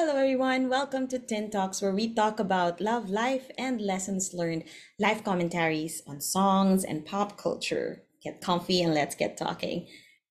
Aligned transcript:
Hello, 0.00 0.14
everyone. 0.14 0.68
Welcome 0.68 1.08
to 1.08 1.18
Tin 1.18 1.50
Talks, 1.50 1.82
where 1.82 1.92
we 1.92 2.14
talk 2.14 2.38
about 2.38 2.80
love, 2.80 3.10
life, 3.10 3.50
and 3.58 3.80
lessons 3.80 4.32
learned, 4.32 4.62
life 5.00 5.24
commentaries 5.24 6.02
on 6.06 6.20
songs 6.20 6.84
and 6.84 7.04
pop 7.04 7.36
culture. 7.36 8.04
Get 8.22 8.40
comfy 8.40 8.80
and 8.80 8.94
let's 8.94 9.16
get 9.16 9.36
talking. 9.36 9.88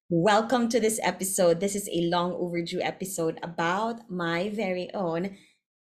Welcome 0.10 0.70
to 0.70 0.80
this 0.80 1.02
episode. 1.04 1.60
This 1.60 1.76
is 1.76 1.90
a 1.92 2.08
long 2.08 2.32
overdue 2.32 2.80
episode 2.80 3.40
about 3.44 4.10
my 4.10 4.48
very 4.48 4.90
own 4.94 5.36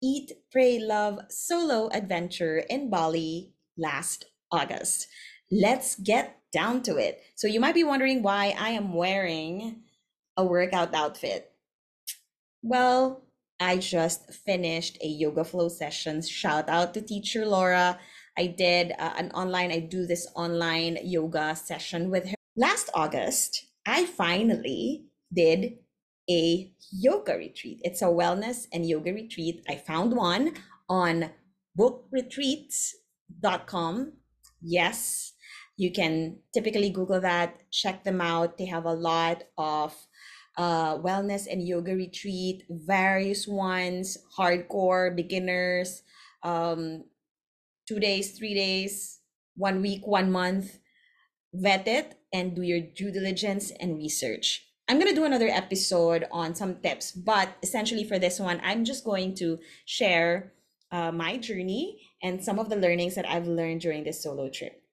Eat, 0.01 0.31
Pray, 0.51 0.79
Love 0.79 1.19
solo 1.29 1.89
adventure 1.93 2.63
in 2.71 2.89
Bali 2.89 3.53
last 3.77 4.25
August. 4.51 5.05
Let's 5.51 5.95
get 5.95 6.41
down 6.51 6.81
to 6.89 6.97
it. 6.97 7.21
So, 7.35 7.45
you 7.45 7.59
might 7.59 7.75
be 7.75 7.83
wondering 7.83 8.23
why 8.23 8.55
I 8.57 8.69
am 8.69 8.95
wearing 8.95 9.83
a 10.35 10.43
workout 10.43 10.95
outfit. 10.95 11.51
Well, 12.63 13.28
I 13.59 13.77
just 13.77 14.33
finished 14.33 14.97
a 15.01 15.07
yoga 15.07 15.43
flow 15.43 15.69
session. 15.69 16.21
Shout 16.21 16.69
out 16.69 16.93
to 16.93 17.01
teacher 17.01 17.45
Laura. 17.45 17.99
I 18.37 18.47
did 18.47 18.93
uh, 18.97 19.13
an 19.17 19.31
online, 19.31 19.71
I 19.71 19.79
do 19.79 20.05
this 20.05 20.27
online 20.35 20.97
yoga 21.03 21.55
session 21.55 22.09
with 22.09 22.29
her. 22.29 22.35
Last 22.55 22.89
August, 22.93 23.65
I 23.85 24.05
finally 24.05 25.05
did 25.33 25.79
a 26.29 26.71
yoga 26.91 27.35
retreat. 27.35 27.81
It's 27.83 28.01
a 28.01 28.05
wellness 28.05 28.67
and 28.71 28.87
yoga 28.87 29.11
retreat. 29.13 29.65
I 29.67 29.75
found 29.75 30.15
one 30.15 30.53
on 30.87 31.31
bookretreats.com. 31.77 34.13
Yes, 34.61 35.33
you 35.77 35.91
can 35.91 36.37
typically 36.53 36.91
Google 36.91 37.19
that, 37.21 37.59
check 37.71 38.03
them 38.03 38.21
out. 38.21 38.57
They 38.57 38.65
have 38.65 38.85
a 38.85 38.93
lot 38.93 39.45
of 39.57 39.95
uh, 40.59 40.97
wellness 40.97 41.47
and 41.49 41.65
yoga 41.65 41.95
retreat, 41.95 42.65
various 42.69 43.47
ones, 43.47 44.17
hardcore, 44.37 45.15
beginners, 45.15 46.03
um, 46.43 47.05
two 47.87 47.97
days, 47.97 48.37
three 48.37 48.53
days, 48.53 49.21
one 49.55 49.81
week, 49.81 50.05
one 50.05 50.29
month. 50.29 50.79
Vet 51.53 51.87
it 51.87 52.15
and 52.33 52.55
do 52.55 52.61
your 52.61 52.81
due 52.81 53.09
diligence 53.09 53.71
and 53.79 53.97
research. 53.97 54.67
I'm 54.89 54.99
going 54.99 55.09
to 55.09 55.15
do 55.15 55.23
another 55.23 55.47
episode 55.47 56.25
on 56.29 56.53
some 56.55 56.75
tips, 56.81 57.13
but 57.13 57.49
essentially 57.63 58.03
for 58.03 58.19
this 58.19 58.37
one, 58.37 58.59
I'm 58.61 58.83
just 58.83 59.05
going 59.05 59.35
to 59.35 59.59
share 59.85 60.51
uh, 60.91 61.11
my 61.11 61.37
journey 61.37 62.01
and 62.21 62.43
some 62.43 62.59
of 62.59 62.69
the 62.69 62.75
learnings 62.75 63.15
that 63.15 63.27
I've 63.27 63.47
learned 63.47 63.81
during 63.81 64.03
this 64.03 64.21
solo 64.21 64.49
trip. 64.49 64.83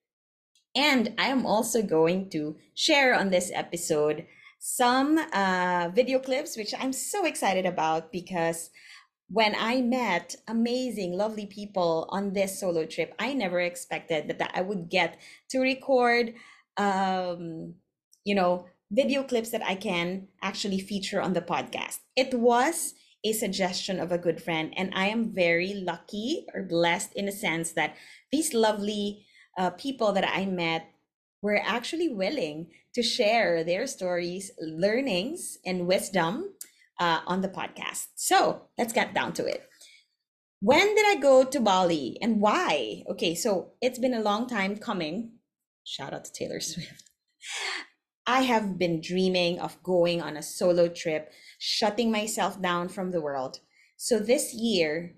And 0.75 1.13
I 1.17 1.27
am 1.27 1.45
also 1.45 1.81
going 1.81 2.29
to 2.29 2.55
share 2.73 3.13
on 3.13 3.31
this 3.31 3.51
episode 3.53 4.25
some 4.59 5.17
uh, 5.33 5.89
video 5.93 6.19
clips, 6.19 6.57
which 6.57 6.73
I'm 6.77 6.93
so 6.93 7.25
excited 7.25 7.65
about 7.65 8.11
because 8.11 8.69
when 9.29 9.55
I 9.57 9.81
met 9.81 10.35
amazing, 10.47 11.13
lovely 11.13 11.45
people 11.45 12.07
on 12.09 12.33
this 12.33 12.59
solo 12.59 12.85
trip, 12.85 13.13
I 13.19 13.33
never 13.33 13.59
expected 13.59 14.27
that, 14.27 14.39
that 14.39 14.51
I 14.53 14.61
would 14.61 14.89
get 14.89 15.17
to 15.49 15.59
record, 15.59 16.33
um, 16.77 17.75
you 18.23 18.35
know, 18.35 18.65
video 18.89 19.23
clips 19.23 19.51
that 19.51 19.63
I 19.63 19.75
can 19.75 20.27
actually 20.41 20.79
feature 20.79 21.21
on 21.21 21.33
the 21.33 21.41
podcast. 21.41 21.99
It 22.15 22.33
was 22.33 22.93
a 23.25 23.33
suggestion 23.33 23.99
of 23.99 24.11
a 24.11 24.17
good 24.17 24.41
friend, 24.41 24.73
and 24.77 24.93
I 24.95 25.07
am 25.07 25.33
very 25.33 25.73
lucky 25.73 26.45
or 26.53 26.63
blessed 26.63 27.13
in 27.13 27.27
a 27.27 27.31
sense 27.31 27.73
that 27.73 27.95
these 28.31 28.53
lovely 28.53 29.25
uh, 29.57 29.71
people 29.71 30.13
that 30.13 30.27
I 30.27 30.45
met 30.45 30.87
were 31.41 31.61
actually 31.63 32.09
willing 32.09 32.67
to 32.97 33.03
share 33.03 33.63
their 33.63 33.85
stories, 33.85 34.49
learnings, 34.59 35.59
and 35.63 35.85
wisdom 35.85 36.49
uh, 36.99 37.19
on 37.27 37.41
the 37.41 37.47
podcast. 37.47 38.07
So 38.15 38.69
let's 38.75 38.91
get 38.91 39.13
down 39.13 39.33
to 39.33 39.45
it. 39.45 39.69
When 40.61 40.95
did 40.95 41.05
I 41.05 41.21
go 41.21 41.43
to 41.43 41.59
Bali 41.59 42.17
and 42.23 42.41
why? 42.41 43.03
Okay, 43.07 43.35
so 43.35 43.73
it's 43.83 43.99
been 43.99 44.15
a 44.15 44.21
long 44.23 44.47
time 44.47 44.77
coming. 44.77 45.33
Shout 45.83 46.11
out 46.11 46.25
to 46.25 46.33
Taylor 46.33 46.59
Swift. 46.59 47.03
I 48.25 48.41
have 48.41 48.79
been 48.79 48.99
dreaming 48.99 49.59
of 49.59 49.81
going 49.83 50.19
on 50.19 50.35
a 50.35 50.41
solo 50.41 50.87
trip, 50.87 51.31
shutting 51.59 52.11
myself 52.11 52.59
down 52.59 52.89
from 52.89 53.11
the 53.11 53.21
world. 53.21 53.59
So 53.95 54.17
this 54.17 54.55
year 54.55 55.13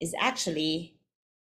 is 0.00 0.14
actually 0.18 0.96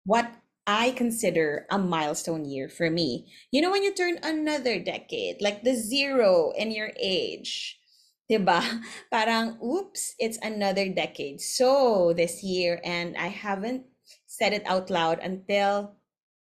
what 0.05 0.31
I 0.65 0.91
consider 0.91 1.67
a 1.69 1.77
milestone 1.77 2.45
year 2.45 2.69
for 2.69 2.89
me. 2.89 3.27
You 3.51 3.61
know, 3.61 3.71
when 3.71 3.83
you 3.83 3.93
turn 3.93 4.19
another 4.23 4.79
decade, 4.79 5.41
like 5.41 5.63
the 5.63 5.75
zero 5.75 6.53
in 6.55 6.71
your 6.71 6.91
age, 6.95 7.79
diba? 8.31 8.63
Parang, 9.11 9.59
oops, 9.59 10.15
it's 10.19 10.39
another 10.41 10.87
decade. 10.87 11.41
So 11.41 12.13
this 12.15 12.43
year, 12.43 12.79
and 12.83 13.17
I 13.17 13.27
haven't 13.27 13.83
said 14.25 14.53
it 14.53 14.63
out 14.65 14.89
loud 14.89 15.19
until 15.19 15.99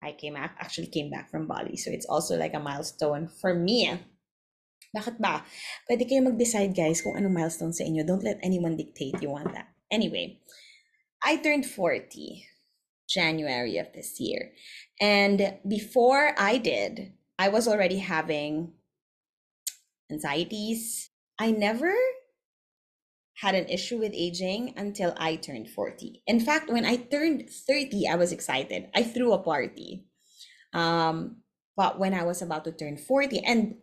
I 0.04 0.12
came 0.12 0.34
back, 0.34 0.58
actually 0.60 0.88
came 0.88 1.10
back 1.10 1.32
from 1.32 1.48
Bali. 1.48 1.78
So 1.78 1.90
it's 1.90 2.06
also 2.06 2.36
like 2.36 2.54
a 2.54 2.60
milestone 2.60 3.30
for 3.40 3.54
me. 3.54 3.96
Bakit 4.92 5.24
ba? 5.24 5.48
Pwede 5.88 6.04
kayo 6.04 6.20
mag-decide 6.28 6.76
guys 6.76 7.00
kung 7.00 7.16
anong 7.16 7.32
milestone 7.32 7.72
sa 7.72 7.88
inyo. 7.88 8.04
Don't 8.04 8.28
let 8.28 8.44
anyone 8.44 8.76
dictate 8.76 9.24
you 9.24 9.32
want 9.32 9.56
that. 9.56 9.72
Anyway, 9.88 10.44
I 11.24 11.40
turned 11.40 11.64
40 11.64 12.51
January 13.14 13.78
of 13.78 13.92
this 13.94 14.20
year. 14.20 14.52
And 15.00 15.58
before 15.68 16.34
I 16.38 16.58
did, 16.58 17.14
I 17.38 17.50
was 17.50 17.68
already 17.68 17.98
having 17.98 18.74
anxieties. 20.12 21.10
I 21.40 21.52
never 21.52 21.94
had 23.36 23.56
an 23.56 23.68
issue 23.70 23.98
with 23.98 24.14
aging 24.14 24.74
until 24.78 25.16
I 25.18 25.36
turned 25.36 25.70
40. 25.70 26.22
In 26.28 26.40
fact, 26.40 26.70
when 26.70 26.86
I 26.86 26.98
turned 26.98 27.50
30, 27.50 28.08
I 28.08 28.16
was 28.16 28.32
excited. 28.32 28.90
I 28.94 29.02
threw 29.02 29.34
a 29.34 29.40
party. 29.40 30.06
Um, 30.74 31.38
but 31.76 31.98
when 31.98 32.14
I 32.14 32.24
was 32.24 32.42
about 32.42 32.64
to 32.66 32.72
turn 32.72 32.98
40, 32.98 33.40
and 33.40 33.76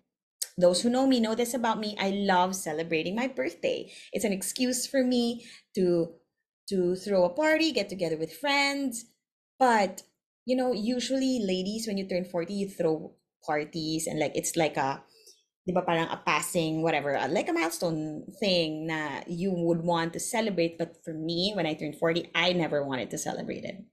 those 0.57 0.83
who 0.83 0.91
know 0.91 1.07
me 1.07 1.19
know 1.19 1.35
this 1.35 1.55
about 1.55 1.81
me, 1.81 1.97
I 1.99 2.11
love 2.11 2.55
celebrating 2.55 3.17
my 3.17 3.27
birthday. 3.27 3.91
It's 4.13 4.25
an 4.25 4.33
excuse 4.33 4.87
for 4.87 5.03
me 5.03 5.47
to 5.75 6.15
to 6.69 6.95
throw 6.97 7.25
a 7.25 7.31
party, 7.31 7.73
get 7.73 7.89
together 7.89 8.19
with 8.19 8.37
friends, 8.37 9.07
but 9.59 10.03
you 10.47 10.57
know, 10.57 10.73
usually 10.73 11.41
ladies 11.45 11.87
when 11.87 11.99
you 11.99 12.09
turn 12.09 12.25
40, 12.25 12.55
you 12.55 12.69
throw 12.69 13.13
parties 13.45 14.07
and 14.07 14.19
like 14.19 14.33
it's 14.35 14.57
like 14.57 14.77
a 14.77 15.03
di 15.69 15.73
ba 15.77 15.85
parang 15.85 16.09
a 16.09 16.17
passing 16.25 16.81
whatever, 16.83 17.17
uh, 17.17 17.29
like 17.29 17.49
a 17.49 17.53
milestone 17.53 18.25
thing 18.41 18.89
na 18.89 19.21
you 19.29 19.53
would 19.53 19.85
want 19.85 20.13
to 20.15 20.21
celebrate. 20.21 20.79
But 20.79 20.97
for 21.05 21.13
me, 21.13 21.53
when 21.55 21.67
I 21.67 21.75
turned 21.75 21.97
40, 22.01 22.31
I 22.35 22.53
never 22.53 22.83
wanted 22.85 23.11
to 23.13 23.19
celebrate 23.19 23.65
it. 23.65 23.85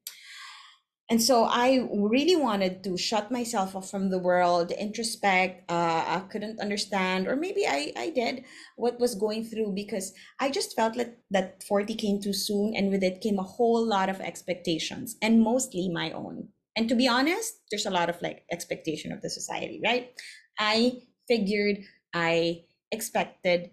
And 1.07 1.21
so 1.21 1.43
I 1.43 1.88
really 1.93 2.35
wanted 2.35 2.83
to 2.83 2.97
shut 2.97 3.29
myself 3.29 3.75
off 3.75 3.91
from 3.91 4.09
the 4.09 4.17
world, 4.17 4.71
introspect. 4.71 5.61
Uh, 5.69 6.03
I 6.07 6.23
couldn't 6.31 6.59
understand, 6.59 7.27
or 7.27 7.35
maybe 7.35 7.67
I, 7.67 7.93
I 7.95 8.09
did 8.09 8.43
what 8.75 8.99
was 8.99 9.13
going 9.13 9.45
through 9.45 9.73
because 9.75 10.13
I 10.39 10.49
just 10.49 10.75
felt 10.75 10.95
like 10.95 11.16
that 11.29 11.63
40 11.63 11.93
came 11.93 12.19
too 12.19 12.33
soon, 12.33 12.73
and 12.75 12.89
with 12.89 13.03
it 13.03 13.21
came 13.21 13.38
a 13.38 13.43
whole 13.43 13.85
lot 13.85 14.09
of 14.09 14.19
expectations, 14.19 15.16
and 15.21 15.43
mostly 15.43 15.89
my 15.89 16.11
own. 16.11 16.49
And 16.75 16.89
to 16.89 16.95
be 16.95 17.07
honest, 17.07 17.53
there's 17.69 17.85
a 17.85 17.91
lot 17.91 18.09
of 18.09 18.19
like 18.23 18.43
expectation 18.51 19.11
of 19.11 19.22
the 19.22 19.29
society, 19.29 19.79
right? 19.85 20.09
I 20.57 21.03
figured 21.27 21.77
I 22.16 22.63
expected 22.91 23.69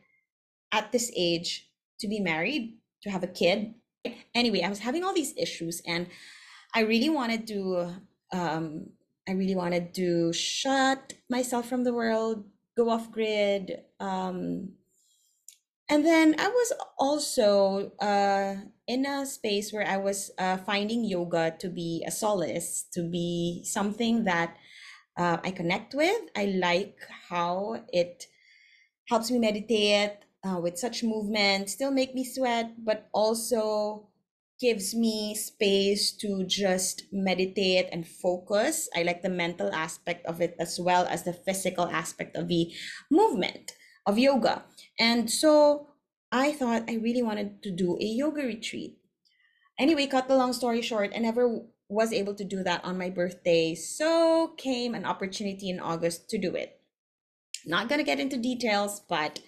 at 0.71 0.93
this 0.93 1.11
age 1.17 1.71
to 2.01 2.09
be 2.09 2.21
married, 2.21 2.77
to 3.05 3.11
have 3.11 3.23
a 3.23 3.29
kid. 3.29 3.75
Anyway, 4.35 4.63
I 4.63 4.69
was 4.69 4.81
having 4.81 5.03
all 5.03 5.15
these 5.15 5.35
issues 5.37 5.81
and 5.87 6.09
I 6.75 6.81
really 6.81 7.09
wanted 7.11 7.47
to 7.49 7.95
um, 8.33 8.91
I 9.29 9.33
really 9.33 9.55
wanted 9.55 9.95
to 9.95 10.33
shut 10.33 11.15
myself 11.29 11.69
from 11.69 11.85
the 11.85 11.95
world, 11.95 12.51
go 12.77 12.89
off 12.91 13.11
grid. 13.13 13.85
Um, 14.01 14.75
and 15.89 16.05
then 16.07 16.35
I 16.39 16.49
was 16.49 16.73
also 16.99 17.93
uh, 17.99 18.57
in 18.87 19.05
a 19.05 19.27
space 19.27 19.73
where 19.73 19.87
I 19.87 19.99
was 19.99 20.31
uh, 20.39 20.57
finding 20.59 21.05
yoga 21.05 21.55
to 21.59 21.69
be 21.69 22.03
a 22.07 22.11
solace, 22.11 22.85
to 22.93 23.03
be 23.03 23.63
something 23.65 24.25
that 24.25 24.57
uh, 25.17 25.39
I 25.45 25.51
connect 25.51 25.95
with. 25.95 26.23
I 26.37 26.47
like 26.47 26.99
how 27.29 27.85
it 27.93 28.27
helps 29.09 29.31
me 29.31 29.39
meditate 29.41 30.19
uh, 30.45 30.61
with 30.63 30.79
such 30.79 31.05
movement, 31.05 31.71
still 31.71 31.93
make 31.93 32.15
me 32.15 32.25
sweat, 32.25 32.85
but 32.85 33.09
also 33.15 34.09
gives 34.63 34.95
me 34.95 35.35
space 35.35 36.15
to 36.15 36.47
just 36.47 37.03
meditate 37.11 37.89
and 37.91 38.07
focus. 38.07 38.89
I 38.95 39.03
like 39.03 39.23
the 39.23 39.29
mental 39.29 39.75
aspect 39.75 40.25
of 40.25 40.41
it 40.41 40.55
as 40.61 40.79
well 40.79 41.05
as 41.11 41.25
the 41.25 41.33
physical 41.35 41.91
aspect 41.91 42.37
of 42.37 42.47
the 42.47 42.71
movement 43.11 43.75
of 44.07 44.23
yoga. 44.23 44.63
And 45.01 45.29
so 45.29 45.89
I 46.31 46.53
thought 46.53 46.87
I 46.89 46.95
really 47.03 47.27
wanted 47.27 47.61
to 47.65 47.73
do 47.73 47.99
a 47.99 48.07
yoga 48.07 48.47
retreat. 48.47 48.99
Anyway, 49.81 50.07
cut 50.07 50.29
the 50.29 50.39
long 50.39 50.53
story 50.53 50.81
short, 50.81 51.11
I 51.11 51.19
never 51.19 51.67
was 51.89 52.13
able 52.13 52.35
to 52.37 52.45
do 52.45 52.63
that 52.63 52.85
on 52.85 52.97
my 52.97 53.11
birthday. 53.11 53.75
So 53.75 54.55
came 54.57 54.95
an 54.95 55.05
opportunity 55.05 55.71
in 55.71 55.81
August 55.81 56.31
to 56.31 56.39
do 56.39 56.55
it. 56.55 56.79
Not 57.67 57.89
going 57.89 57.99
to 57.99 58.07
get 58.07 58.21
into 58.21 58.39
details, 58.39 59.03
but 59.09 59.41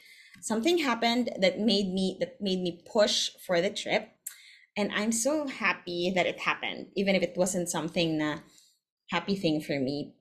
something 0.43 0.79
happened 0.79 1.31
that 1.39 1.61
made 1.61 1.95
me 1.95 2.17
that 2.19 2.41
made 2.41 2.61
me 2.61 2.83
push 2.91 3.31
for 3.47 3.63
the 3.63 3.71
trip 3.71 4.14
and 4.77 4.91
i'm 4.95 5.13
so 5.13 5.47
happy 5.47 6.13
that 6.15 6.27
it 6.27 6.41
happened 6.41 6.87
even 6.97 7.15
if 7.15 7.23
it 7.23 7.35
wasn't 7.37 7.69
something 7.69 8.19
na 8.19 8.39
happy 9.11 9.37
thing 9.37 9.61
for 9.61 9.79
me 9.79 10.15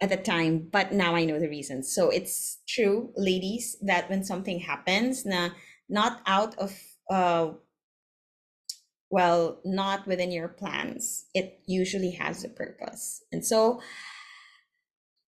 at 0.00 0.08
the 0.08 0.16
time 0.16 0.68
but 0.70 0.92
now 0.92 1.14
i 1.14 1.24
know 1.24 1.38
the 1.38 1.48
reasons 1.48 1.92
so 1.92 2.10
it's 2.10 2.58
true 2.68 3.12
ladies 3.16 3.76
that 3.82 4.08
when 4.08 4.22
something 4.24 4.60
happens 4.60 5.26
na 5.26 5.50
not 5.88 6.20
out 6.26 6.56
of 6.58 6.78
uh 7.10 7.50
well 9.10 9.60
not 9.64 10.06
within 10.06 10.30
your 10.30 10.48
plans 10.48 11.26
it 11.34 11.60
usually 11.66 12.10
has 12.12 12.44
a 12.44 12.48
purpose. 12.48 13.22
And 13.32 13.44
so 13.44 13.80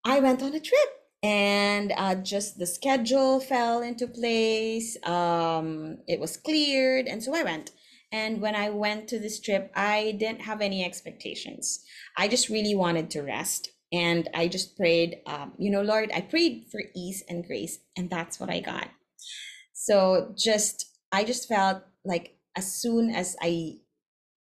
i 0.05 0.21
went 0.21 0.43
on 0.43 0.55
a 0.55 0.61
trip 0.61 0.91
and 1.23 1.93
uh, 1.97 2.15
just 2.15 2.59
the 2.59 2.67
schedule 2.67 3.41
fell 3.41 3.83
into 3.83 4.07
place 4.07 4.97
um, 5.05 5.99
it 6.09 6.19
was 6.19 6.39
cleared 6.39 7.07
and 7.07 7.23
so 7.23 7.35
i 7.35 7.43
went 7.43 7.73
and 8.13 8.41
when 8.41 8.55
i 8.55 8.69
went 8.69 9.09
to 9.09 9.19
this 9.19 9.41
trip 9.41 9.71
i 9.75 10.17
didn't 10.19 10.43
have 10.43 10.61
any 10.61 10.85
expectations 10.85 11.85
i 12.17 12.29
just 12.29 12.49
really 12.49 12.75
wanted 12.75 13.11
to 13.11 13.23
rest 13.23 13.71
and 13.93 14.29
i 14.35 14.47
just 14.49 14.77
prayed 14.77 15.19
um, 15.27 15.53
you 15.59 15.71
know 15.71 15.83
lord 15.83 16.11
i 16.15 16.21
prayed 16.21 16.67
for 16.71 16.81
ease 16.95 17.23
and 17.29 17.47
grace 17.47 17.79
and 17.97 18.11
that's 18.11 18.39
what 18.41 18.51
i 18.51 18.61
got 18.61 18.89
so 19.73 20.33
just 20.37 20.97
i 21.13 21.25
just 21.25 21.49
felt 21.49 21.83
like 22.05 22.37
as 22.57 22.73
soon 22.73 23.11
as 23.11 23.37
i 23.43 23.75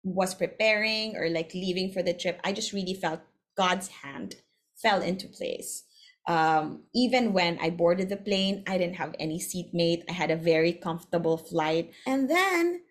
was 0.03 0.35
preparing 0.35 1.15
or 1.17 1.29
like 1.29 1.53
leaving 1.53 1.91
for 1.91 2.03
the 2.03 2.13
trip 2.13 2.39
i 2.43 2.51
just 2.51 2.73
really 2.73 2.93
felt 2.93 3.21
god's 3.57 3.87
hand 3.87 4.35
fell 4.75 5.01
into 5.01 5.27
place 5.27 5.83
um, 6.27 6.83
even 6.93 7.33
when 7.33 7.59
I 7.61 7.69
boarded 7.69 8.09
the 8.09 8.17
plane, 8.17 8.63
I 8.67 8.77
didn't 8.77 8.95
have 8.95 9.13
any 9.19 9.39
seatmate. 9.39 10.03
I 10.09 10.13
had 10.13 10.31
a 10.31 10.35
very 10.35 10.73
comfortable 10.73 11.37
flight. 11.37 11.91
And 12.07 12.29
then 12.29 12.81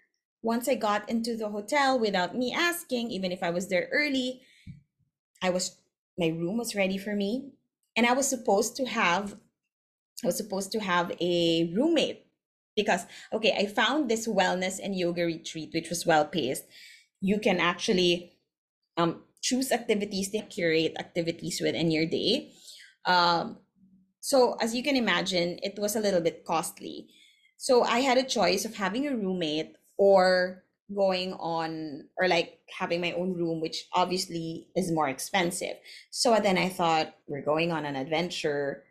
once 0.45 0.69
I 0.69 0.77
got 0.77 1.09
into 1.09 1.37
the 1.37 1.49
hotel 1.49 1.99
without 1.99 2.37
me 2.37 2.53
asking, 2.55 3.11
even 3.11 3.33
if 3.33 3.43
I 3.43 3.51
was 3.51 3.69
there 3.69 3.89
early, 3.93 4.43
I 5.43 5.51
was 5.51 5.81
my 6.19 6.29
room 6.29 6.59
was 6.59 6.75
ready 6.77 6.99
for 6.99 7.17
me. 7.17 7.53
And 7.97 8.07
I 8.07 8.13
was 8.13 8.29
supposed 8.29 8.77
to 8.77 8.87
have 8.87 9.37
I 10.23 10.29
was 10.29 10.37
supposed 10.37 10.73
to 10.73 10.81
have 10.81 11.13
a 11.21 11.73
roommate 11.75 12.27
because 12.77 13.07
okay, 13.33 13.53
I 13.57 13.67
found 13.67 14.11
this 14.11 14.29
wellness 14.29 14.81
and 14.83 14.97
yoga 14.97 15.25
retreat, 15.25 15.71
which 15.75 15.91
was 15.91 16.07
well 16.07 16.27
paced. 16.27 16.65
You 17.21 17.41
can 17.41 17.61
actually 17.61 18.39
um, 18.97 19.25
choose 19.43 19.73
activities 19.73 20.31
to 20.31 20.43
curate 20.43 20.95
activities 20.99 21.61
within 21.61 21.91
your 21.91 22.07
day 22.07 22.53
um, 23.07 23.59
so 24.21 24.55
as 24.61 24.75
you 24.75 24.83
can 24.83 24.97
imagine, 24.97 25.59
it 25.63 25.79
was 25.79 25.97
a 25.97 26.01
little 26.01 26.21
bit 26.21 26.45
costly. 26.45 27.09
So 27.59 27.85
I 27.85 28.01
had 28.01 28.19
a 28.19 28.25
choice 28.25 28.65
of 28.65 28.77
having 28.77 29.07
a 29.07 29.17
roommate 29.17 29.77
or 29.97 30.65
going 30.95 31.33
on 31.35 32.05
or 32.19 32.29
like 32.29 32.59
having 32.79 33.01
my 33.01 33.13
own 33.13 33.35
room, 33.35 33.61
which 33.61 33.87
obviously 33.93 34.69
is 34.77 34.93
more 34.93 35.09
expensive. 35.09 35.77
So 36.11 36.39
then 36.43 36.59
I 36.59 36.69
thought 36.69 37.15
we're 37.27 37.45
going 37.45 37.73
on 37.73 37.87
an 37.87 37.97
adventure. 37.97 38.85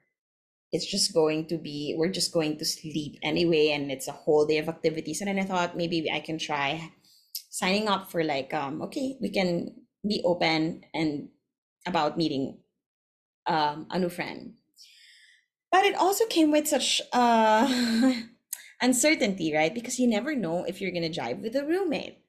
It's 0.71 0.89
just 0.89 1.13
going 1.13 1.47
to 1.47 1.57
be, 1.57 1.95
we're 1.97 2.09
just 2.09 2.33
going 2.33 2.57
to 2.57 2.65
sleep 2.65 3.19
anyway, 3.21 3.69
and 3.69 3.91
it's 3.91 4.07
a 4.07 4.11
whole 4.11 4.47
day 4.47 4.57
of 4.57 4.69
activities. 4.69 5.21
And 5.21 5.27
then 5.27 5.39
I 5.39 5.45
thought 5.45 5.77
maybe 5.77 6.09
I 6.11 6.19
can 6.19 6.39
try 6.39 6.91
signing 7.49 7.87
up 7.87 8.09
for 8.09 8.23
like, 8.23 8.53
um, 8.53 8.81
okay, 8.81 9.17
we 9.21 9.29
can 9.29 9.75
be 10.07 10.21
open 10.25 10.83
and 10.93 11.29
about 11.85 12.17
meeting 12.17 12.57
um, 13.45 13.87
a 13.91 13.99
new 13.99 14.09
friend. 14.09 14.53
But 15.71 15.85
it 15.85 15.95
also 15.95 16.25
came 16.25 16.51
with 16.51 16.67
such 16.67 17.01
uh, 17.11 17.67
uncertainty, 18.81 19.53
right? 19.53 19.73
Because 19.73 19.99
you 19.99 20.07
never 20.07 20.35
know 20.35 20.63
if 20.63 20.81
you're 20.81 20.91
going 20.91 21.11
to 21.11 21.19
jive 21.21 21.41
with 21.41 21.55
a 21.55 21.65
roommate. 21.65 22.19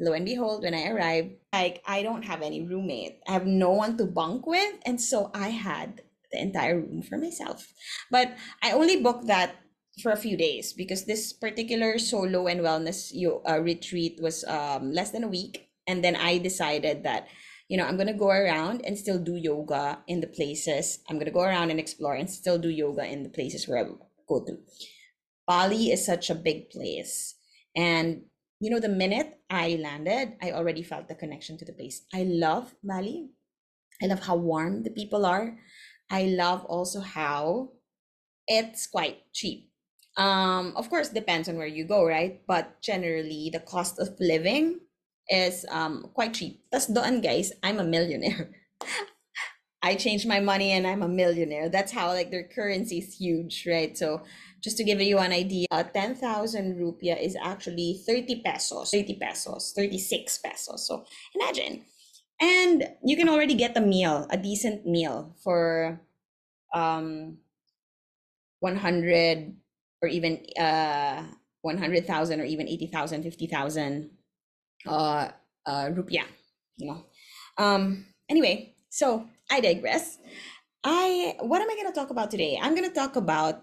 Lo 0.00 0.12
and 0.12 0.24
behold, 0.24 0.62
when 0.62 0.74
I 0.74 0.88
arrived, 0.88 1.34
like 1.52 1.82
I 1.86 2.02
don't 2.02 2.24
have 2.24 2.42
any 2.42 2.62
roommate. 2.62 3.20
I 3.28 3.32
have 3.32 3.46
no 3.46 3.70
one 3.70 3.96
to 3.98 4.06
bunk 4.06 4.46
with. 4.46 4.74
And 4.84 5.00
so 5.00 5.30
I 5.34 5.48
had 5.48 6.02
the 6.32 6.40
entire 6.40 6.80
room 6.80 7.02
for 7.02 7.18
myself. 7.18 7.72
But 8.10 8.34
I 8.62 8.72
only 8.72 9.02
booked 9.02 9.26
that 9.26 9.56
for 10.02 10.10
a 10.10 10.16
few 10.16 10.36
days 10.36 10.72
because 10.72 11.04
this 11.04 11.32
particular 11.32 11.98
solo 11.98 12.46
and 12.46 12.60
wellness 12.60 13.12
uh, 13.46 13.60
retreat 13.60 14.18
was 14.20 14.44
um, 14.44 14.92
less 14.92 15.10
than 15.10 15.24
a 15.24 15.28
week. 15.28 15.68
And 15.86 16.02
then 16.02 16.16
I 16.16 16.38
decided 16.38 17.04
that 17.04 17.28
you 17.72 17.78
know, 17.78 17.86
I'm 17.86 17.96
going 17.96 18.08
to 18.08 18.12
go 18.12 18.28
around 18.28 18.84
and 18.84 18.98
still 18.98 19.18
do 19.18 19.34
yoga 19.34 20.00
in 20.06 20.20
the 20.20 20.26
places. 20.26 20.98
I'm 21.08 21.16
going 21.16 21.24
to 21.24 21.32
go 21.32 21.40
around 21.40 21.70
and 21.70 21.80
explore 21.80 22.12
and 22.12 22.28
still 22.28 22.58
do 22.58 22.68
yoga 22.68 23.02
in 23.06 23.22
the 23.22 23.30
places 23.30 23.66
where 23.66 23.78
I 23.78 23.88
go 24.28 24.44
to. 24.44 24.58
Bali 25.46 25.90
is 25.90 26.04
such 26.04 26.30
a 26.30 26.34
big 26.34 26.70
place. 26.70 27.34
And, 27.76 28.22
you 28.60 28.70
know, 28.70 28.80
the 28.80 28.88
minute 28.88 29.40
I 29.50 29.78
landed, 29.80 30.34
I 30.42 30.52
already 30.52 30.82
felt 30.82 31.08
the 31.08 31.14
connection 31.14 31.58
to 31.58 31.64
the 31.64 31.72
place. 31.72 32.02
I 32.14 32.24
love 32.24 32.74
Bali. 32.82 33.30
I 34.02 34.06
love 34.06 34.20
how 34.20 34.36
warm 34.36 34.82
the 34.82 34.90
people 34.90 35.24
are. 35.26 35.58
I 36.10 36.24
love 36.24 36.64
also 36.66 37.00
how 37.00 37.72
it's 38.46 38.86
quite 38.86 39.32
cheap. 39.32 39.70
Um, 40.16 40.74
of 40.76 40.90
course, 40.90 41.08
depends 41.08 41.48
on 41.48 41.56
where 41.56 41.66
you 41.66 41.84
go, 41.84 42.04
right? 42.04 42.42
But 42.46 42.82
generally, 42.82 43.50
the 43.52 43.60
cost 43.60 43.98
of 43.98 44.14
living 44.20 44.80
is 45.28 45.64
um 45.70 46.10
quite 46.14 46.34
cheap. 46.34 46.64
That's 46.70 46.86
done, 46.86 47.20
guys, 47.20 47.52
I'm 47.62 47.78
a 47.78 47.84
millionaire. 47.84 48.50
I 49.82 49.96
changed 49.96 50.28
my 50.28 50.38
money 50.38 50.72
and 50.72 50.86
I'm 50.86 51.02
a 51.02 51.08
millionaire. 51.08 51.68
That's 51.68 51.92
how 51.92 52.08
like 52.08 52.30
their 52.30 52.46
currency 52.46 52.98
is 52.98 53.16
huge, 53.16 53.66
right? 53.66 53.96
So 53.98 54.22
just 54.62 54.76
to 54.78 54.84
give 54.84 55.00
you 55.00 55.18
an 55.18 55.32
idea, 55.32 55.66
uh, 55.70 55.82
10,000 55.82 56.78
rupiah 56.78 57.20
is 57.20 57.36
actually 57.42 58.00
30 58.06 58.42
pesos, 58.42 58.90
30 58.90 59.18
pesos, 59.20 59.72
36 59.76 60.38
pesos. 60.38 60.86
So 60.86 61.04
imagine. 61.34 61.84
And 62.40 62.88
you 63.04 63.16
can 63.16 63.28
already 63.28 63.54
get 63.54 63.76
a 63.76 63.80
meal, 63.80 64.26
a 64.30 64.36
decent 64.36 64.86
meal 64.86 65.34
for 65.42 66.00
um 66.74 67.38
100 68.60 69.54
or 70.00 70.08
even 70.08 70.40
uh 70.58 71.24
100,000 71.62 72.40
or 72.40 72.44
even 72.44 72.68
80,000, 72.68 73.22
50,000 73.22 74.10
uh, 74.86 75.28
uh, 75.64 75.86
rupiah, 75.90 76.26
you 76.76 76.88
know. 76.88 77.04
Um, 77.56 78.06
anyway, 78.28 78.74
so 78.90 79.26
I 79.50 79.60
digress. 79.60 80.18
I 80.84 81.36
what 81.40 81.62
am 81.62 81.70
I 81.70 81.74
going 81.74 81.86
to 81.86 81.98
talk 81.98 82.10
about 82.10 82.30
today? 82.30 82.58
I'm 82.60 82.74
going 82.74 82.88
to 82.88 82.94
talk 82.94 83.14
about 83.14 83.62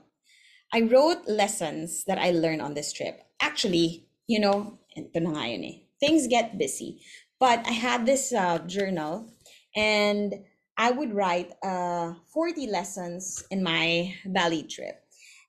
I 0.74 0.82
wrote 0.82 1.28
lessons 1.28 2.04
that 2.06 2.20
I 2.20 2.32
learned 2.32 2.62
on 2.62 2.74
this 2.74 2.94
trip. 2.94 3.22
Actually, 3.42 4.06
you 4.28 4.40
know, 4.40 4.78
ito 4.96 5.20
na 5.20 5.34
nga 5.34 5.66
eh. 5.66 5.90
Things 6.00 6.28
get 6.28 6.58
busy. 6.58 7.02
But 7.40 7.66
I 7.66 7.72
had 7.72 8.06
this 8.06 8.32
uh, 8.32 8.60
journal 8.68 9.34
and 9.76 10.46
I 10.78 10.92
would 10.92 11.14
write 11.14 11.52
uh, 11.64 12.14
40 12.32 12.68
lessons 12.68 13.44
in 13.50 13.64
my 13.64 14.14
Bali 14.26 14.64
trip. 14.64 15.02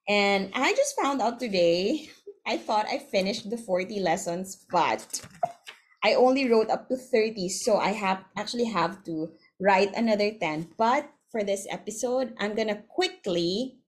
And 0.08 0.50
I 0.54 0.72
just 0.72 0.96
found 0.96 1.20
out 1.20 1.38
today, 1.38 2.08
I 2.46 2.56
thought 2.56 2.86
I 2.88 2.98
finished 2.98 3.50
the 3.50 3.58
40 3.58 4.00
lessons, 4.00 4.66
but 4.72 5.20
I 6.02 6.14
only 6.14 6.50
wrote 6.50 6.70
up 6.70 6.88
to 6.88 6.96
30, 6.96 7.48
so 7.50 7.76
I 7.76 7.92
have 7.92 8.24
actually 8.36 8.64
have 8.72 9.04
to 9.04 9.30
write 9.60 9.94
another 9.94 10.32
10. 10.32 10.74
But 10.78 11.12
for 11.30 11.44
this 11.44 11.66
episode, 11.70 12.34
I'm 12.40 12.56
gonna 12.56 12.82
quickly 12.88 13.79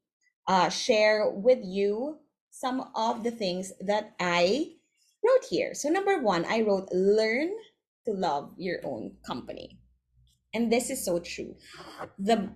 uh, 0.46 0.68
share 0.68 1.30
with 1.30 1.58
you 1.62 2.18
some 2.50 2.90
of 2.94 3.24
the 3.24 3.30
things 3.30 3.72
that 3.80 4.14
I 4.20 4.72
wrote 5.24 5.44
here. 5.48 5.74
So 5.74 5.88
number 5.88 6.20
one, 6.20 6.44
I 6.44 6.62
wrote 6.62 6.88
learn 6.92 7.50
to 8.06 8.12
love 8.12 8.52
your 8.56 8.80
own 8.84 9.16
company. 9.26 9.78
And 10.54 10.70
this 10.70 10.90
is 10.90 11.04
so 11.04 11.18
true. 11.18 11.56
The 12.18 12.50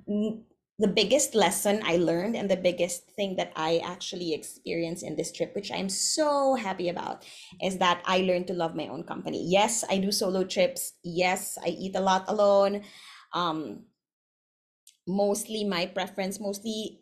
the 0.79 0.89
biggest 0.89 1.35
lesson 1.35 1.81
I 1.83 1.97
learned 1.97 2.37
and 2.37 2.51
the 2.51 2.57
biggest 2.57 3.09
thing 3.17 3.37
that 3.37 3.51
I 3.57 3.81
actually 3.83 4.35
experienced 4.35 5.03
in 5.03 5.17
this 5.17 5.33
trip, 5.33 5.55
which 5.55 5.73
I'm 5.73 5.89
so 5.89 6.55
happy 6.55 6.91
about, 6.91 7.25
is 7.63 7.79
that 7.79 8.03
I 8.05 8.19
learned 8.19 8.47
to 8.49 8.53
love 8.53 8.77
my 8.77 8.89
own 8.89 9.03
company. 9.05 9.43
Yes, 9.49 9.85
I 9.89 9.97
do 9.97 10.13
solo 10.13 10.45
trips. 10.45 10.93
Yes, 11.03 11.57
I 11.65 11.69
eat 11.69 11.97
a 11.97 12.01
lot 12.01 12.29
alone. 12.29 12.83
Um, 13.33 13.85
mostly 15.09 15.65
my 15.65 15.87
preference, 15.87 16.39
mostly 16.39 17.01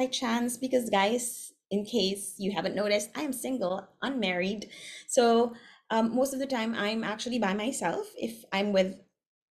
by 0.00 0.06
chance, 0.06 0.56
because 0.56 0.88
guys, 0.88 1.52
in 1.70 1.84
case 1.84 2.34
you 2.38 2.52
haven't 2.52 2.74
noticed, 2.74 3.10
I 3.14 3.20
am 3.20 3.34
single, 3.34 3.86
unmarried. 4.00 4.70
So 5.06 5.52
um, 5.90 6.14
most 6.16 6.32
of 6.32 6.40
the 6.40 6.46
time, 6.46 6.74
I'm 6.74 7.04
actually 7.04 7.38
by 7.38 7.52
myself. 7.52 8.06
If 8.16 8.44
I'm 8.50 8.72
with 8.72 8.96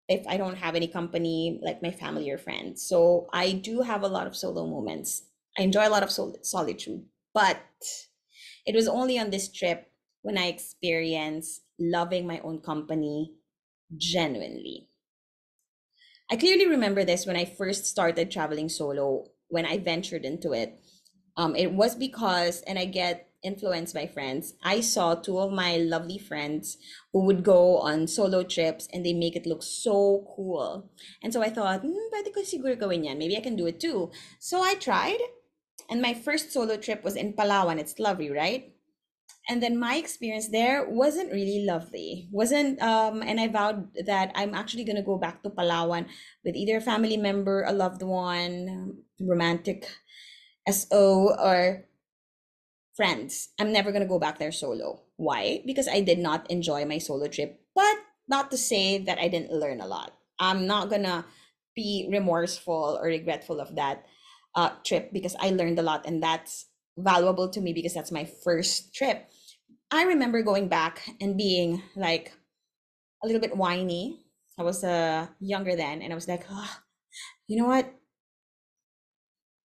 if 0.08 0.26
I 0.26 0.38
don't 0.38 0.56
have 0.56 0.74
any 0.74 0.88
company 0.88 1.60
like 1.62 1.82
my 1.82 1.92
family 1.92 2.32
or 2.32 2.38
friends. 2.38 2.82
So 2.82 3.28
I 3.34 3.52
do 3.52 3.82
have 3.82 4.04
a 4.04 4.08
lot 4.08 4.26
of 4.26 4.38
solo 4.38 4.66
moments. 4.66 5.24
I 5.60 5.64
enjoy 5.64 5.86
a 5.86 5.92
lot 5.92 6.02
of 6.02 6.10
sol- 6.10 6.40
solitude, 6.44 7.04
but 7.34 7.60
it 8.66 8.74
was 8.74 8.88
only 8.88 9.20
on 9.20 9.32
this 9.32 9.52
trip 9.52 9.92
when 10.22 10.38
I 10.38 10.48
experienced 10.48 11.64
loving 11.78 12.26
my 12.26 12.40
own 12.40 12.62
company 12.62 13.34
genuinely. 13.98 14.88
I 16.32 16.38
clearly 16.38 16.68
remember 16.68 17.04
this 17.04 17.26
when 17.26 17.36
I 17.36 17.44
first 17.44 17.86
started 17.86 18.32
traveling 18.32 18.70
solo, 18.70 19.26
when 19.50 19.66
I 19.66 19.78
ventured 19.78 20.26
into 20.26 20.54
it. 20.54 20.80
Um, 21.36 21.56
it 21.56 21.72
was 21.72 21.96
because, 21.96 22.62
and 22.62 22.80
I 22.80 22.86
get 22.86 23.30
influenced 23.44 23.94
by 23.94 24.08
friends. 24.08 24.54
I 24.64 24.82
saw 24.82 25.16
two 25.16 25.40
of 25.40 25.52
my 25.52 25.78
lovely 25.78 26.18
friends 26.18 26.78
who 27.14 27.24
would 27.26 27.44
go 27.44 27.78
on 27.78 28.08
solo 28.08 28.44
trips 28.44 28.88
and 28.92 29.06
they 29.06 29.14
make 29.14 29.36
it 29.36 29.46
look 29.46 29.64
so 29.64 30.28
cool. 30.36 30.90
And 31.22 31.32
so 31.32 31.42
I 31.42 31.50
thought, 31.50 31.82
hmm. 31.82 31.94
Maybe 33.18 33.38
I 33.38 33.42
can 33.42 33.56
do 33.56 33.68
it 33.68 33.80
too. 33.80 34.12
So 34.40 34.62
I 34.62 34.74
tried. 34.76 35.20
And 35.90 36.02
my 36.02 36.14
first 36.14 36.52
solo 36.52 36.76
trip 36.78 37.04
was 37.04 37.16
in 37.16 37.34
Palawan. 37.34 37.80
It's 37.80 38.00
lovely, 38.00 38.30
right? 38.30 38.74
And 39.48 39.64
then 39.64 39.80
my 39.80 39.96
experience 39.96 40.50
there 40.50 40.86
wasn't 40.90 41.32
really 41.32 41.64
lovely. 41.66 42.28
Wasn't 42.32 42.82
um 42.82 43.24
and 43.24 43.40
i 43.40 43.48
vowed 43.48 43.88
that 44.06 44.32
i'm 44.36 44.54
actually 44.54 44.84
going 44.84 45.00
to 45.00 45.06
go 45.06 45.18
back 45.18 45.42
to 45.44 45.50
palawan 45.50 46.08
with 46.44 46.56
either 46.56 46.78
a 46.78 46.82
family 46.82 47.18
member 47.18 47.64
a 47.64 47.72
loved 47.72 48.04
one 48.04 49.04
romantic 49.20 49.88
so 50.70 51.34
or 51.40 51.86
friends. 52.96 53.50
I'm 53.60 53.72
never 53.72 53.92
going 53.92 54.02
to 54.02 54.10
go 54.10 54.20
back 54.20 54.40
there 54.40 54.52
solo. 54.52 55.04
Why? 55.16 55.62
Because 55.66 55.88
i 55.88 56.02
did 56.02 56.20
not 56.20 56.50
enjoy 56.52 56.86
my 56.86 56.98
solo 56.98 57.28
trip 57.28 57.62
but 57.74 57.98
not 58.28 58.52
to 58.52 58.58
say 58.58 58.98
that 58.98 59.20
i 59.20 59.28
didn't 59.28 59.54
learn 59.54 59.80
a 59.82 59.88
lot. 59.88 60.14
I'm 60.40 60.68
not 60.68 60.90
going 60.90 61.04
to 61.04 61.26
be 61.76 62.10
remorseful 62.12 63.00
or 63.02 63.06
regretful 63.08 63.60
of 63.62 63.76
that 63.76 64.06
uh, 64.56 64.72
trip 64.84 65.14
because 65.14 65.36
i 65.40 65.52
learned 65.52 65.78
a 65.78 65.86
lot 65.86 66.06
and 66.06 66.22
that's 66.22 66.66
valuable 66.98 67.48
to 67.48 67.62
me 67.62 67.72
because 67.72 67.94
that's 67.94 68.12
my 68.12 68.26
first 68.26 68.94
trip 68.94 69.30
I 69.92 70.04
remember 70.04 70.42
going 70.42 70.68
back 70.68 71.10
and 71.22 71.38
being 71.38 71.82
like 71.96 72.34
a 73.24 73.28
little 73.28 73.42
bit 73.42 73.56
whiny. 73.56 74.26
I 74.60 74.64
was 74.64 74.84
uh, 74.84 75.28
younger 75.40 75.76
then, 75.76 76.02
and 76.02 76.12
I 76.12 76.16
was 76.16 76.28
like, 76.28 76.46
oh, 76.50 76.78
you 77.48 77.58
know 77.58 77.68
what? 77.68 77.94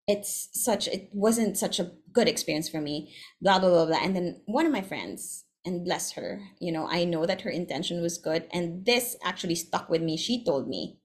It's 0.06 0.50
such, 0.52 0.86
it 0.88 1.08
wasn't 1.12 1.56
such 1.56 1.80
a 1.80 1.92
good 2.12 2.28
experience 2.28 2.68
for 2.68 2.80
me, 2.80 3.14
blah, 3.40 3.58
blah, 3.58 3.70
blah, 3.70 3.86
blah. 3.86 4.00
And 4.02 4.14
then 4.14 4.42
one 4.44 4.66
of 4.66 4.72
my 4.72 4.82
friends, 4.82 5.44
and 5.64 5.84
bless 5.84 6.12
her, 6.12 6.40
you 6.60 6.72
know, 6.72 6.88
I 6.88 7.04
know 7.04 7.24
that 7.24 7.42
her 7.42 7.50
intention 7.50 8.02
was 8.02 8.18
good. 8.18 8.48
And 8.52 8.84
this 8.84 9.16
actually 9.22 9.54
stuck 9.54 9.88
with 9.88 10.02
me. 10.02 10.16
She 10.16 10.44
told 10.44 10.68
me, 10.68 10.98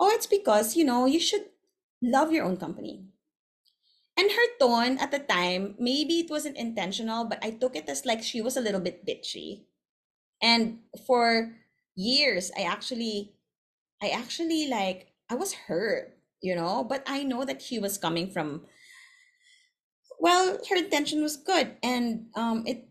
oh, 0.00 0.10
it's 0.10 0.26
because, 0.26 0.76
you 0.76 0.84
know, 0.84 1.04
you 1.04 1.20
should 1.20 1.44
love 2.02 2.32
your 2.32 2.44
own 2.44 2.56
company 2.56 3.04
her 4.38 4.58
tone 4.60 4.98
at 4.98 5.10
the 5.10 5.18
time, 5.18 5.74
maybe 5.78 6.20
it 6.20 6.30
wasn't 6.30 6.56
intentional, 6.56 7.24
but 7.24 7.42
I 7.42 7.50
took 7.50 7.74
it 7.74 7.88
as 7.88 8.06
like 8.06 8.22
she 8.22 8.40
was 8.40 8.56
a 8.56 8.60
little 8.62 8.80
bit 8.80 9.04
bitchy. 9.04 9.66
And 10.40 10.78
for 11.06 11.50
years, 11.96 12.52
I 12.56 12.62
actually, 12.62 13.34
I 14.00 14.10
actually 14.10 14.68
like, 14.68 15.10
I 15.28 15.34
was 15.34 15.66
hurt, 15.66 16.16
you 16.40 16.54
know, 16.54 16.84
but 16.84 17.02
I 17.06 17.24
know 17.24 17.44
that 17.44 17.60
she 17.60 17.78
was 17.78 17.98
coming 17.98 18.30
from, 18.30 18.62
well, 20.20 20.58
her 20.70 20.76
intention 20.76 21.22
was 21.22 21.36
good. 21.36 21.76
And 21.82 22.26
um, 22.36 22.62
it, 22.66 22.88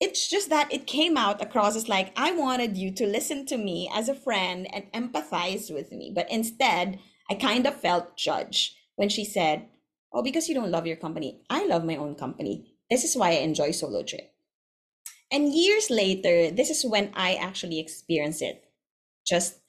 it's 0.00 0.30
just 0.30 0.48
that 0.50 0.72
it 0.72 0.86
came 0.86 1.16
out 1.16 1.42
across 1.42 1.74
as 1.74 1.88
like, 1.88 2.12
I 2.16 2.30
wanted 2.30 2.76
you 2.76 2.92
to 2.94 3.06
listen 3.06 3.46
to 3.46 3.58
me 3.58 3.90
as 3.92 4.08
a 4.08 4.14
friend 4.14 4.68
and 4.72 4.92
empathize 4.92 5.74
with 5.74 5.90
me. 5.90 6.12
But 6.14 6.30
instead, 6.30 7.00
I 7.28 7.34
kind 7.34 7.66
of 7.66 7.74
felt 7.74 8.16
judged 8.16 8.76
when 8.94 9.08
she 9.08 9.24
said, 9.24 9.66
Oh, 10.12 10.22
because 10.22 10.48
you 10.48 10.54
don't 10.54 10.70
love 10.70 10.86
your 10.86 10.96
company. 10.96 11.42
I 11.50 11.66
love 11.66 11.84
my 11.84 11.96
own 11.96 12.14
company. 12.14 12.74
This 12.90 13.04
is 13.04 13.16
why 13.16 13.30
I 13.30 13.44
enjoy 13.44 13.72
solo 13.72 14.02
trip. 14.02 14.32
And 15.30 15.52
years 15.52 15.90
later, 15.90 16.50
this 16.50 16.70
is 16.70 16.84
when 16.84 17.12
I 17.14 17.34
actually 17.34 17.78
experienced 17.78 18.40
it. 18.40 18.64
Just 19.26 19.60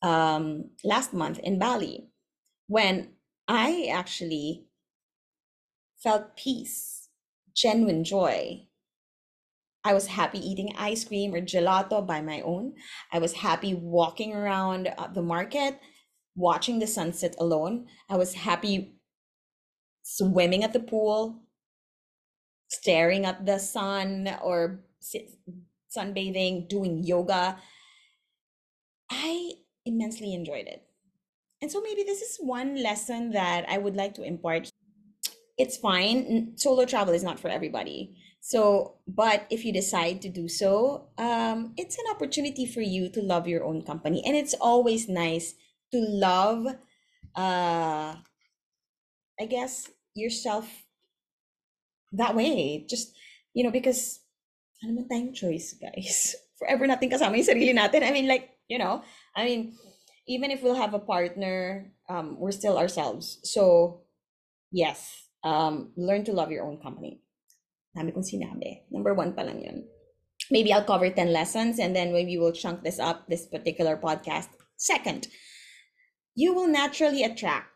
um, 0.00 0.70
last 0.82 1.12
month 1.12 1.38
in 1.40 1.58
Bali, 1.58 2.08
when 2.66 3.10
I 3.46 3.88
actually 3.92 4.66
felt 6.02 6.36
peace, 6.36 7.08
genuine 7.54 8.04
joy. 8.04 8.66
I 9.84 9.94
was 9.94 10.06
happy 10.06 10.38
eating 10.38 10.74
ice 10.78 11.04
cream 11.04 11.34
or 11.34 11.40
gelato 11.40 12.06
by 12.06 12.20
my 12.22 12.40
own. 12.40 12.74
I 13.12 13.18
was 13.18 13.32
happy 13.34 13.74
walking 13.74 14.32
around 14.32 14.88
uh, 14.96 15.08
the 15.08 15.22
market, 15.22 15.78
watching 16.36 16.78
the 16.78 16.86
sunset 16.86 17.34
alone. 17.38 17.86
I 18.08 18.16
was 18.16 18.34
happy 18.34 18.94
swimming 20.02 20.64
at 20.64 20.72
the 20.72 20.80
pool, 20.80 21.42
staring 22.68 23.24
at 23.24 23.46
the 23.46 23.58
sun 23.58 24.28
or 24.42 24.84
sunbathing, 25.94 26.68
doing 26.68 27.02
yoga. 27.04 27.58
I 29.10 29.52
immensely 29.84 30.34
enjoyed 30.34 30.66
it. 30.66 30.84
And 31.60 31.70
so 31.70 31.80
maybe 31.80 32.02
this 32.02 32.22
is 32.22 32.38
one 32.40 32.82
lesson 32.82 33.30
that 33.32 33.64
I 33.68 33.78
would 33.78 33.94
like 33.94 34.14
to 34.14 34.22
impart. 34.22 34.70
It's 35.58 35.76
fine. 35.76 36.54
Solo 36.56 36.84
travel 36.84 37.14
is 37.14 37.22
not 37.22 37.38
for 37.38 37.48
everybody. 37.48 38.16
So, 38.40 38.94
but 39.06 39.46
if 39.50 39.64
you 39.64 39.72
decide 39.72 40.20
to 40.22 40.28
do 40.28 40.48
so, 40.48 41.06
um, 41.18 41.74
it's 41.76 41.96
an 41.96 42.04
opportunity 42.10 42.66
for 42.66 42.80
you 42.80 43.08
to 43.10 43.22
love 43.22 43.46
your 43.46 43.62
own 43.62 43.82
company. 43.82 44.22
And 44.26 44.34
it's 44.34 44.54
always 44.54 45.08
nice 45.08 45.54
to 45.92 46.00
love 46.00 46.66
uh, 47.36 48.16
I 49.40 49.46
guess, 49.46 49.90
yourself 50.14 50.68
that 52.12 52.36
way. 52.36 52.84
Just, 52.88 53.16
you 53.54 53.64
know, 53.64 53.70
because 53.70 54.20
ano 54.82 54.92
man 54.92 55.08
tayong 55.08 55.34
choice, 55.34 55.74
guys. 55.78 56.36
Forever 56.58 56.86
natin 56.86 57.10
kasama 57.10 57.38
yung 57.38 57.48
sarili 57.48 57.74
natin. 57.74 58.06
I 58.06 58.12
mean, 58.12 58.28
like, 58.28 58.50
you 58.68 58.78
know, 58.78 59.02
I 59.34 59.44
mean, 59.44 59.74
even 60.28 60.50
if 60.50 60.62
we'll 60.62 60.78
have 60.78 60.94
a 60.94 61.02
partner, 61.02 61.90
um, 62.08 62.38
we're 62.38 62.54
still 62.54 62.78
ourselves. 62.78 63.40
So, 63.42 64.02
yes, 64.70 65.26
um, 65.42 65.90
learn 65.96 66.24
to 66.24 66.32
love 66.32 66.50
your 66.50 66.64
own 66.64 66.78
company. 66.78 67.22
Dami 67.96 68.14
kong 68.14 68.22
sinabi. 68.22 68.86
Number 68.90 69.14
one 69.14 69.34
pa 69.34 69.42
lang 69.42 69.60
yun. 69.60 69.84
Maybe 70.50 70.72
I'll 70.72 70.84
cover 70.84 71.10
10 71.10 71.32
lessons 71.32 71.78
and 71.78 71.94
then 71.94 72.12
maybe 72.12 72.38
we'll 72.38 72.56
chunk 72.56 72.82
this 72.82 72.98
up, 72.98 73.28
this 73.28 73.46
particular 73.46 73.96
podcast. 73.96 74.48
Second, 74.76 75.28
you 76.34 76.54
will 76.54 76.68
naturally 76.68 77.22
attract 77.22 77.71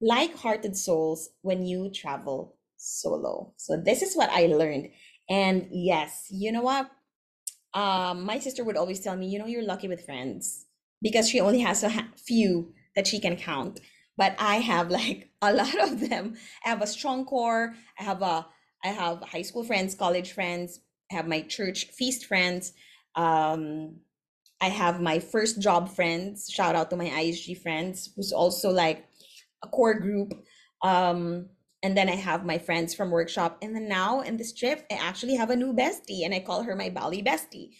like-hearted 0.00 0.76
souls 0.76 1.30
when 1.42 1.64
you 1.64 1.90
travel 1.90 2.56
solo. 2.76 3.52
So 3.56 3.76
this 3.76 4.02
is 4.02 4.14
what 4.14 4.30
I 4.30 4.46
learned. 4.46 4.90
And 5.28 5.68
yes, 5.70 6.26
you 6.30 6.52
know 6.52 6.62
what? 6.62 6.90
Um, 7.74 8.24
my 8.24 8.38
sister 8.38 8.64
would 8.64 8.76
always 8.76 9.00
tell 9.00 9.16
me, 9.16 9.28
you 9.28 9.38
know, 9.38 9.46
you're 9.46 9.64
lucky 9.64 9.88
with 9.88 10.04
friends 10.04 10.66
because 11.02 11.28
she 11.28 11.40
only 11.40 11.60
has 11.60 11.82
a 11.82 11.90
few 12.16 12.72
that 12.96 13.06
she 13.06 13.20
can 13.20 13.36
count. 13.36 13.80
But 14.16 14.34
I 14.38 14.56
have 14.56 14.90
like 15.00 15.30
a 15.42 15.52
lot 15.52 15.78
of 15.80 16.08
them. 16.08 16.36
I 16.64 16.70
have 16.70 16.82
a 16.82 16.86
strong 16.86 17.24
core. 17.24 17.74
I 17.98 18.02
have 18.04 18.22
a 18.22 18.46
I 18.84 18.88
have 18.88 19.22
high 19.22 19.42
school 19.42 19.64
friends, 19.64 19.94
college 19.94 20.32
friends. 20.32 20.80
I 21.10 21.16
have 21.16 21.26
my 21.26 21.42
church 21.42 21.86
feast 21.86 22.26
friends. 22.26 22.72
Um, 23.16 23.96
I 24.60 24.68
have 24.68 25.00
my 25.00 25.18
first 25.18 25.60
job 25.60 25.88
friends. 25.88 26.48
Shout 26.50 26.76
out 26.76 26.90
to 26.90 26.96
my 26.96 27.06
ISG 27.06 27.54
friends, 27.54 28.10
who's 28.14 28.32
also 28.32 28.70
like 28.70 29.04
a 29.62 29.68
core 29.68 29.98
group. 29.98 30.32
Um, 30.82 31.48
and 31.82 31.96
then 31.96 32.08
I 32.08 32.16
have 32.16 32.44
my 32.44 32.58
friends 32.58 32.94
from 32.94 33.10
workshop. 33.10 33.58
And 33.62 33.74
then 33.74 33.88
now 33.88 34.20
in 34.20 34.36
this 34.36 34.52
trip, 34.52 34.84
I 34.90 34.94
actually 34.94 35.36
have 35.36 35.50
a 35.50 35.56
new 35.56 35.72
bestie 35.72 36.24
and 36.24 36.34
I 36.34 36.40
call 36.40 36.62
her 36.62 36.74
my 36.74 36.90
Bali 36.90 37.22
bestie. 37.22 37.70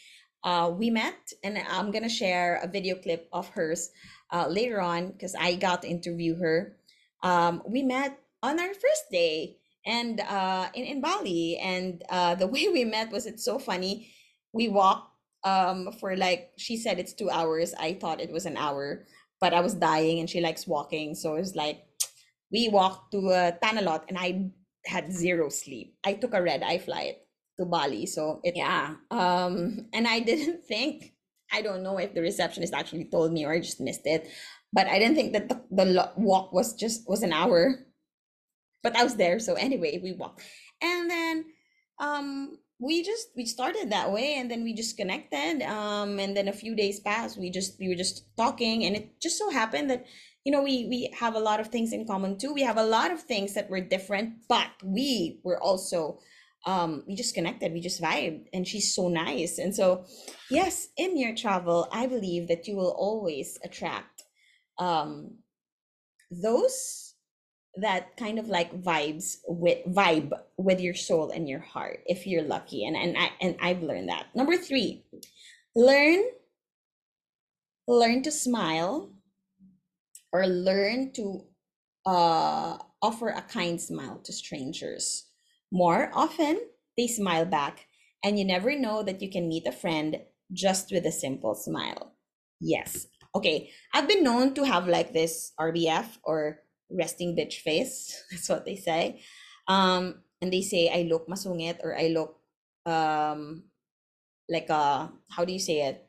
Uh, 0.44 0.70
we 0.73 0.88
met 0.88 1.32
and 1.42 1.58
I'm 1.68 1.90
to 1.92 2.08
share 2.08 2.61
a 2.62 2.68
video 2.68 2.94
clip 2.94 3.28
of 3.32 3.49
hers 3.50 3.90
uh, 4.32 4.47
later 4.49 4.80
on 4.80 5.11
because 5.11 5.35
I 5.35 5.56
got 5.56 5.82
to 5.82 5.88
interview 5.88 6.37
her. 6.37 6.76
Um, 7.23 7.62
we 7.66 7.82
met 7.82 8.18
on 8.42 8.61
our 8.61 8.73
first 8.73 9.11
day 9.11 9.56
and 9.85 10.20
uh, 10.20 10.68
in, 10.75 10.85
in 10.85 11.00
Bali. 11.00 11.58
And 11.58 12.02
uh, 12.08 12.37
the 12.37 12.47
way 12.54 12.68
we 12.68 12.85
met 12.85 13.11
was 13.11 13.26
it's 13.26 13.44
so 13.44 13.58
funny. 13.58 14.12
We 14.52 14.68
walked 14.68 15.12
um, 15.44 15.90
for 15.99 16.16
like, 16.16 16.52
she 16.56 16.76
said 16.76 16.99
it's 16.99 17.12
two 17.12 17.30
hours. 17.30 17.75
I 17.78 17.94
thought 17.94 18.20
it 18.20 18.32
was 18.32 18.47
an 18.47 18.56
hour 18.56 19.06
but 19.40 19.54
I 19.54 19.61
was 19.61 19.75
dying 19.75 20.21
and 20.21 20.28
she 20.28 20.40
likes 20.40 20.66
walking. 20.66 21.14
So 21.14 21.37
it 21.37 21.40
was 21.40 21.57
like, 21.57 21.85
we 22.50 22.68
walked 22.68 23.12
to 23.12 23.18
a 23.30 23.59
Tanah 23.62 23.83
Lot 23.85 24.04
and 24.09 24.18
I 24.18 24.50
had 24.87 25.12
zero 25.12 25.49
sleep. 25.49 25.95
I 26.04 26.14
took 26.14 26.35
a 26.35 26.42
red 26.42 26.62
eye 26.62 26.78
flight 26.78 27.16
to 27.59 27.66
Bali. 27.66 28.07
So 28.07 28.40
it, 28.42 28.57
yeah. 28.57 28.95
Um, 29.11 29.88
and 29.92 30.07
I 30.07 30.21
didn't 30.21 30.64
think, 30.64 31.12
I 31.52 31.62
don't 31.62 31.83
know 31.83 31.99
if 31.99 32.14
the 32.14 32.21
receptionist 32.21 32.75
actually 32.75 33.07
told 33.07 33.33
me 33.33 33.45
or 33.45 33.52
I 33.52 33.61
just 33.61 33.80
missed 33.80 34.07
it, 34.07 34.28
but 34.73 34.87
I 34.87 34.99
didn't 34.99 35.14
think 35.14 35.33
that 35.33 35.49
the, 35.49 35.62
the 35.71 36.12
walk 36.16 36.52
was 36.52 36.75
just, 36.75 37.09
was 37.09 37.23
an 37.23 37.33
hour, 37.33 37.87
but 38.83 38.97
I 38.97 39.04
was 39.04 39.16
there. 39.16 39.38
So 39.38 39.54
anyway, 39.54 40.00
we 40.02 40.12
walked. 40.12 40.42
And 40.83 41.11
then, 41.11 41.45
um, 42.00 42.59
we 42.80 43.02
just 43.02 43.28
we 43.37 43.44
started 43.44 43.90
that 43.90 44.12
way 44.12 44.35
and 44.37 44.50
then 44.50 44.62
we 44.62 44.73
just 44.73 44.97
connected 44.97 45.62
um 45.62 46.18
and 46.18 46.37
then 46.37 46.47
a 46.47 46.52
few 46.52 46.76
days 46.76 47.00
passed 47.00 47.37
we 47.37 47.50
just 47.50 47.78
we 47.80 47.88
were 47.88 47.94
just 47.94 48.25
talking 48.37 48.85
and 48.85 48.94
it 48.94 49.20
just 49.20 49.37
so 49.37 49.50
happened 49.50 49.90
that 49.90 50.06
you 50.44 50.52
know 50.52 50.62
we 50.62 50.87
we 50.87 51.12
have 51.18 51.35
a 51.35 51.40
lot 51.40 51.61
of 51.61 51.68
things 51.68 51.92
in 51.92 52.06
common 52.06 52.38
too. 52.38 52.54
We 52.54 52.62
have 52.62 52.78
a 52.78 52.85
lot 52.85 53.11
of 53.11 53.20
things 53.20 53.54
that 53.54 53.68
were 53.68 53.80
different 53.80 54.35
but 54.49 54.70
we 54.82 55.40
were 55.42 55.61
also 55.62 56.20
um 56.66 57.02
we 57.06 57.14
just 57.14 57.35
connected 57.35 57.73
we 57.73 57.80
just 57.80 58.00
vibed 58.00 58.47
and 58.52 58.66
she's 58.66 58.94
so 58.94 59.08
nice. 59.08 59.58
And 59.58 59.75
so 59.75 60.04
yes 60.50 60.88
in 60.97 61.16
your 61.18 61.35
travel 61.35 61.88
i 61.92 62.06
believe 62.06 62.49
that 62.49 62.66
you 62.66 62.76
will 62.76 62.94
always 62.97 63.58
attract 63.64 64.23
um 64.78 65.38
those 66.30 67.07
that 67.80 68.16
kind 68.16 68.38
of 68.38 68.49
like 68.49 68.82
vibes 68.82 69.37
with 69.47 69.85
vibe 69.87 70.32
with 70.56 70.80
your 70.80 70.94
soul 70.94 71.30
and 71.30 71.49
your 71.49 71.61
heart 71.61 72.00
if 72.06 72.26
you're 72.26 72.42
lucky 72.42 72.85
and 72.85 72.97
and 72.97 73.16
I 73.16 73.30
and 73.40 73.56
I've 73.61 73.82
learned 73.82 74.08
that. 74.08 74.26
Number 74.35 74.56
3. 74.56 75.04
Learn 75.76 76.25
learn 77.87 78.23
to 78.23 78.30
smile 78.30 79.12
or 80.32 80.47
learn 80.47 81.12
to 81.12 81.44
uh 82.06 82.78
offer 83.00 83.28
a 83.28 83.42
kind 83.42 83.80
smile 83.80 84.18
to 84.25 84.32
strangers. 84.32 85.26
More 85.70 86.11
often, 86.14 86.58
they 86.97 87.06
smile 87.06 87.44
back 87.44 87.87
and 88.25 88.38
you 88.38 88.44
never 88.44 88.78
know 88.78 89.02
that 89.02 89.23
you 89.23 89.30
can 89.30 89.49
meet 89.49 89.66
a 89.66 89.73
friend 89.73 90.20
just 90.52 90.90
with 90.90 91.06
a 91.06 91.12
simple 91.12 91.54
smile. 91.54 92.14
Yes. 92.61 93.06
Okay, 93.35 93.70
I've 93.94 94.08
been 94.08 94.25
known 94.25 94.54
to 94.54 94.64
have 94.64 94.88
like 94.88 95.12
this 95.12 95.52
RBF 95.61 96.18
or 96.25 96.61
resting 96.90 97.37
bitch 97.37 97.61
face. 97.61 98.25
That's 98.30 98.49
what 98.49 98.64
they 98.64 98.76
say. 98.76 99.23
Um, 99.66 100.23
and 100.40 100.52
they 100.52 100.62
say 100.62 100.88
I 100.88 101.02
look 101.09 101.28
masungit 101.28 101.83
or 101.83 101.97
I 101.97 102.09
look 102.09 102.37
um 102.87 103.64
like 104.49 104.71
a 104.71 105.11
how 105.30 105.45
do 105.45 105.52
you 105.52 105.59
say 105.59 105.83
it? 105.83 106.07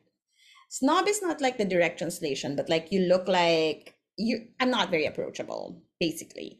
Snob 0.69 1.07
is 1.07 1.21
not 1.21 1.41
like 1.41 1.57
the 1.57 1.65
direct 1.65 1.97
translation, 1.97 2.55
but 2.55 2.69
like 2.69 2.91
you 2.91 3.01
look 3.01 3.27
like 3.27 3.95
you 4.17 4.47
I'm 4.59 4.69
not 4.69 4.91
very 4.91 5.05
approachable, 5.05 5.81
basically. 5.99 6.59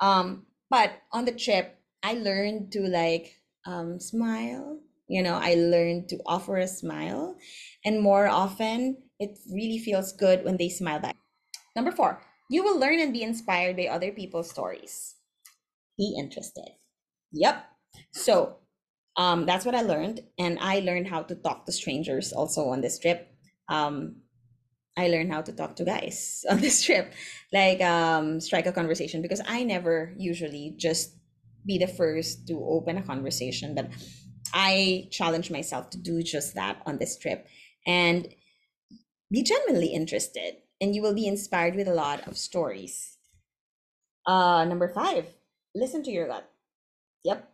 Um, 0.00 0.46
but 0.70 0.92
on 1.12 1.24
the 1.24 1.32
trip, 1.32 1.76
I 2.02 2.14
learned 2.14 2.72
to 2.72 2.86
like 2.86 3.34
um 3.66 4.00
smile. 4.00 4.80
You 5.08 5.22
know, 5.22 5.40
I 5.40 5.54
learned 5.54 6.08
to 6.10 6.20
offer 6.26 6.58
a 6.58 6.68
smile. 6.68 7.36
And 7.84 8.00
more 8.00 8.28
often, 8.28 8.98
it 9.18 9.38
really 9.50 9.78
feels 9.78 10.12
good 10.12 10.44
when 10.44 10.58
they 10.58 10.68
smile 10.68 11.00
back. 11.00 11.16
Number 11.74 11.90
four, 11.90 12.20
you 12.48 12.64
will 12.64 12.78
learn 12.78 13.00
and 13.00 13.12
be 13.12 13.22
inspired 13.22 13.76
by 13.76 13.86
other 13.86 14.12
people's 14.12 14.50
stories. 14.50 15.14
Be 15.96 16.16
interested. 16.18 16.68
Yep. 17.32 17.64
So 18.12 18.58
um, 19.16 19.46
that's 19.46 19.66
what 19.66 19.74
I 19.74 19.82
learned. 19.82 20.20
And 20.38 20.58
I 20.60 20.80
learned 20.80 21.08
how 21.08 21.22
to 21.22 21.34
talk 21.34 21.66
to 21.66 21.72
strangers 21.72 22.32
also 22.32 22.68
on 22.68 22.80
this 22.80 22.98
trip. 22.98 23.28
Um, 23.68 24.22
I 24.96 25.08
learned 25.08 25.32
how 25.32 25.42
to 25.42 25.52
talk 25.52 25.76
to 25.76 25.84
guys 25.84 26.44
on 26.50 26.58
this 26.58 26.82
trip, 26.82 27.12
like 27.52 27.80
um, 27.82 28.40
strike 28.40 28.66
a 28.66 28.72
conversation 28.72 29.22
because 29.22 29.42
I 29.46 29.64
never 29.64 30.14
usually 30.16 30.74
just 30.76 31.16
be 31.66 31.78
the 31.78 31.86
first 31.86 32.46
to 32.48 32.64
open 32.64 32.96
a 32.96 33.02
conversation, 33.02 33.74
but 33.74 33.90
I 34.54 35.08
challenge 35.10 35.50
myself 35.50 35.90
to 35.90 35.98
do 35.98 36.22
just 36.22 36.54
that 36.54 36.80
on 36.86 36.98
this 36.98 37.18
trip 37.18 37.46
and 37.86 38.26
be 39.30 39.42
genuinely 39.42 39.88
interested 39.88 40.54
and 40.80 40.94
you 40.94 41.02
will 41.02 41.14
be 41.14 41.26
inspired 41.26 41.74
with 41.74 41.88
a 41.88 41.94
lot 41.94 42.26
of 42.26 42.36
stories. 42.36 43.16
Uh, 44.26 44.64
number 44.64 44.88
five, 44.88 45.26
listen 45.74 46.02
to 46.02 46.10
your 46.10 46.28
gut. 46.28 46.48
Yep. 47.24 47.48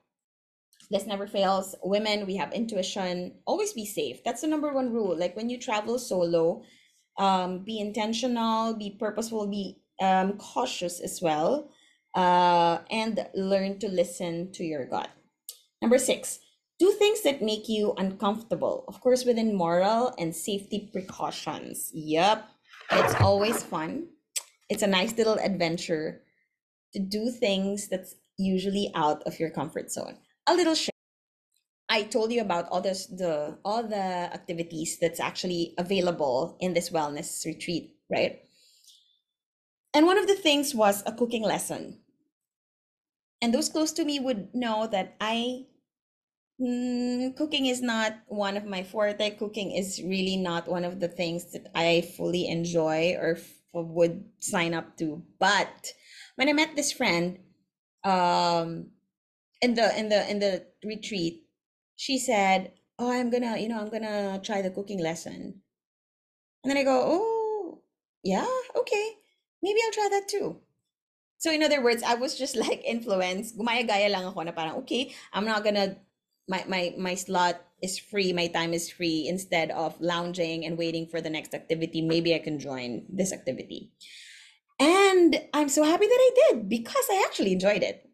This 0.90 1.06
never 1.06 1.26
fails. 1.26 1.74
Women, 1.82 2.26
we 2.26 2.36
have 2.36 2.52
intuition. 2.52 3.34
Always 3.46 3.72
be 3.72 3.86
safe. 3.86 4.22
That's 4.24 4.42
the 4.42 4.48
number 4.48 4.72
one 4.72 4.92
rule. 4.92 5.16
Like 5.16 5.36
when 5.36 5.48
you 5.48 5.58
travel 5.58 5.98
solo, 5.98 6.62
um, 7.18 7.64
be 7.64 7.80
intentional, 7.80 8.74
be 8.74 8.90
purposeful, 8.90 9.46
be 9.46 9.80
um, 10.00 10.36
cautious 10.36 11.00
as 11.00 11.22
well, 11.22 11.70
uh, 12.14 12.78
and 12.90 13.26
learn 13.34 13.78
to 13.78 13.88
listen 13.88 14.52
to 14.52 14.64
your 14.64 14.84
gut. 14.86 15.10
Number 15.80 15.98
six, 15.98 16.40
do 16.78 16.90
things 16.92 17.22
that 17.22 17.42
make 17.42 17.68
you 17.68 17.94
uncomfortable, 17.96 18.84
of 18.88 19.00
course, 19.00 19.24
within 19.24 19.54
moral 19.54 20.14
and 20.18 20.34
safety 20.34 20.90
precautions. 20.92 21.90
Yep, 21.94 22.48
it's 22.90 23.14
always 23.20 23.62
fun. 23.62 24.08
It's 24.68 24.82
a 24.82 24.86
nice 24.86 25.16
little 25.16 25.38
adventure 25.38 26.22
to 26.92 27.00
do 27.00 27.30
things 27.30 27.88
that's 27.88 28.14
usually 28.38 28.90
out 28.94 29.22
of 29.24 29.38
your 29.38 29.50
comfort 29.50 29.90
zone. 29.90 30.18
A 30.48 30.54
little. 30.54 30.74
I 31.88 32.02
told 32.02 32.32
you 32.32 32.40
about 32.40 32.68
all 32.70 32.80
this 32.80 33.06
the 33.06 33.58
all 33.64 33.82
the 33.82 34.32
activities 34.32 34.98
that's 35.00 35.20
actually 35.20 35.74
available 35.78 36.56
in 36.60 36.72
this 36.72 36.90
wellness 36.90 37.44
retreat, 37.44 37.94
right? 38.10 38.40
And 39.94 40.06
one 40.06 40.18
of 40.18 40.26
the 40.26 40.34
things 40.34 40.74
was 40.74 41.02
a 41.06 41.12
cooking 41.12 41.42
lesson. 41.42 42.00
And 43.40 43.52
those 43.52 43.68
close 43.68 43.92
to 43.92 44.04
me 44.04 44.18
would 44.18 44.54
know 44.54 44.88
that 44.90 45.16
I 45.20 45.66
Mm, 46.60 47.36
cooking 47.36 47.66
is 47.66 47.82
not 47.82 48.14
one 48.28 48.56
of 48.56 48.64
my 48.64 48.82
forte. 48.84 49.30
Cooking 49.36 49.72
is 49.72 50.00
really 50.02 50.36
not 50.36 50.68
one 50.68 50.84
of 50.84 51.00
the 51.00 51.08
things 51.08 51.50
that 51.52 51.66
I 51.74 52.02
fully 52.16 52.46
enjoy 52.48 53.14
or 53.18 53.32
f- 53.36 53.52
would 53.72 54.24
sign 54.38 54.72
up 54.74 54.96
to. 54.98 55.22
But 55.40 55.92
when 56.36 56.48
I 56.48 56.52
met 56.52 56.76
this 56.76 56.92
friend, 56.92 57.38
um, 58.04 58.90
in 59.62 59.74
the 59.74 59.88
in 59.98 60.08
the 60.10 60.30
in 60.30 60.38
the 60.40 60.66
retreat, 60.84 61.44
she 61.96 62.18
said, 62.18 62.72
"Oh, 62.98 63.10
I'm 63.12 63.30
gonna, 63.30 63.58
you 63.58 63.68
know, 63.68 63.80
I'm 63.80 63.90
gonna 63.90 64.40
try 64.44 64.62
the 64.62 64.70
cooking 64.70 65.00
lesson." 65.00 65.62
And 66.62 66.70
then 66.70 66.76
I 66.78 66.82
go, 66.84 67.00
"Oh, 67.04 67.82
yeah, 68.22 68.46
okay, 68.76 69.16
maybe 69.62 69.78
I'll 69.84 69.92
try 69.92 70.08
that 70.10 70.28
too." 70.28 70.60
So 71.38 71.52
in 71.52 71.62
other 71.62 71.82
words, 71.82 72.02
I 72.02 72.14
was 72.16 72.38
just 72.38 72.56
like 72.56 72.82
influenced. 72.86 73.58
Gumaya-gaya 73.58 74.10
lang 74.10 74.24
ako 74.26 74.42
na 74.44 74.52
parang, 74.52 74.76
okay, 74.84 75.14
I'm 75.32 75.44
not 75.46 75.64
gonna 75.64 75.96
my 76.48 76.64
my 76.68 76.94
my 76.98 77.14
slot 77.14 77.60
is 77.82 77.98
free 77.98 78.32
my 78.32 78.46
time 78.48 78.72
is 78.72 78.90
free 78.90 79.26
instead 79.28 79.70
of 79.70 80.00
lounging 80.00 80.64
and 80.64 80.78
waiting 80.78 81.06
for 81.06 81.20
the 81.20 81.30
next 81.30 81.54
activity 81.54 82.00
maybe 82.00 82.34
i 82.34 82.38
can 82.38 82.58
join 82.58 83.04
this 83.08 83.32
activity. 83.32 83.90
And 84.78 85.40
i'm 85.52 85.68
so 85.68 85.84
happy 85.84 86.06
that 86.06 86.24
i 86.26 86.30
did 86.34 86.68
because 86.68 87.06
i 87.10 87.22
actually 87.24 87.52
enjoyed 87.52 87.82
it. 87.82 88.08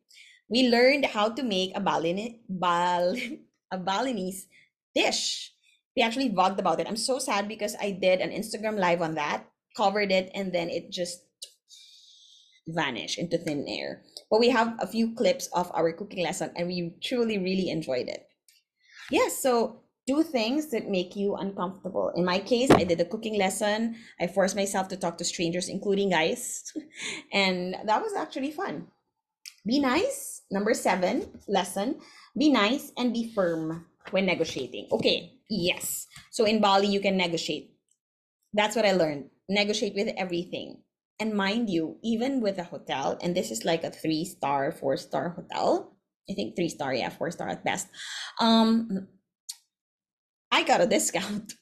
We 0.49 0.69
learned 0.69 1.07
how 1.07 1.31
to 1.31 1.43
make 1.43 1.73
a 1.77 1.81
balinese 1.81 2.43
bal, 2.49 3.15
a 3.71 3.79
balinese 3.79 4.47
dish. 4.95 5.53
We 5.97 6.03
actually 6.03 6.31
vlogged 6.31 6.59
about 6.59 6.81
it. 6.81 6.87
I'm 6.89 6.97
so 6.97 7.19
sad 7.19 7.49
because 7.49 7.77
i 7.81 7.91
did 7.91 8.21
an 8.21 8.31
instagram 8.31 8.79
live 8.79 9.03
on 9.03 9.15
that 9.15 9.47
covered 9.77 10.11
it 10.11 10.31
and 10.35 10.53
then 10.53 10.69
it 10.69 10.91
just 10.91 11.23
vanished 12.67 13.19
into 13.19 13.39
thin 13.39 13.65
air 13.69 14.03
but 14.31 14.41
we 14.41 14.49
have 14.49 14.77
a 14.79 14.87
few 14.87 15.15
clips 15.15 15.49
of 15.53 15.71
our 15.75 15.93
cooking 15.93 16.23
lesson 16.23 16.51
and 16.57 16.69
we 16.69 16.95
truly 17.03 17.39
really 17.39 17.69
enjoyed 17.69 18.09
it. 18.09 18.27
Yes 19.11 19.43
so 19.43 19.81
do 20.07 20.23
things 20.23 20.71
that 20.71 20.89
make 20.89 21.15
you 21.17 21.35
uncomfortable. 21.37 22.13
In 22.15 22.25
my 22.25 22.39
case 22.39 22.71
i 22.71 22.85
did 22.85 23.01
a 23.01 23.05
cooking 23.05 23.37
lesson. 23.37 23.97
I 24.21 24.27
forced 24.29 24.57
myself 24.57 24.89
to 24.89 24.97
talk 24.97 25.19
to 25.19 25.25
strangers 25.25 25.69
including 25.69 26.11
guys. 26.11 26.73
And 27.33 27.77
that 27.85 28.03
was 28.03 28.15
actually 28.15 28.53
fun. 28.53 28.87
Be 29.67 29.81
nice 29.81 30.43
number 30.51 30.75
seven 30.75 31.29
lesson. 31.49 32.01
Be 32.39 32.49
nice 32.49 32.93
and 32.97 33.13
be 33.13 33.33
firm 33.35 33.87
when 34.11 34.27
negotiating. 34.27 34.89
Okay 34.93 35.41
yes. 35.51 36.07
So 36.31 36.45
in 36.45 36.61
bali 36.61 36.87
you 36.87 37.01
can 37.01 37.17
negotiate. 37.17 37.75
That's 38.55 38.77
what 38.77 38.87
i 38.87 38.93
learned. 38.93 39.31
Negotiate 39.49 39.95
with 39.95 40.15
everything 40.17 40.79
and 41.21 41.35
mind 41.35 41.71
you, 41.71 41.99
even 42.03 42.41
with 42.41 42.59
a 42.59 42.65
hotel, 42.65 43.19
and 43.23 43.37
this 43.37 43.51
is 43.51 43.65
like 43.65 43.85
a 43.85 43.91
three 43.91 44.25
star, 44.25 44.73
four 44.73 44.97
star 44.97 45.31
hotel, 45.31 45.97
I 46.31 46.35
think 46.35 46.57
three 46.57 46.69
star, 46.69 46.95
yeah, 46.95 47.11
four 47.11 47.31
star 47.31 47.49
at 47.49 47.65
best. 47.65 47.89
Um, 48.41 49.09
I 50.51 50.63
got 50.65 50.81
a 50.81 50.87
discount. 50.87 51.55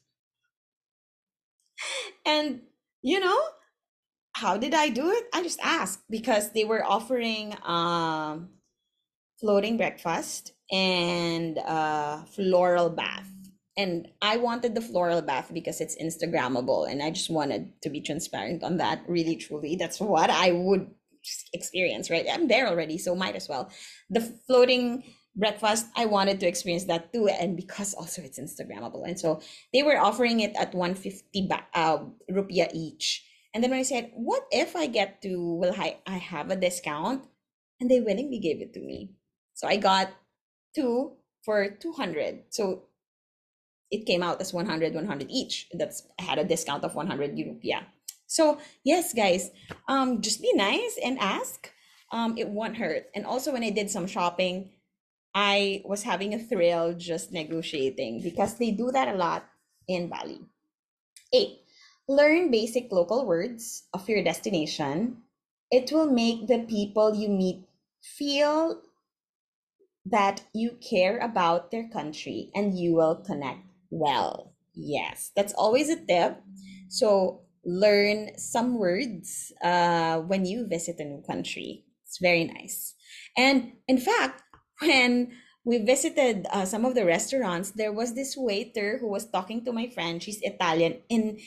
and 2.27 2.61
you 3.03 3.21
know, 3.21 3.38
how 4.35 4.57
did 4.57 4.75
I 4.75 4.88
do 4.88 5.11
it? 5.11 5.27
I 5.35 5.42
just 5.42 5.61
asked 5.62 6.01
because 6.11 6.53
they 6.53 6.64
were 6.64 6.85
offering 6.85 7.57
um 7.64 8.51
floating 9.40 9.77
breakfast 9.77 10.53
and 10.73 11.59
uh 11.59 12.25
floral 12.25 12.90
bath 12.90 13.29
and 13.78 14.08
I 14.20 14.36
wanted 14.38 14.74
the 14.74 14.82
floral 14.82 15.22
bath 15.22 15.50
because 15.54 15.80
it's 15.80 15.96
Instagrammable, 15.96 16.90
and 16.90 17.00
I 17.00 17.10
just 17.10 17.30
wanted 17.30 17.80
to 17.82 17.88
be 17.88 18.00
transparent 18.00 18.64
on 18.64 18.76
that. 18.78 19.04
Really, 19.06 19.36
truly, 19.36 19.76
that's 19.76 20.00
what 20.00 20.30
I 20.30 20.50
would 20.50 20.90
experience. 21.54 22.10
Right, 22.10 22.26
I'm 22.30 22.48
there 22.48 22.66
already, 22.66 22.98
so 22.98 23.14
might 23.14 23.36
as 23.36 23.48
well. 23.48 23.70
The 24.10 24.20
floating 24.20 25.04
breakfast, 25.36 25.86
I 25.94 26.06
wanted 26.06 26.40
to 26.40 26.48
experience 26.48 26.84
that 26.90 27.12
too, 27.12 27.28
and 27.28 27.56
because 27.56 27.94
also 27.94 28.20
it's 28.20 28.40
Instagrammable, 28.40 29.06
and 29.06 29.18
so 29.18 29.40
they 29.72 29.84
were 29.84 29.96
offering 29.96 30.40
it 30.40 30.56
at 30.58 30.74
150 30.74 31.46
ba- 31.46 31.70
uh, 31.72 31.98
rupiah 32.30 32.74
each. 32.74 33.24
And 33.54 33.62
then 33.62 33.70
when 33.70 33.80
I 33.80 33.86
said, 33.86 34.10
"What 34.12 34.42
if 34.50 34.74
I 34.74 34.86
get 34.90 35.22
to? 35.22 35.38
Will 35.38 35.74
I 35.78 35.98
I 36.04 36.18
have 36.18 36.50
a 36.50 36.56
discount?" 36.58 37.24
And 37.80 37.88
they 37.88 38.00
willingly 38.00 38.40
gave 38.42 38.60
it 38.60 38.74
to 38.74 38.80
me, 38.82 39.14
so 39.54 39.68
I 39.70 39.76
got 39.78 40.10
two 40.74 41.14
for 41.44 41.70
200. 41.70 42.50
So 42.50 42.88
it 43.90 44.07
came 44.07 44.22
out 44.22 44.40
as 44.40 44.53
100 44.53 44.94
100 44.94 45.31
each. 45.31 45.68
That's 45.72 46.03
had 46.18 46.38
a 46.38 46.44
discount 46.44 46.85
of 46.85 46.94
100 46.94 47.37
rupiah 47.37 47.85
so 48.29 48.59
yes 48.85 49.12
guys 49.14 49.51
um 49.88 50.20
just 50.20 50.40
be 50.40 50.53
nice 50.55 51.01
and 51.03 51.18
ask. 51.18 51.72
Um 52.12 52.38
it 52.38 52.48
won't 52.48 52.77
hurt. 52.77 53.09
And 53.16 53.27
also 53.27 53.53
when 53.53 53.64
i 53.64 53.70
did 53.70 53.90
some 53.90 54.07
shopping 54.07 54.70
i 55.35 55.83
was 55.85 56.05
having 56.05 56.33
a 56.33 56.38
thrill 56.38 56.94
just 56.94 57.33
negotiating 57.33 58.22
because 58.22 58.57
they 58.57 58.70
do 58.70 58.92
that 58.92 59.09
a 59.09 59.16
lot 59.16 59.48
in 59.88 60.09
bali. 60.09 60.40
Eight 61.33 61.64
learn 62.07 62.51
basic 62.51 62.92
local 62.92 63.27
words 63.27 63.85
of 63.92 64.09
your 64.09 64.22
destination. 64.22 65.24
It 65.70 65.92
will 65.92 66.09
make 66.09 66.46
the 66.48 66.64
people 66.64 67.14
you 67.14 67.29
meet 67.29 67.64
feel 68.01 68.81
that 70.07 70.40
you 70.55 70.77
care 70.81 71.18
about 71.18 71.70
their 71.70 71.88
country 71.88 72.48
and 72.55 72.79
you 72.79 72.94
will 72.94 73.16
connect 73.16 73.67
well. 73.90 74.55
Yes, 74.74 75.31
that's 75.35 75.53
always 75.55 75.88
a 75.88 75.96
tip. 75.96 76.38
So 76.88 77.42
learn 77.64 78.38
some 78.38 78.79
words 78.79 79.53
uh, 79.62 80.18
when 80.20 80.44
you 80.46 80.66
visit 80.66 80.96
a 81.01 81.05
new 81.05 81.22
country. 81.22 81.85
It's 82.07 82.18
very 82.18 82.44
nice. 82.44 82.94
And 83.37 83.72
in 83.88 83.98
fact, 83.98 84.42
when 84.81 85.33
we 85.64 85.79
visited 85.79 86.46
uh, 86.51 86.64
some 86.64 86.85
of 86.85 86.94
the 86.94 87.05
restaurants, 87.05 87.72
there 87.72 87.92
was 87.92 88.14
this 88.14 88.37
waiter 88.37 88.98
who 88.98 89.09
was 89.09 89.29
talking 89.31 89.64
to 89.64 89.72
my 89.72 89.88
friend. 89.88 90.22
She's 90.22 90.40
Italian 90.42 91.03
in 91.09 91.38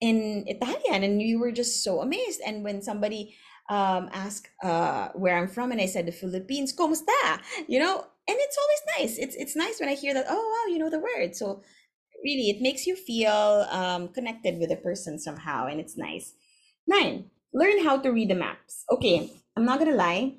in 0.00 0.44
Italian, 0.46 1.02
and 1.02 1.18
we 1.18 1.36
were 1.36 1.52
just 1.52 1.82
so 1.82 2.00
amazed. 2.00 2.40
And 2.46 2.62
when 2.64 2.82
somebody 2.82 3.34
um, 3.68 4.08
asked 4.12 4.48
uh, 4.62 5.08
where 5.14 5.36
I'm 5.36 5.48
from, 5.48 5.72
and 5.72 5.80
I 5.80 5.86
said 5.86 6.06
the 6.06 6.12
Philippines, 6.12 6.72
"Kumusta?" 6.74 7.40
You 7.66 7.80
know, 7.80 7.96
and 8.28 8.36
it's 8.38 8.58
always 8.58 8.82
nice. 8.98 9.18
It's 9.18 9.36
it's 9.36 9.56
nice 9.56 9.80
when 9.80 9.88
I 9.88 9.94
hear 9.94 10.14
that. 10.14 10.26
Oh 10.28 10.36
wow, 10.38 10.72
you 10.72 10.78
know 10.78 10.90
the 10.90 11.00
word. 11.00 11.34
So 11.34 11.62
really, 12.22 12.50
it 12.50 12.62
makes 12.62 12.86
you 12.86 12.96
feel 12.96 13.66
um, 13.70 14.08
connected 14.08 14.58
with 14.58 14.70
a 14.70 14.76
person 14.76 15.18
somehow, 15.18 15.66
and 15.66 15.80
it's 15.80 15.96
nice. 15.96 16.34
Nine, 16.86 17.30
learn 17.52 17.84
how 17.84 17.98
to 17.98 18.10
read 18.10 18.30
the 18.30 18.34
maps. 18.34 18.84
Okay, 18.90 19.30
I'm 19.56 19.64
not 19.64 19.78
gonna 19.78 19.94
lie. 19.94 20.34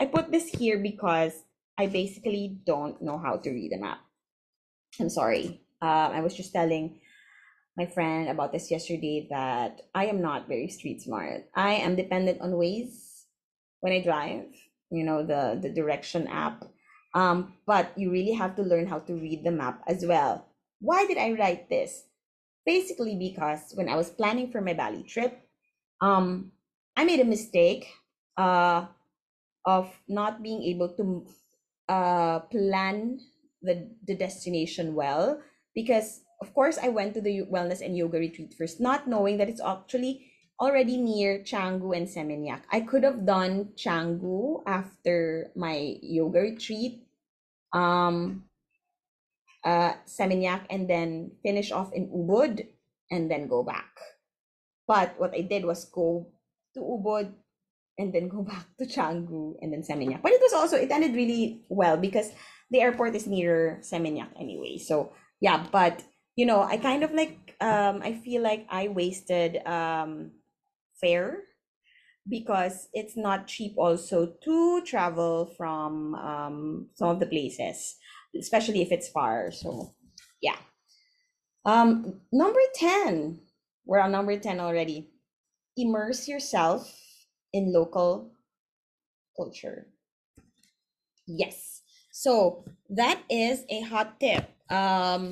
I 0.00 0.06
put 0.06 0.32
this 0.32 0.48
here 0.48 0.78
because 0.78 1.32
I 1.78 1.86
basically 1.86 2.58
don't 2.66 3.00
know 3.02 3.18
how 3.18 3.36
to 3.36 3.50
read 3.50 3.72
a 3.72 3.80
map. 3.80 4.00
I'm 5.00 5.08
sorry. 5.08 5.62
Uh, 5.80 6.10
I 6.12 6.20
was 6.20 6.34
just 6.34 6.52
telling 6.52 7.00
my 7.76 7.86
friend 7.86 8.28
about 8.28 8.52
this 8.52 8.70
yesterday 8.70 9.26
that 9.30 9.80
I 9.94 10.06
am 10.06 10.20
not 10.20 10.48
very 10.48 10.68
street 10.68 11.02
smart. 11.02 11.46
I 11.54 11.74
am 11.74 11.96
dependent 11.96 12.40
on 12.40 12.52
Waze 12.52 13.24
when 13.80 13.92
I 13.92 14.02
drive, 14.02 14.46
you 14.90 15.04
know, 15.04 15.24
the, 15.24 15.58
the 15.60 15.70
direction 15.70 16.26
app. 16.28 16.64
Um, 17.14 17.54
but 17.66 17.92
you 17.96 18.10
really 18.10 18.32
have 18.32 18.56
to 18.56 18.62
learn 18.62 18.86
how 18.86 18.98
to 19.00 19.14
read 19.14 19.44
the 19.44 19.50
map 19.50 19.82
as 19.86 20.04
well. 20.06 20.48
Why 20.80 21.06
did 21.06 21.18
I 21.18 21.32
write 21.32 21.68
this? 21.68 22.04
Basically, 22.64 23.16
because 23.16 23.72
when 23.74 23.88
I 23.88 23.96
was 23.96 24.10
planning 24.10 24.50
for 24.50 24.60
my 24.60 24.72
Bali 24.72 25.02
trip, 25.02 25.38
um, 26.00 26.52
I 26.96 27.04
made 27.04 27.20
a 27.20 27.24
mistake 27.24 27.88
uh, 28.36 28.86
of 29.66 29.90
not 30.08 30.42
being 30.42 30.62
able 30.62 30.88
to 30.96 31.26
uh, 31.88 32.40
plan 32.50 33.20
the, 33.62 33.90
the 34.06 34.16
destination 34.16 34.94
well 34.94 35.40
because 35.74 36.22
of 36.40 36.52
course 36.54 36.78
I 36.82 36.88
went 36.88 37.14
to 37.14 37.20
the 37.20 37.42
wellness 37.46 37.80
and 37.80 37.96
yoga 37.96 38.18
retreat 38.18 38.54
first, 38.58 38.80
not 38.80 39.06
knowing 39.06 39.38
that 39.38 39.48
it's 39.48 39.60
actually 39.60 40.31
already 40.62 40.96
near 40.96 41.42
Canggu 41.42 41.90
and 41.90 42.06
Seminyak. 42.06 42.62
I 42.70 42.86
could 42.86 43.02
have 43.02 43.26
done 43.26 43.74
Canggu 43.74 44.62
after 44.62 45.50
my 45.58 45.98
yoga 45.98 46.38
retreat, 46.38 47.02
um, 47.74 48.46
uh, 49.66 49.98
Seminyak, 50.06 50.70
and 50.70 50.86
then 50.86 51.34
finish 51.42 51.74
off 51.74 51.90
in 51.90 52.06
Ubud 52.14 52.62
and 53.10 53.26
then 53.26 53.50
go 53.50 53.66
back. 53.66 53.90
But 54.86 55.18
what 55.18 55.34
I 55.34 55.42
did 55.42 55.66
was 55.66 55.84
go 55.90 56.30
to 56.74 56.80
Ubud, 56.80 57.34
and 57.98 58.12
then 58.12 58.28
go 58.28 58.42
back 58.52 58.66
to 58.78 58.86
Canggu 58.86 59.58
and 59.60 59.72
then 59.72 59.82
Seminyak. 59.82 60.22
But 60.22 60.32
it 60.32 60.40
was 60.40 60.52
also 60.52 60.76
it 60.76 60.90
ended 60.90 61.14
really 61.14 61.64
well 61.68 61.96
because 61.96 62.30
the 62.70 62.80
airport 62.80 63.14
is 63.14 63.26
near 63.26 63.82
Seminyak 63.82 64.30
anyway. 64.38 64.78
So 64.78 65.12
yeah, 65.40 65.66
but 65.70 66.02
you 66.36 66.46
know, 66.46 66.62
I 66.62 66.78
kind 66.78 67.02
of 67.02 67.12
like 67.12 67.54
um 67.60 68.00
I 68.02 68.14
feel 68.14 68.42
like 68.42 68.66
I 68.70 68.88
wasted 68.88 69.58
um 69.66 70.32
fare 71.02 71.42
because 72.28 72.88
it's 72.92 73.16
not 73.16 73.48
cheap 73.48 73.74
also 73.76 74.34
to 74.44 74.82
travel 74.82 75.52
from 75.56 76.14
um 76.14 76.88
some 76.94 77.08
of 77.08 77.20
the 77.20 77.26
places, 77.26 77.96
especially 78.38 78.82
if 78.82 78.92
it's 78.92 79.08
far. 79.08 79.50
So 79.50 79.94
yeah. 80.40 80.56
Um 81.64 82.20
number 82.32 82.60
10. 82.74 83.40
We're 83.84 84.00
on 84.00 84.12
number 84.12 84.38
10 84.38 84.60
already. 84.60 85.10
Immerse 85.76 86.28
yourself 86.28 86.88
in 87.52 87.72
local 87.72 88.32
culture. 89.36 89.86
Yes. 91.26 91.82
So 92.12 92.64
that 92.90 93.20
is 93.30 93.64
a 93.70 93.80
hot 93.80 94.20
tip. 94.20 94.48
Um, 94.70 95.30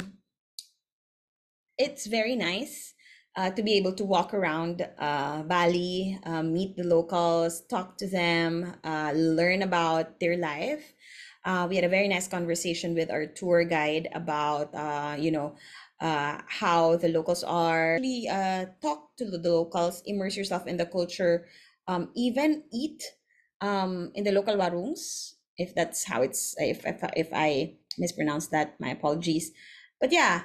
it's 1.79 2.07
very 2.07 2.37
nice 2.37 2.95
uh, 3.37 3.51
to 3.51 3.63
be 3.63 3.75
able 3.75 3.93
to 3.93 4.05
walk 4.05 4.35
around 4.35 4.87
uh, 4.99 5.43
Bali, 5.43 6.19
uh, 6.25 6.43
meet 6.43 6.77
the 6.77 6.85
locals, 6.85 7.63
talk 7.63 7.97
to 7.99 8.09
them, 8.09 8.75
uh, 8.85 9.13
learn 9.15 9.63
about 9.63 10.19
their 10.21 10.37
life. 10.37 10.93
Uh, 11.45 11.67
we 11.69 11.77
had 11.77 11.85
a 11.85 11.89
very 11.89 12.09
nice 12.09 12.29
conversation 12.29 12.95
with 12.95 13.11
our 13.11 13.27
tour 13.27 13.65
guide 13.65 14.09
about, 14.15 14.75
uh, 14.75 15.17
you 15.19 15.31
know, 15.31 15.55
how 16.01 16.97
the 16.97 17.09
locals 17.09 17.45
are. 17.45 17.99
Really, 18.01 18.27
talk 18.81 19.17
to 19.17 19.25
the 19.25 19.39
locals, 19.39 20.03
immerse 20.07 20.37
yourself 20.37 20.67
in 20.67 20.77
the 20.77 20.87
culture, 20.87 21.47
um, 21.87 22.11
even 22.15 22.65
eat 22.73 23.03
um, 23.61 24.11
in 24.15 24.25
the 24.25 24.33
local 24.33 24.57
warungs, 24.57 25.35
if 25.57 25.75
that's 25.75 26.05
how 26.05 26.23
it's, 26.23 26.55
if, 26.59 26.87
if, 26.87 27.01
if 27.17 27.29
I 27.33 27.75
mispronounce 27.99 28.49
that, 28.49 28.81
my 28.81 28.91
apologies. 28.91 29.53
But 30.01 30.13
yeah, 30.13 30.43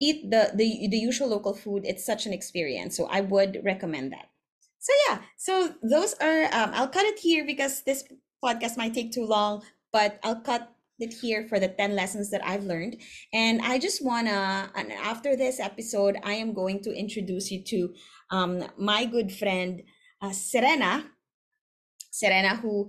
eat 0.00 0.30
the, 0.30 0.50
the, 0.54 0.88
the 0.90 0.98
usual 0.98 1.28
local 1.28 1.54
food. 1.54 1.84
It's 1.84 2.04
such 2.04 2.26
an 2.26 2.32
experience. 2.32 2.96
So 2.96 3.06
I 3.06 3.20
would 3.20 3.60
recommend 3.64 4.12
that. 4.12 4.30
So 4.78 4.92
yeah, 5.08 5.18
so 5.36 5.74
those 5.82 6.14
are, 6.14 6.44
um, 6.44 6.70
I'll 6.74 6.88
cut 6.88 7.06
it 7.06 7.18
here 7.18 7.44
because 7.44 7.82
this 7.82 8.04
podcast 8.44 8.76
might 8.76 8.94
take 8.94 9.12
too 9.12 9.24
long, 9.24 9.62
but 9.92 10.20
I'll 10.22 10.40
cut 10.40 10.72
it 10.98 11.12
here 11.12 11.46
for 11.48 11.58
the 11.58 11.68
10 11.68 11.94
lessons 11.94 12.30
that 12.30 12.46
I've 12.46 12.64
learned. 12.64 12.96
And 13.32 13.60
I 13.62 13.78
just 13.78 14.04
wanna, 14.04 14.70
and 14.74 14.92
after 14.92 15.36
this 15.36 15.60
episode, 15.60 16.18
I 16.22 16.34
am 16.34 16.54
going 16.54 16.82
to 16.82 16.92
introduce 16.92 17.50
you 17.50 17.62
to 17.64 17.94
um, 18.30 18.64
my 18.78 19.04
good 19.04 19.32
friend, 19.32 19.82
uh, 20.22 20.32
Serena, 20.32 21.04
Serena, 22.10 22.56
who 22.56 22.88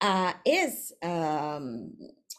uh, 0.00 0.32
is 0.46 0.92
um, 1.02 1.92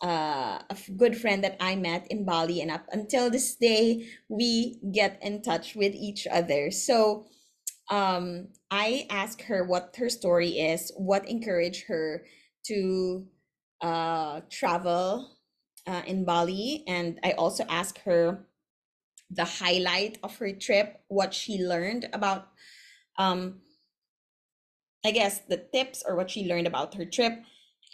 uh, 0.03 0.59
a 0.69 0.77
good 0.97 1.17
friend 1.17 1.43
that 1.43 1.57
I 1.61 1.75
met 1.75 2.07
in 2.11 2.25
Bali, 2.25 2.61
and 2.61 2.69
up 2.71 2.85
until 2.91 3.29
this 3.29 3.55
day, 3.55 4.07
we 4.29 4.79
get 4.91 5.19
in 5.23 5.41
touch 5.41 5.75
with 5.75 5.95
each 5.95 6.27
other. 6.27 6.71
So 6.71 7.25
um, 7.89 8.49
I 8.69 9.07
asked 9.09 9.43
her 9.43 9.63
what 9.63 9.95
her 9.97 10.09
story 10.09 10.59
is, 10.59 10.91
what 10.97 11.27
encouraged 11.29 11.85
her 11.87 12.25
to 12.67 13.25
uh, 13.81 14.41
travel 14.49 15.31
uh, 15.87 16.01
in 16.05 16.25
Bali, 16.25 16.83
and 16.87 17.19
I 17.23 17.31
also 17.31 17.65
asked 17.69 17.99
her 17.99 18.45
the 19.31 19.45
highlight 19.45 20.19
of 20.21 20.37
her 20.37 20.51
trip, 20.51 21.01
what 21.07 21.33
she 21.33 21.63
learned 21.63 22.09
about 22.13 22.49
um, 23.17 23.61
I 25.05 25.11
guess, 25.11 25.39
the 25.39 25.57
tips 25.57 26.03
or 26.07 26.15
what 26.15 26.31
she 26.31 26.47
learned 26.47 26.67
about 26.67 26.95
her 26.95 27.05
trip. 27.05 27.43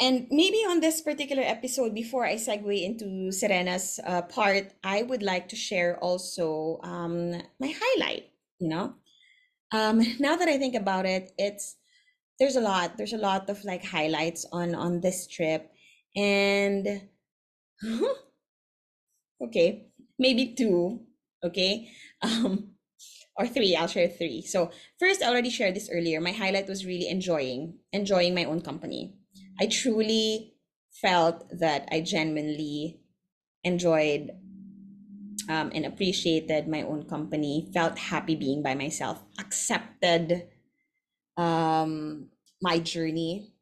And 0.01 0.27
maybe 0.31 0.57
on 0.63 0.79
this 0.79 1.01
particular 1.01 1.43
episode, 1.43 1.93
before 1.93 2.25
I 2.25 2.35
segue 2.35 2.83
into 2.83 3.31
Serena's 3.31 3.99
uh, 4.05 4.21
part, 4.23 4.71
I 4.83 5.03
would 5.03 5.21
like 5.21 5.49
to 5.49 5.57
share 5.57 5.97
also 5.99 6.79
um, 6.83 7.31
my 7.59 7.73
highlight. 7.75 8.31
You 8.59 8.69
know, 8.69 8.93
um, 9.71 10.01
now 10.19 10.35
that 10.37 10.47
I 10.47 10.57
think 10.57 10.75
about 10.75 11.05
it, 11.05 11.31
it's 11.37 11.75
there's 12.39 12.55
a 12.55 12.61
lot. 12.61 12.97
There's 12.97 13.13
a 13.13 13.17
lot 13.17 13.49
of 13.49 13.63
like 13.65 13.83
highlights 13.83 14.45
on 14.51 14.73
on 14.73 15.01
this 15.01 15.27
trip, 15.27 15.69
and 16.15 17.09
okay, 19.43 19.87
maybe 20.17 20.55
two. 20.55 21.01
Okay, 21.43 21.89
um, 22.21 22.71
or 23.37 23.47
three 23.47 23.75
i'll 23.75 23.87
share 23.87 24.09
three 24.09 24.41
so 24.41 24.69
first 24.99 25.23
i 25.23 25.27
already 25.29 25.49
shared 25.49 25.73
this 25.73 25.89
earlier 25.93 26.19
my 26.19 26.33
highlight 26.33 26.67
was 26.67 26.85
really 26.85 27.07
enjoying 27.07 27.73
enjoying 27.93 28.35
my 28.35 28.43
own 28.43 28.59
company 28.59 29.18
i 29.59 29.65
truly 29.67 30.53
felt 30.91 31.45
that 31.51 31.87
i 31.91 32.01
genuinely 32.01 32.99
enjoyed 33.63 34.31
um, 35.49 35.71
and 35.73 35.85
appreciated 35.85 36.67
my 36.67 36.83
own 36.83 37.03
company 37.03 37.69
felt 37.73 37.97
happy 37.97 38.35
being 38.35 38.61
by 38.61 38.75
myself 38.75 39.23
accepted 39.39 40.47
um, 41.37 42.29
my 42.61 42.79
journey. 42.79 43.53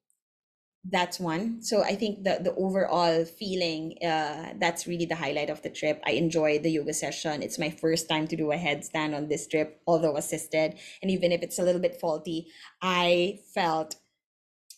That's 0.89 1.19
one. 1.19 1.61
So 1.61 1.83
i 1.83 1.95
think 1.95 2.23
the 2.23 2.39
the 2.41 2.55
overall 2.55 3.25
feeling 3.25 3.97
uh 4.01 4.53
that's 4.57 4.87
really 4.87 5.05
the 5.05 5.15
highlight 5.19 5.49
of 5.49 5.61
the 5.61 5.69
trip. 5.69 6.01
I 6.05 6.11
enjoyed 6.11 6.63
the 6.63 6.71
yoga 6.71 6.93
session. 6.93 7.43
It's 7.43 7.59
my 7.59 7.69
first 7.69 8.07
time 8.07 8.25
to 8.29 8.37
do 8.37 8.53
a 8.53 8.55
headstand 8.57 9.13
on 9.15 9.27
this 9.27 9.47
trip 9.47 9.81
although 9.85 10.15
assisted. 10.15 10.79
And 11.01 11.11
even 11.11 11.33
if 11.33 11.41
it's 11.41 11.59
a 11.59 11.63
little 11.63 11.81
bit 11.81 11.99
faulty 11.99 12.47
i 12.81 13.39
felt 13.53 13.97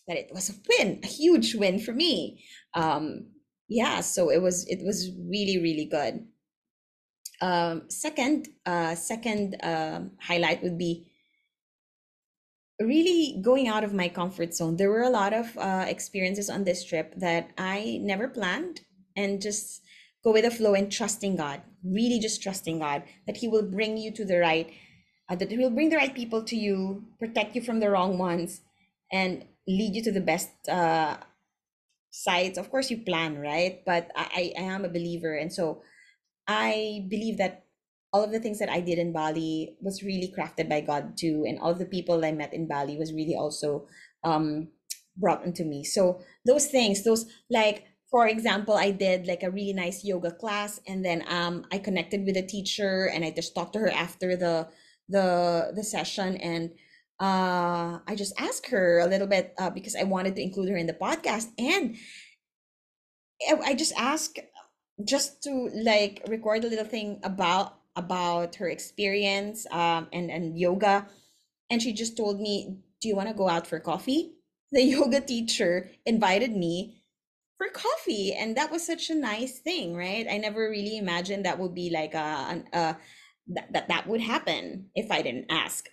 that 0.06 0.16
it 0.16 0.30
was 0.32 0.50
a 0.50 0.54
win 0.68 1.00
a 1.02 1.06
huge 1.06 1.54
win 1.54 1.78
for 1.78 1.92
me 1.92 2.42
um 2.74 3.26
yeah 3.68 4.00
so 4.00 4.30
it 4.30 4.42
was 4.42 4.66
it 4.68 4.80
was 4.84 5.10
really 5.28 5.58
really 5.60 5.84
good 5.84 6.26
um 7.40 7.82
second 7.88 8.48
uh 8.66 8.94
second 8.94 9.56
um 9.62 10.10
highlight 10.20 10.62
would 10.62 10.78
be 10.78 11.10
really 12.80 13.38
going 13.42 13.68
out 13.68 13.84
of 13.84 13.94
my 13.94 14.08
comfort 14.08 14.54
zone. 14.54 14.76
There 14.76 14.90
were 14.90 15.02
a 15.02 15.10
lot 15.10 15.32
of 15.32 15.56
uh, 15.58 15.84
experiences 15.86 16.48
on 16.48 16.64
this 16.64 16.84
trip 16.84 17.14
that 17.16 17.50
I 17.58 17.98
never 18.00 18.28
planned 18.28 18.80
and 19.16 19.40
just 19.40 19.82
go 20.24 20.32
with 20.32 20.44
the 20.44 20.50
flow 20.50 20.74
and 20.74 20.90
trusting 20.90 21.36
God, 21.36 21.62
really 21.84 22.18
just 22.18 22.42
trusting 22.42 22.78
God 22.78 23.02
that 23.26 23.36
He 23.36 23.48
will 23.48 23.62
bring 23.62 23.96
you 23.96 24.10
to 24.12 24.24
the 24.24 24.38
right, 24.38 24.70
uh, 25.28 25.36
that 25.36 25.50
He 25.50 25.58
will 25.58 25.70
bring 25.70 25.90
the 25.90 25.96
right 25.96 26.14
people 26.14 26.42
to 26.44 26.56
you, 26.56 27.04
protect 27.18 27.54
you 27.54 27.62
from 27.62 27.80
the 27.80 27.90
wrong 27.90 28.18
ones, 28.18 28.62
and 29.12 29.44
lead 29.76 29.94
you 29.94 30.02
to 30.02 30.12
the 30.12 30.20
best 30.20 30.50
uh, 30.68 31.16
sites. 32.10 32.58
Of 32.58 32.70
course, 32.70 32.90
you 32.90 32.98
plan, 32.98 33.38
right? 33.38 33.82
But 33.86 34.10
I, 34.16 34.52
I 34.56 34.60
am 34.60 34.84
a 34.84 34.88
believer. 34.88 35.34
And 35.34 35.52
so 35.52 35.82
I 36.46 37.06
believe 37.08 37.38
that 37.38 37.64
all 38.12 38.24
of 38.24 38.32
the 38.32 38.40
things 38.40 38.58
that 38.58 38.68
I 38.68 38.80
did 38.80 38.98
in 38.98 39.12
Bali 39.12 39.76
was 39.80 40.02
really 40.02 40.34
crafted 40.36 40.68
by 40.68 40.80
God 40.80 41.16
too. 41.16 41.44
And 41.46 41.58
all 41.60 41.74
the 41.74 41.86
people 41.86 42.24
I 42.24 42.32
met 42.32 42.52
in 42.52 42.66
Bali 42.66 42.96
was 42.96 43.12
really 43.12 43.36
also 43.36 43.86
um, 44.24 44.68
brought 45.16 45.44
into 45.44 45.64
me. 45.64 45.84
So 45.84 46.20
those 46.44 46.66
things, 46.66 47.04
those 47.04 47.26
like, 47.48 47.84
for 48.10 48.26
example, 48.26 48.74
I 48.74 48.90
did 48.90 49.28
like 49.28 49.44
a 49.44 49.50
really 49.50 49.72
nice 49.72 50.04
yoga 50.04 50.32
class 50.32 50.80
and 50.88 51.04
then 51.04 51.24
um, 51.28 51.64
I 51.70 51.78
connected 51.78 52.26
with 52.26 52.36
a 52.36 52.42
teacher 52.42 53.06
and 53.06 53.24
I 53.24 53.30
just 53.30 53.54
talked 53.54 53.74
to 53.74 53.78
her 53.78 53.90
after 53.90 54.36
the 54.36 54.68
the 55.08 55.72
the 55.74 55.82
session 55.82 56.36
and 56.36 56.70
uh, 57.20 58.00
I 58.06 58.14
just 58.16 58.32
asked 58.38 58.68
her 58.70 58.98
a 58.98 59.06
little 59.06 59.26
bit 59.26 59.54
uh, 59.58 59.70
because 59.70 59.94
I 59.94 60.04
wanted 60.04 60.34
to 60.36 60.42
include 60.42 60.70
her 60.70 60.76
in 60.76 60.86
the 60.86 60.94
podcast. 60.94 61.48
And 61.58 61.96
I 63.64 63.74
just 63.74 63.92
asked 63.96 64.38
just 65.04 65.42
to 65.44 65.70
like 65.74 66.22
record 66.28 66.64
a 66.64 66.68
little 66.68 66.84
thing 66.84 67.20
about 67.22 67.76
about 67.96 68.54
her 68.56 68.68
experience 68.68 69.66
um, 69.70 70.08
and 70.12 70.30
and 70.30 70.58
yoga. 70.58 71.06
And 71.70 71.82
she 71.82 71.92
just 71.92 72.16
told 72.16 72.40
me 72.40 72.78
do 73.00 73.08
you 73.08 73.16
want 73.16 73.28
to 73.28 73.34
go 73.34 73.48
out 73.48 73.66
for 73.66 73.78
coffee? 73.80 74.32
The 74.72 74.84
yoga 74.84 75.20
teacher 75.20 75.90
invited 76.06 76.54
me 76.54 77.02
for 77.58 77.66
coffee. 77.70 78.32
And 78.38 78.56
that 78.56 78.70
was 78.70 78.86
such 78.86 79.10
a 79.10 79.16
nice 79.16 79.58
thing 79.58 79.96
right? 79.96 80.26
I 80.30 80.38
never 80.38 80.70
really 80.70 80.96
imagined 80.96 81.44
that 81.44 81.58
would 81.58 81.74
be 81.74 81.90
like 81.90 82.14
a, 82.14 82.62
a, 82.72 82.78
a 82.78 82.98
that, 83.48 83.72
that 83.72 83.88
that 83.88 84.06
would 84.06 84.20
happen 84.20 84.90
if 84.94 85.10
i 85.10 85.22
didn't 85.22 85.46
ask 85.50 85.88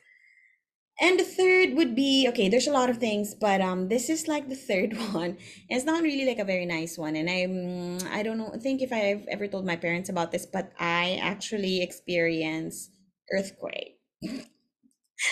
and 1.00 1.20
the 1.20 1.24
third 1.24 1.76
would 1.76 1.96
be 1.96 2.26
okay 2.28 2.50
there's 2.50 2.68
a 2.68 2.72
lot 2.72 2.90
of 2.90 2.98
things 2.98 3.36
but 3.36 3.62
um 3.62 3.88
this 3.88 4.10
is 4.10 4.28
like 4.28 4.50
the 4.50 4.56
third 4.56 4.98
one. 5.14 5.38
It's 5.70 5.86
not 5.86 6.02
really 6.02 6.26
like 6.26 6.40
a 6.40 6.46
very 6.46 6.66
nice 6.66 6.98
one 6.98 7.16
and 7.16 7.30
i'm 7.30 8.00
i 8.12 8.24
don't 8.24 8.38
know 8.38 8.54
think 8.62 8.82
if 8.82 8.92
i've 8.92 9.26
ever 9.28 9.48
told 9.48 9.66
my 9.66 9.76
parents 9.76 10.10
about 10.10 10.32
this 10.32 10.46
but 10.46 10.72
i 10.80 11.20
actually 11.22 11.82
experienced 11.82 12.92
earthquake. 13.32 14.00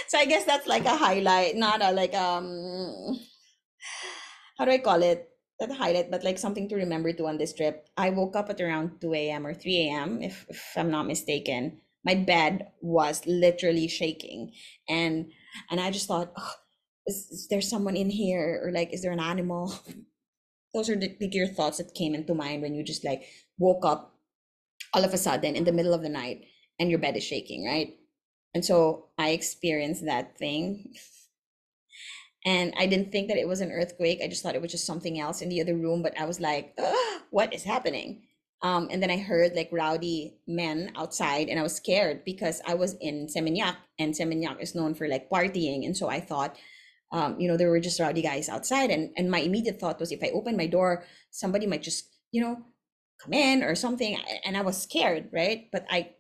So 0.08 0.18
i 0.18 0.26
guess 0.26 0.46
that's 0.46 0.66
like 0.66 0.86
a 0.86 0.98
highlight 0.98 1.56
not 1.56 1.82
a 1.82 1.92
like 1.92 2.16
um 2.16 3.20
how 4.58 4.66
do 4.66 4.72
i 4.72 4.78
call 4.80 5.04
it? 5.04 5.30
Not 5.62 5.72
a 5.72 5.76
highlight 5.76 6.10
but 6.10 6.24
like 6.24 6.40
something 6.40 6.68
to 6.70 6.76
remember 6.76 7.14
to 7.14 7.28
on 7.28 7.38
this 7.38 7.54
trip. 7.54 7.88
I 7.96 8.10
woke 8.10 8.36
up 8.36 8.50
at 8.50 8.60
around 8.60 9.00
2 9.00 9.14
a.m 9.14 9.46
or 9.46 9.54
3 9.54 9.88
a.m 9.88 10.22
if, 10.22 10.46
if 10.50 10.74
i'm 10.76 10.90
not 10.90 11.08
mistaken. 11.08 11.82
My 12.04 12.16
bed 12.16 12.72
was 12.82 13.22
literally 13.26 13.88
shaking 13.88 14.54
and 14.90 15.32
and 15.70 15.80
i 15.80 15.92
just 15.92 16.08
thought 16.08 16.32
oh, 16.38 16.52
is, 17.08 17.30
is 17.32 17.48
there 17.50 17.62
someone 17.62 17.96
in 17.96 18.10
here? 18.10 18.62
Or 18.64 18.72
like 18.72 18.94
is 18.94 19.02
there 19.02 19.12
an 19.12 19.20
animal? 19.20 19.74
Those 20.74 20.90
are 20.90 20.96
the, 20.96 21.16
the 21.20 21.30
your 21.32 21.48
thoughts 21.48 21.78
that 21.78 21.94
came 21.94 22.14
into 22.14 22.34
mind 22.34 22.62
when 22.62 22.76
you 22.76 22.84
just 22.84 23.06
like 23.06 23.24
woke 23.58 23.86
up 23.86 24.14
all 24.94 25.04
of 25.04 25.14
a 25.14 25.18
sudden 25.18 25.56
in 25.56 25.64
the 25.64 25.72
middle 25.72 25.94
of 25.94 26.02
the 26.02 26.10
night 26.10 26.46
and 26.80 26.90
your 26.90 27.00
bed 27.00 27.16
is 27.16 27.24
shaking 27.24 27.66
right? 27.66 27.96
And 28.54 28.64
so 28.64 29.08
i 29.18 29.30
experienced 29.30 30.06
that 30.06 30.38
thing. 30.38 30.94
And 32.48 32.76
i 32.78 32.86
didn't 32.86 33.12
think 33.12 33.30
that 33.30 33.38
it 33.38 33.48
was 33.48 33.62
an 33.62 33.72
earthquake. 33.72 34.20
I 34.24 34.28
just 34.28 34.44
thought 34.44 34.54
it 34.54 34.62
was 34.62 34.70
just 34.70 34.86
something 34.86 35.20
else 35.20 35.42
in 35.42 35.50
the 35.50 35.62
other 35.62 35.76
room 35.76 36.04
but 36.04 36.14
i 36.20 36.26
was 36.26 36.40
like 36.40 36.78
what 37.32 37.52
is 37.56 37.64
happening 37.64 38.22
um, 38.66 38.88
and 38.90 39.00
then 39.00 39.12
I 39.12 39.18
heard 39.18 39.56
like 39.56 39.70
rowdy 39.72 40.40
men 40.48 40.92
outside, 40.96 41.50
and 41.50 41.60
I 41.60 41.62
was 41.62 41.76
scared 41.76 42.26
because 42.26 42.64
I 42.66 42.74
was 42.74 42.96
in 43.00 43.28
Seminyak, 43.28 43.76
and 44.00 44.12
Seminyak 44.12 44.60
is 44.60 44.74
known 44.74 44.96
for 44.96 45.08
like 45.08 45.30
partying. 45.30 45.86
And 45.86 45.96
so 45.96 46.10
I 46.10 46.20
thought, 46.20 46.58
um, 47.12 47.40
you 47.40 47.48
know, 47.48 47.58
there 47.58 47.70
were 47.70 47.80
just 47.80 48.00
rowdy 48.00 48.24
guys 48.24 48.50
outside. 48.50 48.90
And, 48.90 49.12
and 49.18 49.30
my 49.30 49.38
immediate 49.38 49.80
thought 49.80 50.00
was 50.00 50.12
if 50.12 50.24
I 50.24 50.32
open 50.34 50.58
my 50.58 50.66
door, 50.66 51.04
somebody 51.30 51.68
might 51.68 51.84
just, 51.84 52.10
you 52.32 52.42
know, 52.42 52.58
come 53.22 53.34
in 53.34 53.62
or 53.62 53.76
something. 53.76 54.18
And 54.44 54.58
I 54.58 54.62
was 54.62 54.82
scared, 54.82 55.30
right? 55.32 55.70
But 55.72 55.86
I 55.92 56.16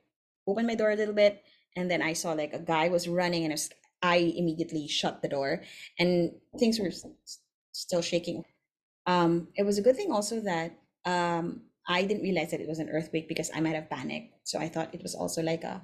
opened 0.45 0.67
my 0.67 0.75
door 0.75 0.91
a 0.91 0.95
little 0.95 1.15
bit, 1.15 1.41
and 1.75 1.89
then 1.89 2.03
I 2.03 2.13
saw 2.13 2.33
like 2.33 2.53
a 2.53 2.59
guy 2.59 2.89
was 2.89 3.07
running, 3.07 3.43
and 3.45 3.59
I, 4.03 4.17
immediately 4.17 4.87
shut 4.87 5.23
the 5.23 5.29
door, 5.29 5.63
and 5.97 6.29
things 6.59 6.77
were 6.77 6.91
still 7.71 8.03
shaking. 8.03 8.43
Um, 9.07 9.47
it 9.55 9.63
was 9.63 9.79
a 9.79 9.81
good 9.81 9.95
thing 9.95 10.11
also 10.11 10.41
that 10.41 10.77
um, 11.05 11.61
I 11.87 12.03
didn't 12.03 12.23
realize 12.23 12.51
that 12.51 12.61
it 12.61 12.67
was 12.67 12.79
an 12.79 12.89
earthquake 12.89 13.27
because 13.27 13.51
I 13.53 13.61
might 13.61 13.75
have 13.75 13.89
panicked. 13.89 14.47
So 14.47 14.59
I 14.59 14.69
thought 14.69 14.93
it 14.93 15.03
was 15.03 15.13
also 15.13 15.41
like 15.41 15.63
a 15.63 15.81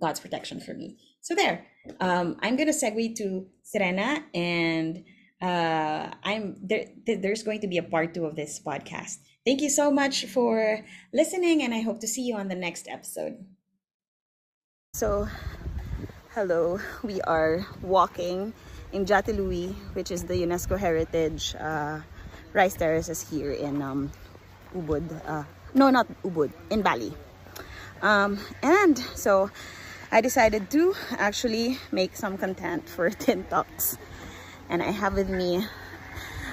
God's 0.00 0.20
protection 0.20 0.60
for 0.60 0.74
me. 0.74 0.96
So 1.20 1.34
there, 1.34 1.66
um, 2.00 2.36
I'm 2.40 2.56
gonna 2.56 2.72
segue 2.72 3.16
to 3.16 3.46
Serena, 3.62 4.24
and 4.32 5.04
uh, 5.42 6.10
I'm 6.22 6.56
there. 6.62 6.86
There's 7.06 7.42
going 7.42 7.60
to 7.60 7.68
be 7.68 7.78
a 7.78 7.82
part 7.82 8.14
two 8.14 8.24
of 8.24 8.36
this 8.36 8.60
podcast. 8.64 9.18
Thank 9.44 9.60
you 9.60 9.70
so 9.70 9.90
much 9.90 10.26
for 10.26 10.84
listening, 11.12 11.62
and 11.62 11.74
I 11.74 11.80
hope 11.80 12.00
to 12.00 12.08
see 12.08 12.22
you 12.22 12.36
on 12.36 12.48
the 12.48 12.54
next 12.54 12.88
episode. 12.88 13.44
So, 14.94 15.28
hello, 16.34 16.80
we 17.02 17.20
are 17.22 17.66
walking 17.82 18.52
in 18.92 19.04
Jatiluwih, 19.04 19.74
which 19.94 20.10
is 20.10 20.24
the 20.24 20.34
UNESCO 20.34 20.78
Heritage 20.78 21.54
uh, 21.58 22.00
Rice 22.52 22.74
Terraces 22.74 23.28
here 23.28 23.52
in 23.52 23.82
um, 23.82 24.10
Ubud. 24.74 25.04
Uh, 25.26 25.44
no, 25.74 25.90
not 25.90 26.06
Ubud, 26.22 26.50
in 26.70 26.82
Bali. 26.82 27.12
Um, 28.02 28.38
and 28.62 28.98
so 29.14 29.50
I 30.12 30.20
decided 30.20 30.70
to 30.70 30.94
actually 31.12 31.78
make 31.92 32.16
some 32.16 32.38
content 32.38 32.88
for 32.88 33.10
Tin 33.24 33.44
Talks. 33.44 33.98
And 34.68 34.82
I 34.82 34.90
have 34.90 35.14
with 35.14 35.30
me 35.30 35.66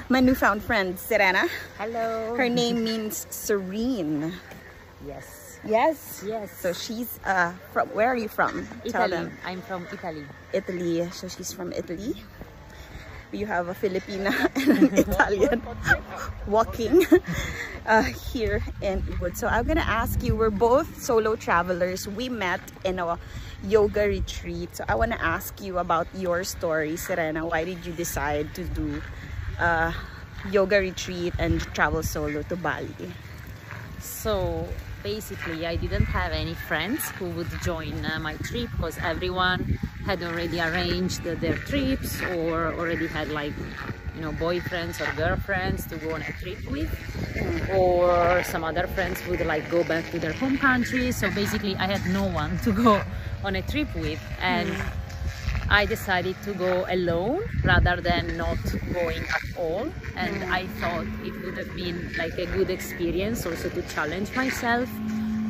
my 0.09 0.19
newfound 0.19 0.63
friend, 0.63 0.97
Serena. 0.99 1.47
Hello. 1.77 2.35
Her 2.35 2.49
name 2.49 2.83
means 2.83 3.27
serene. 3.29 4.33
Yes. 5.05 5.59
Yes? 5.65 6.23
Yes. 6.25 6.51
So 6.51 6.73
she's, 6.73 7.19
uh, 7.25 7.53
from, 7.73 7.89
where 7.89 8.07
are 8.07 8.15
you 8.15 8.27
from? 8.27 8.67
Italy. 8.83 9.29
I'm 9.43 9.61
from 9.61 9.87
Italy. 9.91 10.25
Italy. 10.53 11.09
So 11.11 11.27
she's 11.27 11.51
from 11.51 11.73
Italy 11.73 12.15
you 13.31 13.45
have 13.45 13.67
a 13.67 13.73
Filipina 13.73 14.33
and 14.55 14.89
an 14.89 14.97
Italian 14.97 15.61
walking 16.47 17.05
uh, 17.85 18.03
here 18.03 18.63
in 18.81 19.01
Ubud. 19.03 19.37
So 19.37 19.47
I'm 19.47 19.65
gonna 19.65 19.81
ask 19.81 20.23
you, 20.23 20.35
we're 20.35 20.49
both 20.49 21.01
solo 21.01 21.35
travelers. 21.35 22.07
We 22.07 22.29
met 22.29 22.61
in 22.83 22.99
a 22.99 23.17
yoga 23.63 24.07
retreat. 24.07 24.75
So 24.75 24.85
I 24.87 24.95
wanna 24.95 25.19
ask 25.19 25.61
you 25.61 25.79
about 25.79 26.07
your 26.13 26.43
story, 26.43 26.97
Serena. 26.97 27.45
Why 27.45 27.63
did 27.63 27.85
you 27.85 27.93
decide 27.93 28.53
to 28.55 28.63
do 28.63 29.01
a 29.59 29.93
yoga 30.49 30.79
retreat 30.79 31.33
and 31.39 31.61
travel 31.73 32.03
solo 32.03 32.43
to 32.43 32.55
Bali? 32.55 33.13
So 33.99 34.67
basically 35.03 35.67
I 35.67 35.75
didn't 35.75 36.05
have 36.05 36.31
any 36.31 36.53
friends 36.53 37.09
who 37.17 37.29
would 37.37 37.49
join 37.61 37.93
uh, 38.05 38.19
my 38.19 38.33
trip 38.37 38.69
because 38.71 38.97
everyone 38.97 39.77
had 40.05 40.21
already 40.21 40.61
arranged 40.61 41.23
their 41.23 41.57
trips 41.57 42.21
or 42.21 42.73
already 42.73 43.07
had 43.07 43.29
like 43.29 43.53
you 44.15 44.21
know 44.21 44.31
boyfriends 44.33 45.01
or 45.01 45.11
girlfriends 45.15 45.85
to 45.87 45.97
go 45.97 46.13
on 46.13 46.21
a 46.21 46.31
trip 46.41 46.59
with 46.69 46.91
or 47.75 48.43
some 48.43 48.63
other 48.63 48.87
friends 48.87 49.25
would 49.27 49.45
like 49.45 49.69
go 49.69 49.83
back 49.83 50.09
to 50.11 50.19
their 50.19 50.33
home 50.33 50.57
country 50.57 51.11
so 51.11 51.29
basically 51.31 51.75
I 51.75 51.87
had 51.87 52.05
no 52.13 52.23
one 52.23 52.57
to 52.65 52.71
go 52.71 53.01
on 53.43 53.55
a 53.55 53.61
trip 53.61 53.93
with 53.95 54.21
and 54.39 54.69
mm. 54.69 54.91
I 55.67 55.85
decided 55.85 56.35
to 56.43 56.53
go 56.53 56.85
alone 56.87 57.41
rather 57.63 57.99
than 57.99 58.37
not 58.37 58.61
going 58.93 59.23
at 59.23 59.57
all 59.57 59.89
and 60.15 60.35
mm. 60.35 60.51
I 60.51 60.67
thought 60.79 61.07
it 61.25 61.33
would 61.43 61.57
have 61.57 61.75
been 61.75 62.13
like 62.17 62.37
a 62.37 62.45
good 62.45 62.69
experience 62.69 63.45
also 63.45 63.69
to 63.69 63.81
challenge 63.83 64.33
myself 64.35 64.87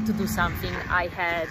to 0.05 0.13
do 0.13 0.25
something 0.25 0.73
I 0.89 1.07
had 1.07 1.49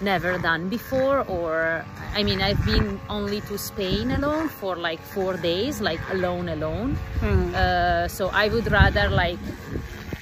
never 0.00 0.38
done 0.38 0.68
before 0.68 1.20
or 1.28 1.84
I 2.14 2.22
mean 2.22 2.40
I've 2.40 2.64
been 2.64 3.00
only 3.08 3.40
to 3.42 3.58
Spain 3.58 4.10
alone 4.12 4.48
for 4.48 4.76
like 4.76 5.00
four 5.00 5.36
days 5.36 5.80
like 5.80 6.00
alone 6.10 6.48
alone. 6.48 6.96
Hmm. 7.20 7.54
uh, 7.54 8.08
so 8.08 8.28
I 8.28 8.48
would 8.48 8.70
rather 8.70 9.08
like 9.08 9.38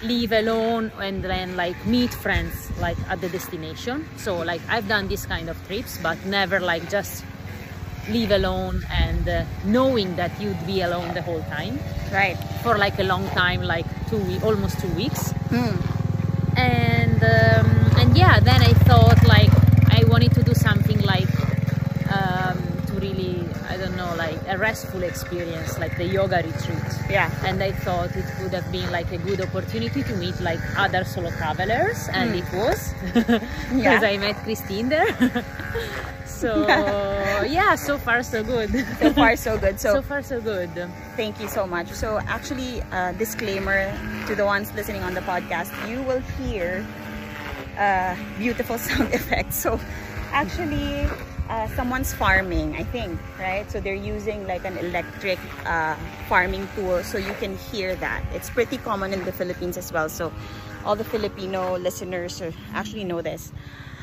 leave 0.02 0.32
alone 0.32 0.92
and 1.00 1.22
then 1.22 1.56
like 1.56 1.76
meet 1.86 2.12
friends 2.12 2.70
like 2.80 2.98
at 3.08 3.20
the 3.20 3.28
destination. 3.28 4.08
So 4.16 4.38
like 4.38 4.60
I've 4.68 4.88
done 4.88 5.08
this 5.08 5.26
kind 5.26 5.48
of 5.48 5.56
trips 5.66 5.98
but 6.02 6.24
never 6.26 6.60
like 6.60 6.88
just 6.90 7.24
leave 8.08 8.30
alone 8.30 8.84
and 8.90 9.28
uh, 9.28 9.44
knowing 9.64 10.14
that 10.16 10.30
you'd 10.40 10.64
be 10.66 10.80
alone 10.82 11.12
the 11.14 11.22
whole 11.22 11.42
time. 11.44 11.78
Right. 12.12 12.36
For 12.62 12.78
like 12.78 12.98
a 12.98 13.04
long 13.04 13.26
time 13.30 13.62
like 13.62 13.86
two 14.08 14.22
almost 14.44 14.80
two 14.80 14.92
weeks. 14.94 15.32
Hmm. 15.50 15.74
and 16.56 17.22
um, 17.22 17.66
and 18.00 18.16
yeah 18.16 18.40
then 18.40 18.62
I 18.62 18.72
thought 18.88 19.22
like 19.26 19.50
I 19.90 20.04
wanted 20.04 20.32
to 20.34 20.42
do 20.42 20.54
something 20.54 20.95
like 21.06 21.28
um, 22.10 22.58
to 22.86 22.92
really, 23.00 23.44
I 23.68 23.76
don't 23.76 23.96
know, 23.96 24.14
like 24.16 24.38
a 24.48 24.56
restful 24.58 25.02
experience, 25.02 25.78
like 25.78 25.96
the 25.96 26.04
yoga 26.04 26.36
retreat. 26.36 26.84
Yeah. 27.10 27.30
And 27.44 27.62
I 27.62 27.72
thought 27.72 28.14
it 28.16 28.24
would 28.42 28.52
have 28.54 28.70
been 28.70 28.90
like 28.92 29.10
a 29.12 29.18
good 29.18 29.40
opportunity 29.40 30.02
to 30.02 30.16
meet 30.16 30.38
like 30.40 30.60
other 30.76 31.04
solo 31.04 31.30
travelers, 31.30 32.08
and 32.12 32.34
it 32.34 32.44
was 32.52 32.94
because. 33.14 33.42
Yeah. 33.74 34.00
I 34.02 34.16
met 34.18 34.36
Christine 34.44 34.88
there. 34.88 35.10
so 36.26 36.66
yeah, 37.48 37.74
so 37.74 37.98
far 37.98 38.22
so 38.22 38.42
good. 38.44 38.70
So 38.98 39.12
far, 39.12 39.36
so 39.36 39.58
good. 39.58 39.80
so 39.80 39.94
So, 39.94 40.02
far 40.02 40.22
so 40.22 40.40
good. 40.40 40.70
thank 41.16 41.40
you 41.40 41.48
so 41.48 41.66
much. 41.66 41.88
So, 41.92 42.18
actually, 42.26 42.82
uh, 42.92 43.12
disclaimer 43.12 43.90
to 44.26 44.34
the 44.34 44.44
ones 44.44 44.72
listening 44.74 45.02
on 45.02 45.14
the 45.14 45.22
podcast, 45.22 45.70
you 45.88 46.02
will 46.02 46.20
hear 46.38 46.84
uh, 47.78 48.14
beautiful 48.38 48.78
sound 48.78 49.12
effects. 49.14 49.56
So, 49.56 49.80
actually, 50.36 51.08
uh, 51.48 51.66
someone's 51.68 52.12
farming, 52.12 52.76
I 52.76 52.84
think, 52.84 53.18
right? 53.40 53.64
So, 53.70 53.80
they're 53.80 53.94
using 53.94 54.46
like 54.46 54.64
an 54.64 54.76
electric 54.76 55.38
uh, 55.64 55.96
farming 56.28 56.68
tool, 56.76 57.02
so 57.02 57.16
you 57.16 57.32
can 57.40 57.56
hear 57.56 57.96
that. 57.96 58.22
It's 58.32 58.50
pretty 58.50 58.76
common 58.78 59.12
in 59.12 59.24
the 59.24 59.32
Philippines 59.32 59.76
as 59.78 59.92
well. 59.92 60.08
So, 60.08 60.32
all 60.84 60.94
the 60.94 61.04
Filipino 61.04 61.78
listeners 61.78 62.42
actually 62.74 63.04
know 63.04 63.22
this. 63.22 63.52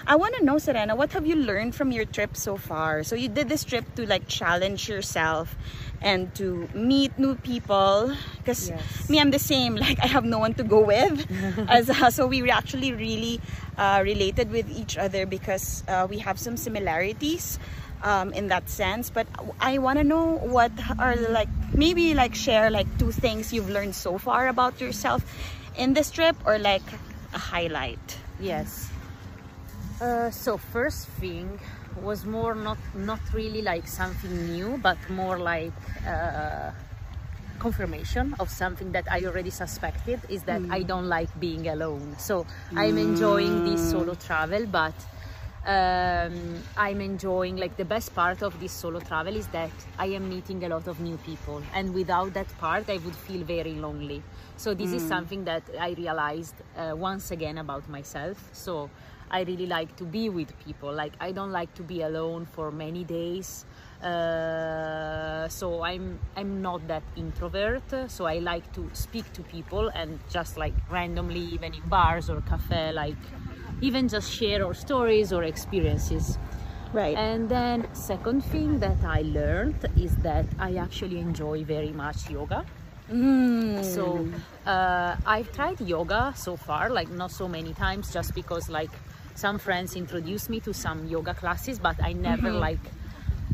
I 0.06 0.16
want 0.18 0.36
to 0.36 0.44
know, 0.44 0.58
Serena, 0.58 0.96
what 0.96 1.14
have 1.14 1.26
you 1.26 1.36
learned 1.36 1.76
from 1.76 1.92
your 1.92 2.06
trip 2.06 2.36
so 2.36 2.58
far? 2.58 3.04
So 3.04 3.16
you 3.16 3.30
did 3.30 3.48
this 3.48 3.64
trip 3.64 3.86
to 3.96 4.06
like 4.06 4.28
challenge 4.28 4.90
yourself 4.90 5.56
and 6.02 6.34
to 6.36 6.68
meet 6.74 7.18
new 7.18 7.36
people. 7.36 8.14
Because 8.38 8.70
Yes. 8.70 9.10
me, 9.10 9.20
I'm 9.20 9.32
the 9.32 9.40
same. 9.40 9.76
Like 9.76 10.00
I 10.04 10.08
have 10.08 10.26
no 10.26 10.40
one 10.40 10.54
to 10.56 10.64
go 10.64 10.82
with. 10.82 11.26
As 11.70 11.90
uh, 11.90 12.10
so, 12.10 12.28
we 12.28 12.42
were 12.42 12.52
actually 12.52 12.92
really 12.92 13.40
uh, 13.78 14.02
related 14.04 14.52
with 14.52 14.70
each 14.70 14.98
other 14.98 15.26
because 15.26 15.84
uh, 15.88 16.08
we 16.10 16.20
have 16.20 16.38
some 16.40 16.58
similarities. 16.58 17.60
Um, 18.04 18.34
in 18.34 18.50
that 18.50 18.68
sense, 18.70 19.10
but 19.10 19.28
I 19.62 19.78
want 19.78 19.98
to 19.98 20.04
know 20.04 20.36
what 20.36 20.74
are 21.00 21.16
like 21.16 21.48
maybe 21.74 22.14
like 22.14 22.36
share 22.36 22.70
like 22.70 22.84
two 23.00 23.14
things 23.14 23.54
you've 23.54 23.70
learned 23.70 23.96
so 23.96 24.18
far 24.18 24.50
about 24.50 24.82
yourself 24.82 25.24
in 25.78 25.94
this 25.94 26.12
trip 26.12 26.36
or 26.46 26.60
like 26.60 26.84
a 27.34 27.38
highlight. 27.38 28.04
Yes. 28.42 28.92
Uh, 30.04 30.30
so 30.30 30.58
first 30.58 31.08
thing 31.22 31.58
was 32.02 32.26
more 32.26 32.56
not 32.56 32.78
not 32.94 33.22
really 33.34 33.62
like 33.62 33.88
something 33.88 34.34
new, 34.52 34.78
but 34.84 34.98
more 35.10 35.38
like 35.40 35.72
uh, 36.06 36.72
confirmation 37.58 38.36
of 38.38 38.50
something 38.50 38.92
that 38.92 39.06
I 39.10 39.24
already 39.24 39.50
suspected 39.50 40.20
is 40.28 40.44
that 40.44 40.62
I 40.70 40.84
don't 40.84 41.08
like 41.08 41.30
being 41.40 41.70
alone. 41.70 42.16
So 42.18 42.46
I'm 42.76 42.98
enjoying 42.98 43.62
this 43.64 43.80
solo 43.80 44.16
travel, 44.16 44.66
but 44.66 44.94
um, 45.66 46.62
I'm 46.76 47.00
enjoying 47.00 47.56
like 47.56 47.78
the 47.78 47.86
best 47.86 48.14
part 48.14 48.44
of 48.44 48.60
this 48.60 48.74
solo 48.74 49.00
travel 49.00 49.38
is 49.38 49.48
that 49.48 49.72
I 49.98 50.08
am 50.08 50.28
meeting 50.28 50.66
a 50.66 50.68
lot 50.68 50.88
of 50.90 51.00
new 51.00 51.16
people, 51.20 51.64
and 51.74 51.94
without 51.94 52.34
that 52.34 52.50
part, 52.58 52.90
I 52.90 52.98
would 52.98 53.16
feel 53.16 53.46
very 53.46 53.76
lonely. 53.76 54.22
So 54.58 54.74
this 54.74 54.92
is 54.92 55.02
something 55.02 55.46
that 55.46 55.64
I 55.80 55.92
realized 55.92 56.56
uh, 56.78 56.92
once 56.98 57.32
again 57.32 57.58
about 57.58 57.88
myself. 57.88 58.38
So 58.52 58.90
I 59.34 59.42
really 59.42 59.66
like 59.66 59.96
to 59.98 60.06
be 60.06 60.30
with 60.30 60.54
people. 60.64 60.94
Like 60.94 61.14
I 61.20 61.32
don't 61.32 61.52
like 61.52 61.74
to 61.74 61.84
be 61.84 62.04
alone 62.04 62.46
for 62.46 62.72
many 62.72 63.04
days. 63.04 63.66
Uh, 64.02 65.48
so 65.48 65.82
I'm 65.82 66.20
I'm 66.38 66.62
not 66.62 66.88
that 66.88 67.04
introvert. 67.16 67.84
So 68.08 68.26
I 68.26 68.38
like 68.40 68.72
to 68.74 68.88
speak 68.94 69.32
to 69.34 69.42
people 69.42 69.90
and 69.96 70.20
just 70.30 70.56
like 70.56 70.74
randomly, 70.90 71.42
even 71.56 71.74
in 71.74 71.82
bars 71.90 72.30
or 72.30 72.42
cafe, 72.42 72.92
like 72.92 73.18
even 73.82 74.08
just 74.08 74.32
share 74.32 74.64
our 74.66 74.76
stories 74.76 75.34
or 75.34 75.44
experiences. 75.44 76.38
Right. 76.94 77.18
And 77.18 77.50
then 77.50 77.88
second 77.94 78.42
thing 78.46 78.80
that 78.80 79.04
I 79.04 79.24
learned 79.24 79.90
is 79.98 80.16
that 80.18 80.46
I 80.60 80.76
actually 80.76 81.18
enjoy 81.18 81.64
very 81.64 81.92
much 81.92 82.30
yoga. 82.30 82.64
Mm. 83.12 83.84
So 83.84 84.28
uh, 84.70 85.16
I've 85.26 85.52
tried 85.54 85.82
yoga 85.82 86.34
so 86.36 86.56
far, 86.56 86.90
like 86.92 87.10
not 87.10 87.32
so 87.32 87.48
many 87.48 87.74
times, 87.74 88.14
just 88.14 88.36
because 88.36 88.70
like 88.70 88.92
some 89.36 89.58
friends 89.60 89.96
introduced 89.96 90.50
me 90.50 90.60
to 90.62 90.74
some 90.74 91.06
yoga 91.08 91.34
classes, 91.34 91.80
but 91.80 92.02
I 92.02 92.14
never 92.14 92.50
Mm-hmm. 92.50 92.60
like 92.60 92.80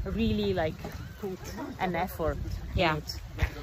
really 0.06 0.54
like 0.54 0.76
put 1.22 1.40
an 1.80 1.96
effort 1.96 2.38
Yeah. 2.76 2.94
in 2.94 2.98
it. 3.00 3.18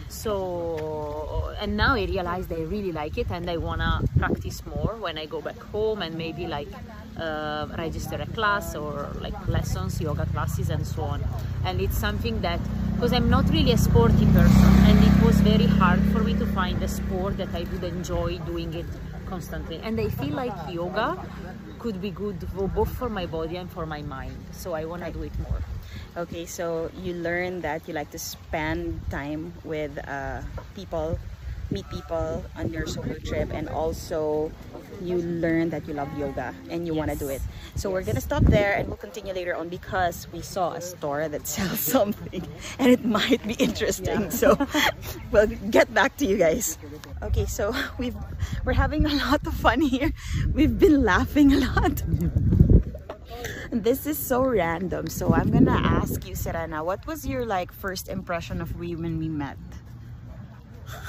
So 0.09 1.53
and 1.61 1.77
now 1.77 1.95
I 1.95 2.05
realized 2.05 2.53
I 2.53 2.63
really 2.75 2.93
like 2.93 3.17
it, 3.19 3.29
and 3.31 3.49
I 3.51 3.57
wanna 3.57 4.03
practice 4.19 4.65
more 4.67 4.95
when 5.05 5.19
I 5.19 5.27
go 5.27 5.41
back 5.41 5.61
home, 5.73 6.03
and 6.03 6.17
maybe 6.17 6.47
like 6.47 6.69
uh, 7.19 7.67
register 7.79 8.17
a 8.21 8.27
class 8.27 8.75
or 8.75 9.09
like 9.21 9.37
lessons, 9.49 10.01
yoga 10.01 10.27
classes, 10.27 10.71
and 10.71 10.87
so 10.87 11.03
on. 11.03 11.25
And 11.65 11.81
it's 11.81 11.97
something 11.97 12.41
that 12.43 12.61
because 12.95 13.13
I'm 13.13 13.29
not 13.31 13.49
really 13.51 13.73
a 13.73 13.79
sporty 13.79 14.27
person, 14.27 14.73
and 14.89 14.99
it 15.09 15.17
was 15.25 15.37
very 15.41 15.67
hard 15.67 16.01
for 16.13 16.23
me 16.23 16.35
to 16.35 16.47
find 16.47 16.83
a 16.83 16.89
sport 16.89 17.37
that 17.39 17.55
I 17.55 17.65
would 17.73 17.85
enjoy 17.85 18.39
doing 18.39 18.73
it 18.75 18.87
constantly. 19.27 19.81
And 19.83 20.01
I 20.01 20.09
feel 20.09 20.35
like 20.35 20.55
yoga 20.71 21.19
could 21.79 22.01
be 22.01 22.11
good 22.11 22.37
for 22.55 22.69
both 22.69 22.93
for 22.97 23.09
my 23.11 23.27
body 23.27 23.57
and 23.57 23.71
for 23.71 23.87
my 23.87 24.03
mind. 24.03 24.37
So 24.53 24.73
I 24.75 24.85
want 24.85 25.05
to 25.05 25.11
do 25.11 25.23
it 25.23 25.39
more. 25.41 25.61
Okay, 26.17 26.47
so 26.47 26.91
you 27.03 27.13
learn 27.13 27.61
that 27.61 27.87
you 27.87 27.93
like 27.93 28.11
to 28.13 28.19
spend 28.19 29.05
time 29.11 29.53
with 29.65 29.93
uh, 30.09 30.41
people, 30.75 31.19
meet 31.71 31.85
people 31.91 32.43
on 32.57 32.73
your 32.73 32.87
solo 32.87 33.21
trip, 33.21 33.53
and 33.53 33.69
also 33.69 34.51
you 35.03 35.19
learn 35.19 35.69
that 35.69 35.87
you 35.87 35.93
love 35.93 36.09
yoga 36.17 36.55
and 36.71 36.87
you 36.87 36.95
want 36.95 37.11
to 37.11 37.19
do 37.19 37.29
it. 37.29 37.43
So 37.75 37.91
we're 37.91 38.03
gonna 38.03 38.25
stop 38.25 38.45
there 38.45 38.73
and 38.81 38.89
we'll 38.89 38.97
continue 38.97 39.35
later 39.35 39.55
on 39.55 39.69
because 39.69 40.27
we 40.33 40.41
saw 40.41 40.73
a 40.73 40.81
store 40.81 41.29
that 41.29 41.47
sells 41.53 41.81
something 41.81 42.41
and 42.79 42.91
it 42.91 43.05
might 43.05 43.45
be 43.47 43.53
interesting. 43.61 44.23
Yeah. 44.23 44.29
So 44.31 44.57
we'll 45.31 45.53
get 45.69 45.93
back 45.93 46.17
to 46.17 46.25
you 46.25 46.39
guys. 46.39 46.79
Okay, 47.29 47.45
so 47.45 47.77
we've 47.99 48.17
we're 48.65 48.73
having 48.73 49.05
a 49.05 49.13
lot 49.13 49.47
of 49.47 49.53
fun 49.53 49.83
here. 49.83 50.15
We've 50.55 50.79
been 50.79 51.05
laughing 51.05 51.53
a 51.53 51.61
lot. 51.61 52.01
This 53.71 54.07
is 54.07 54.19
so 54.19 54.43
random. 54.45 55.09
So 55.09 55.33
I'm 55.35 55.51
gonna 55.51 55.81
ask 55.83 56.27
you, 56.27 56.35
Serena, 56.35 56.85
what 56.85 57.07
was 57.07 57.27
your 57.27 57.45
like 57.45 57.73
first 57.73 58.09
impression 58.09 58.61
of 58.61 58.77
we 58.77 58.95
when 58.95 59.19
we 59.19 59.29
met? 59.29 59.59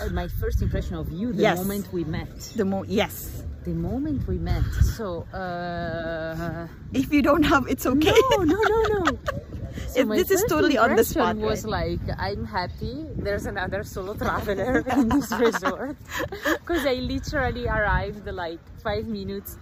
Uh, 0.02 0.10
my 0.10 0.28
first 0.28 0.62
impression 0.62 0.96
of 0.96 1.12
you 1.12 1.32
the 1.34 1.41
Yes. 1.43 1.58
moment 1.58 1.91
we 1.93 2.04
met. 2.04 2.34
The 2.56 2.65
mo 2.65 2.84
yes. 2.88 3.43
The 3.63 3.74
moment 3.74 4.26
we 4.28 4.38
met. 4.39 4.63
So, 4.96 5.28
uh, 5.36 6.67
If 6.93 7.12
you 7.13 7.22
don't 7.22 7.43
have, 7.43 7.67
it's 7.67 7.86
okay. 7.86 8.13
no, 8.32 8.38
no, 8.43 8.58
no, 8.62 8.80
no. 9.04 9.06
So 9.93 10.06
my 10.06 10.15
this 10.17 10.32
is 10.32 10.43
totally 10.50 10.78
on 10.78 10.96
the 10.96 11.04
spot, 11.04 11.38
Was 11.38 11.63
right? 11.63 12.00
like 12.02 12.02
I'm 12.17 12.46
happy. 12.46 13.06
There's 13.15 13.46
another 13.46 13.84
solo 13.84 14.13
traveler 14.17 14.82
in 14.98 15.10
this 15.10 15.32
resort 15.32 15.96
because 16.65 16.84
I 16.86 16.96
literally 16.96 17.67
arrived 17.67 18.26
like 18.26 18.60
five 18.82 19.06
minutes 19.06 19.58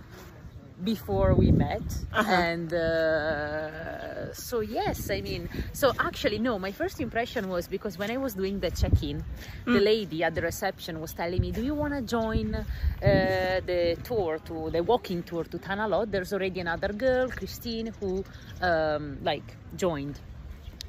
before 0.84 1.34
we 1.36 1.52
met 1.52 1.84
Uh-huh. 2.14 2.32
and 2.32 2.74
uh, 2.74 4.34
so 4.34 4.60
yes 4.62 5.10
i 5.10 5.22
mean 5.22 5.50
so 5.74 5.92
actually 6.00 6.40
no 6.40 6.58
my 6.60 6.72
first 6.72 7.00
impression 7.00 7.48
was 7.50 7.68
because 7.68 7.98
when 7.98 8.10
i 8.12 8.18
was 8.18 8.34
doing 8.34 8.60
the 8.60 8.72
check-in 8.72 9.24
the 9.66 9.80
Mm. 9.80 9.84
lady 9.92 10.24
at 10.24 10.34
the 10.36 10.42
reception 10.42 11.00
was 11.02 11.14
telling 11.14 11.42
me 11.42 11.52
do 11.52 11.62
you 11.64 11.74
want 11.74 11.94
to 11.94 12.02
join 12.02 12.54
uh, 12.56 12.64
the 13.02 13.98
tour 14.04 14.40
to 14.46 14.70
the 14.72 14.82
walking 14.84 15.24
tour 15.24 15.44
to 15.44 15.58
Tanah 15.58 15.90
Lot 15.90 16.12
there's 16.12 16.34
already 16.34 16.60
another 16.60 16.92
girl 16.94 17.30
christine 17.30 17.88
who 18.00 18.24
um, 18.62 19.18
like 19.24 19.48
joined 19.76 20.20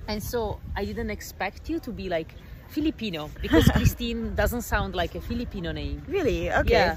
and 0.09 0.23
so 0.23 0.59
i 0.77 0.85
didn't 0.85 1.11
expect 1.11 1.69
you 1.71 1.79
to 1.81 1.91
be 1.93 2.09
like 2.09 2.35
filipino 2.69 3.31
because 3.41 3.71
christine 3.77 4.35
doesn't 4.35 4.63
sound 4.63 4.95
like 4.95 5.15
a 5.15 5.21
filipino 5.21 5.73
name 5.73 6.03
Really? 6.09 6.51
Okay. 6.53 6.71
yeah. 6.73 6.97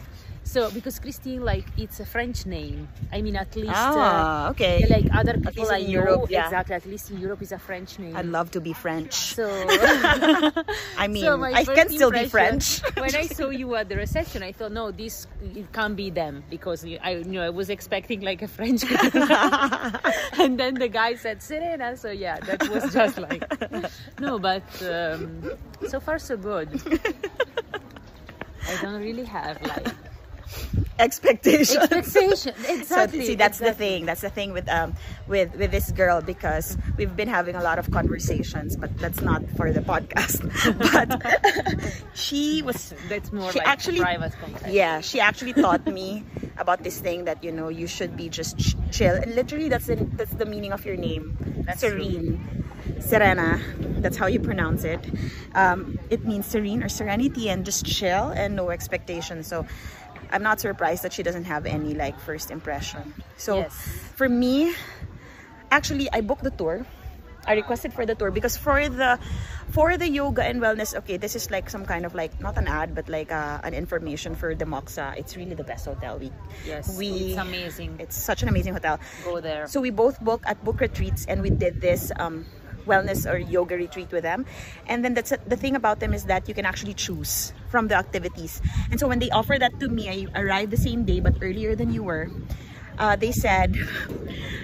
So 0.49 0.71
because 0.71 0.97
Christine, 0.97 1.45
like, 1.45 1.65
it's 1.77 1.99
a 1.99 2.05
French 2.05 2.47
name. 2.47 2.89
I 3.13 3.21
mean, 3.21 3.35
at 3.35 3.55
least 3.55 3.69
Ah, 3.69 4.47
uh, 4.47 4.49
okay. 4.49 4.81
like 4.89 5.05
other 5.13 5.37
people 5.37 5.69
least 5.69 5.71
I 5.71 5.77
in 5.77 5.93
know, 5.93 6.01
Europe, 6.01 6.25
yeah. 6.25 6.45
exactly. 6.45 6.73
At 6.73 6.87
least 6.87 7.11
in 7.11 7.19
Europe, 7.21 7.43
is 7.43 7.51
a 7.51 7.59
French 7.59 7.99
name. 7.99 8.17
I'd 8.17 8.25
love 8.25 8.49
to 8.57 8.59
be 8.59 8.73
French. 8.73 9.13
so, 9.13 9.45
I 10.97 11.05
mean, 11.07 11.21
so 11.21 11.37
I 11.43 11.63
can 11.63 11.89
still 11.89 12.09
be 12.09 12.25
French. 12.25 12.81
when 12.97 13.13
I 13.13 13.27
saw 13.29 13.53
you 13.53 13.75
at 13.75 13.89
the 13.89 13.97
reception, 13.97 14.41
I 14.41 14.51
thought, 14.51 14.71
no, 14.71 14.89
this 14.89 15.27
it 15.53 15.71
can't 15.71 15.95
be 15.95 16.09
them 16.09 16.41
because 16.49 16.81
I, 16.81 17.21
you 17.21 17.37
know, 17.37 17.45
I 17.45 17.53
was 17.53 17.69
expecting 17.69 18.21
like 18.21 18.41
a 18.41 18.47
French. 18.49 18.89
girl. 18.89 19.05
and 20.41 20.57
then 20.57 20.81
the 20.81 20.89
guy 20.89 21.13
said 21.13 21.43
Serena, 21.43 21.93
so 21.95 22.09
yeah, 22.09 22.39
that 22.49 22.67
was 22.73 22.91
just 22.91 23.21
like 23.21 23.45
no, 24.19 24.39
but 24.39 24.65
um, 24.81 25.53
so 25.85 25.99
far 25.99 26.17
so 26.17 26.35
good. 26.37 26.73
I 28.65 28.81
don't 28.81 28.97
really 28.97 29.25
have 29.25 29.61
like 29.61 29.93
Expectation. 30.99 31.77
expectation. 31.81 32.53
So 32.65 32.73
Exactly. 32.73 33.25
see, 33.25 33.35
that's 33.35 33.59
the 33.59 33.73
thing. 33.73 34.05
That's 34.05 34.21
the 34.21 34.29
thing 34.29 34.51
with 34.53 34.67
um 34.69 34.95
with 35.27 35.55
with 35.55 35.71
this 35.71 35.91
girl 35.91 36.21
because 36.21 36.77
we've 36.97 37.15
been 37.15 37.27
having 37.29 37.55
a 37.55 37.63
lot 37.63 37.79
of 37.79 37.89
conversations, 37.91 38.75
but 38.75 38.95
that's 38.97 39.21
not 39.21 39.41
for 39.55 39.71
the 39.71 39.79
podcast. 39.81 40.43
but 40.79 42.03
she 42.13 42.61
was 42.61 42.93
That's 43.07 43.31
more 43.31 43.51
She 43.51 43.59
like 43.59 43.67
actually- 43.67 43.99
private 44.01 44.33
conversation. 44.39 44.73
yeah 44.73 44.99
she 45.01 45.19
actually 45.19 45.53
taught 45.53 45.85
me 45.87 46.23
about 46.57 46.83
this 46.83 46.99
thing 46.99 47.25
that 47.25 47.43
you 47.43 47.51
know 47.51 47.69
you 47.69 47.87
should 47.87 48.17
be 48.17 48.27
just 48.29 48.57
ch- 48.59 48.75
chill 48.91 49.15
and 49.15 49.35
literally 49.35 49.69
that's 49.69 49.87
the, 49.87 49.95
that's 50.19 50.33
the 50.35 50.45
meaning 50.45 50.71
of 50.73 50.85
your 50.85 50.97
name 50.97 51.37
That's 51.65 51.79
serene 51.81 52.39
Serena. 52.99 53.61
That's 54.01 54.17
how 54.17 54.25
you 54.27 54.39
pronounce 54.39 54.83
it. 54.83 54.99
Um, 55.55 55.99
it 56.09 56.25
means 56.25 56.45
serene 56.47 56.83
or 56.83 56.89
serenity 56.89 57.49
and 57.49 57.63
just 57.63 57.85
chill 57.85 58.29
and 58.35 58.55
no 58.55 58.71
expectations. 58.71 59.47
So 59.47 59.65
I'm 60.31 60.43
not 60.43 60.59
surprised 60.59 61.03
that 61.03 61.13
she 61.13 61.23
doesn't 61.23 61.45
have 61.45 61.65
any 61.65 61.93
like 61.93 62.19
first 62.19 62.51
impression. 62.51 63.13
So 63.37 63.59
Yes. 63.65 63.73
for 64.15 64.29
me, 64.29 64.73
actually 65.71 66.09
I 66.11 66.21
booked 66.21 66.43
the 66.43 66.51
tour. 66.51 66.85
I 67.47 67.55
requested 67.55 67.93
for 67.93 68.05
the 68.05 68.13
tour 68.13 68.29
because 68.29 68.57
for 68.57 68.89
the 68.89 69.17
for 69.71 69.97
the 69.97 70.09
yoga 70.09 70.43
and 70.43 70.61
wellness, 70.61 70.93
okay, 70.93 71.17
this 71.17 71.35
is 71.35 71.49
like 71.49 71.69
some 71.69 71.85
kind 71.85 72.05
of 72.05 72.13
like 72.13 72.37
not 72.41 72.57
an 72.57 72.67
ad 72.67 72.93
but 72.93 73.07
like 73.09 73.31
uh, 73.31 73.59
an 73.63 73.73
information 73.73 74.35
for 74.35 74.53
the 74.53 74.65
Moxa. 74.65 75.15
It's 75.17 75.37
really 75.37 75.55
the 75.55 75.63
best 75.63 75.85
hotel. 75.85 76.19
We 76.19 76.31
Yes, 76.67 76.97
we 76.97 77.33
it's 77.33 77.41
amazing. 77.41 77.95
It's 77.97 78.17
such 78.17 78.43
an 78.43 78.49
amazing 78.49 78.73
hotel. 78.73 78.99
Go 79.23 79.39
there. 79.39 79.65
So 79.67 79.81
we 79.81 79.89
both 79.89 80.19
booked 80.21 80.45
at 80.45 80.61
Book 80.63 80.79
Retreats 80.81 81.25
and 81.25 81.41
we 81.41 81.49
did 81.49 81.81
this 81.81 82.11
um, 82.19 82.45
wellness 82.89 83.29
or 83.29 83.37
yoga 83.37 83.77
retreat 83.77 84.11
with 84.11 84.23
them. 84.23 84.45
And 84.87 85.05
then 85.05 85.13
that's 85.13 85.29
the 85.29 85.55
thing 85.55 85.75
about 85.75 85.99
them 86.01 86.13
is 86.13 86.25
that 86.25 86.49
you 86.49 86.53
can 86.57 86.65
actually 86.65 86.95
choose 86.95 87.53
from 87.69 87.87
the 87.87 87.95
activities. 87.95 88.61
And 88.89 88.99
so 88.99 89.07
when 89.07 89.19
they 89.19 89.29
offered 89.29 89.61
that 89.61 89.79
to 89.79 89.87
me, 89.87 90.09
I 90.09 90.41
arrived 90.41 90.71
the 90.71 90.81
same 90.81 91.05
day 91.05 91.19
but 91.19 91.37
earlier 91.41 91.75
than 91.75 91.93
you 91.93 92.03
were. 92.03 92.27
Uh, 92.99 93.15
they 93.15 93.31
said 93.31 93.75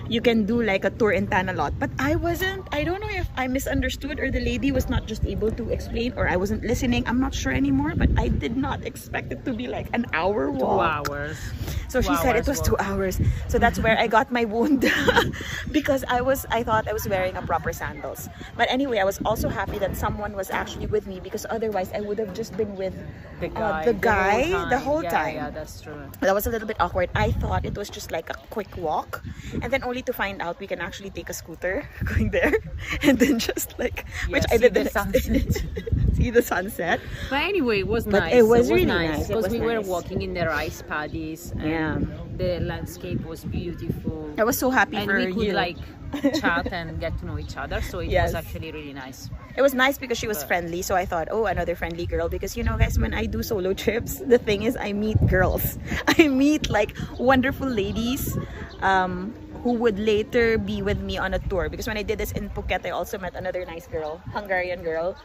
you 0.07 0.21
can 0.21 0.45
do 0.45 0.61
like 0.61 0.85
a 0.85 0.89
tour 0.91 1.11
in 1.11 1.27
Tanah 1.27 1.55
Lot. 1.55 1.73
But 1.79 1.89
I 1.99 2.15
wasn't, 2.15 2.67
I 2.71 2.83
don't 2.83 3.01
know 3.01 3.09
if 3.09 3.27
I 3.37 3.47
misunderstood 3.47 4.19
or 4.19 4.29
the 4.29 4.39
lady 4.39 4.71
was 4.71 4.89
not 4.89 5.07
just 5.07 5.25
able 5.25 5.51
to 5.51 5.69
explain 5.69 6.13
or 6.15 6.27
I 6.27 6.35
wasn't 6.35 6.63
listening. 6.63 7.07
I'm 7.07 7.19
not 7.19 7.33
sure 7.33 7.51
anymore, 7.51 7.93
but 7.95 8.09
I 8.17 8.27
did 8.27 8.55
not 8.57 8.85
expect 8.85 9.31
it 9.31 9.45
to 9.45 9.53
be 9.53 9.67
like 9.67 9.87
an 9.93 10.05
hour 10.13 10.51
walk. 10.51 11.07
Two 11.07 11.11
hours. 11.11 11.37
So 11.89 12.01
she 12.01 12.09
Two 12.09 12.17
said 12.17 12.35
it 12.35 12.47
was 12.47 12.59
walk. 12.59 12.67
two 12.67 12.77
hours. 12.79 13.19
So 13.47 13.57
that's 13.57 13.79
where 13.79 13.97
I 13.97 14.07
got 14.07 14.31
my 14.31 14.45
wound 14.45 14.85
because 15.71 16.03
I 16.07 16.21
was 16.21 16.45
I 16.51 16.61
thought 16.63 16.87
I 16.87 16.93
was 16.93 17.07
wearing 17.07 17.35
a 17.37 17.41
proper 17.41 17.71
sandals. 17.73 18.29
But 18.57 18.69
anyway, 18.69 18.99
I 18.99 19.05
was 19.05 19.19
also 19.25 19.49
happy 19.49 19.79
that 19.79 19.95
someone 19.95 20.33
was 20.33 20.51
actually 20.51 20.87
with 20.87 21.07
me 21.07 21.19
because 21.19 21.45
otherwise 21.49 21.91
I 21.93 22.01
would 22.01 22.19
have 22.19 22.33
just 22.33 22.55
been 22.57 22.75
with 22.75 22.93
The 23.39 23.47
uh, 23.55 23.81
guy. 23.81 23.85
the 23.85 23.93
guy 23.93 24.41
whole 24.51 24.69
the 24.69 24.79
whole 24.79 25.03
yeah, 25.03 25.09
time. 25.09 25.35
Yeah, 25.35 25.49
that's 25.49 25.81
true. 25.81 25.97
That 26.21 26.33
was 26.35 26.45
a 26.47 26.51
little 26.51 26.67
bit 26.67 26.77
awkward. 26.79 27.09
I 27.15 27.31
thought 27.31 27.65
it 27.65 27.77
was 27.77 27.89
just 27.89 28.11
like 28.11 28.24
a 28.29 28.35
quick 28.49 28.75
walk, 28.77 29.23
and 29.61 29.71
then 29.71 29.83
only 29.83 30.01
to 30.03 30.13
find 30.13 30.41
out 30.41 30.59
we 30.59 30.67
can 30.67 30.79
actually 30.81 31.09
take 31.09 31.29
a 31.29 31.33
scooter 31.33 31.87
going 32.05 32.31
there, 32.31 32.53
and 33.03 33.19
then 33.19 33.39
just 33.39 33.77
like 33.79 34.05
which 34.29 34.43
I 34.51 34.57
did 34.57 34.73
the 34.73 34.83
next 34.83 34.93
sunset. 34.99 35.63
see 36.13 36.29
the 36.31 36.41
sunset. 36.41 36.99
But 37.29 37.43
anyway, 37.43 37.79
it 37.79 37.87
was 37.87 38.05
But 38.05 38.19
nice. 38.19 38.33
it 38.35 38.43
was 38.43 38.69
really 38.71 38.85
nice. 38.85 39.17
nice 39.17 39.27
because 39.27 39.43
was 39.45 39.53
we 39.53 39.59
were 39.59 39.81
walking 39.81 40.21
in 40.21 40.33
the 40.33 40.45
rice 40.47 40.81
paddies. 40.87 41.51
And 41.51 41.63
Yeah. 41.69 41.99
The 42.37 42.59
landscape 42.59 43.23
was 43.25 43.45
beautiful. 43.45 44.29
I 44.37 44.43
was 44.43 44.57
so 44.57 44.69
happy 44.69 44.97
and 44.97 45.05
for 45.05 45.17
we 45.17 45.33
could 45.33 45.43
you. 45.43 45.53
like 45.53 45.77
chat 46.39 46.67
and 46.71 46.99
get 46.99 47.17
to 47.19 47.25
know 47.25 47.37
each 47.39 47.57
other. 47.57 47.81
So 47.81 47.99
it 47.99 48.09
Yes. 48.09 48.29
was 48.29 48.35
actually 48.35 48.71
really 48.71 48.93
nice. 48.93 49.29
It 49.55 49.61
was 49.61 49.73
nice 49.73 49.97
because 49.97 50.17
she 50.17 50.27
was 50.27 50.39
But- 50.39 50.47
friendly, 50.47 50.81
so 50.81 50.95
I 50.95 51.05
thought, 51.05 51.27
oh, 51.31 51.45
another 51.45 51.75
friendly 51.75 52.05
girl. 52.05 52.29
Because 52.29 52.55
you 52.57 52.63
know, 52.63 52.77
guys, 52.77 52.97
when 52.99 53.13
I 53.13 53.25
do 53.25 53.43
solo 53.43 53.73
trips, 53.73 54.19
the 54.19 54.37
thing 54.37 54.63
is, 54.63 54.75
I 54.77 54.93
meet 54.93 55.17
girls. 55.27 55.77
I 56.19 56.27
meet 56.27 56.69
like 56.69 56.95
wonderful 57.19 57.67
ladies 57.67 58.37
um, 58.81 59.33
who 59.63 59.73
would 59.73 59.97
later 59.99 60.57
be 60.57 60.81
with 60.81 60.99
me 60.99 61.17
on 61.17 61.33
a 61.33 61.39
tour. 61.39 61.69
Because 61.69 61.87
when 61.87 61.97
I 61.97 62.03
did 62.03 62.17
this 62.17 62.31
in 62.33 62.49
Phuket, 62.51 62.85
I 62.85 62.89
also 62.91 63.17
met 63.17 63.35
another 63.35 63.65
nice 63.65 63.87
girl, 63.87 64.21
Hungarian 64.33 64.83
girl, 64.83 65.15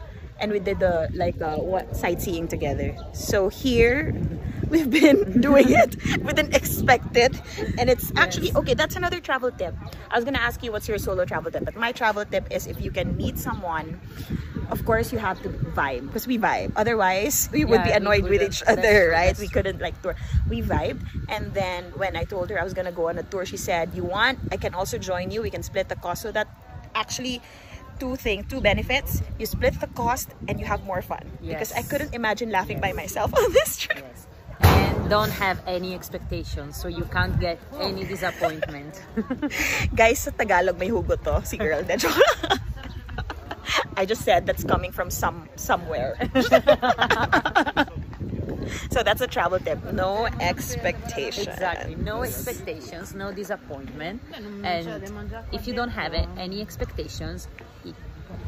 and 0.41 0.51
we 0.51 0.59
did 0.59 0.79
the 0.79 1.09
like 1.13 1.39
uh, 1.41 1.57
what 1.57 1.95
sightseeing 1.95 2.47
together. 2.47 2.95
So 3.13 3.49
here. 3.49 4.13
We've 4.71 4.89
been 4.89 5.41
doing 5.47 5.69
it. 5.69 5.97
We 6.23 6.31
didn't 6.31 6.55
expect 6.55 7.17
it. 7.17 7.35
And 7.77 7.89
it's 7.89 8.09
actually 8.15 8.55
okay. 8.55 8.73
That's 8.73 8.95
another 8.95 9.19
travel 9.19 9.51
tip. 9.51 9.75
I 10.09 10.15
was 10.15 10.23
gonna 10.23 10.39
ask 10.39 10.63
you 10.63 10.71
what's 10.71 10.87
your 10.87 10.97
solo 10.97 11.25
travel 11.25 11.51
tip, 11.51 11.65
but 11.65 11.75
my 11.75 11.91
travel 11.91 12.23
tip 12.23 12.47
is 12.49 12.67
if 12.67 12.79
you 12.79 12.89
can 12.89 13.17
meet 13.17 13.37
someone 13.37 13.99
of 14.71 14.85
course 14.85 15.11
you 15.11 15.19
have 15.19 15.41
to 15.43 15.49
vibe 15.75 16.07
because 16.07 16.25
we 16.25 16.37
vibe 16.37 16.71
otherwise 16.77 17.49
we 17.51 17.65
would 17.65 17.83
be 17.83 17.91
annoyed 17.91 18.23
with 18.23 18.41
each 18.41 18.63
other 18.67 19.09
right 19.11 19.37
we 19.37 19.47
couldn't 19.47 19.81
like 19.81 20.01
tour 20.01 20.15
we 20.49 20.61
vibe, 20.61 20.97
and 21.27 21.53
then 21.53 21.83
when 21.99 22.15
i 22.15 22.23
told 22.23 22.49
her 22.49 22.59
i 22.59 22.63
was 22.63 22.73
gonna 22.73 22.91
go 22.91 23.09
on 23.09 23.17
a 23.17 23.23
tour 23.23 23.45
she 23.45 23.57
said 23.57 23.91
you 23.93 24.03
want 24.03 24.39
i 24.51 24.57
can 24.57 24.73
also 24.73 24.97
join 24.97 25.29
you 25.29 25.41
we 25.41 25.49
can 25.49 25.61
split 25.61 25.89
the 25.89 25.95
cost 25.97 26.21
so 26.21 26.31
that 26.31 26.47
actually 26.95 27.41
two 27.99 28.15
things 28.15 28.45
two 28.49 28.61
benefits 28.61 29.21
you 29.39 29.45
split 29.45 29.79
the 29.79 29.87
cost 29.87 30.29
and 30.47 30.59
you 30.59 30.65
have 30.65 30.83
more 30.85 31.01
fun 31.01 31.23
because 31.41 31.71
i 31.73 31.81
couldn't 31.81 32.13
imagine 32.13 32.51
laughing 32.51 32.79
by 32.79 32.93
myself 32.93 33.33
on 33.37 33.51
this 33.53 33.77
trip 33.77 33.97
Yes. 34.01 34.27
And 34.63 35.09
don't 35.09 35.31
have 35.31 35.59
any 35.65 35.95
expectations, 35.95 36.77
so 36.77 36.87
you 36.87 37.03
can't 37.05 37.39
get 37.39 37.57
any 37.79 38.05
disappointment. 38.05 39.01
guys 39.95 40.19
sa 40.19 40.29
tagalog 40.31 40.77
may 40.77 40.89
hugot 40.89 41.23
to 41.25 41.41
si 41.43 41.57
girl. 41.57 41.81
I 43.97 44.05
just 44.05 44.21
said 44.21 44.45
that's 44.45 44.63
coming 44.63 44.91
from 44.91 45.09
some 45.09 45.49
somewhere. 45.55 46.13
So 48.91 49.03
that's 49.03 49.21
a 49.21 49.27
travel 49.27 49.59
tip. 49.59 49.79
No 49.93 50.25
expectations. 50.39 51.47
Exactly. 51.47 51.95
No 51.95 52.23
expectations, 52.23 53.13
no 53.15 53.31
disappointment. 53.31 54.21
And 54.63 54.87
if 55.51 55.67
you 55.67 55.73
don't 55.73 55.89
have 55.89 56.13
a- 56.13 56.27
any 56.37 56.61
expectations, 56.61 57.47
it, 57.85 57.95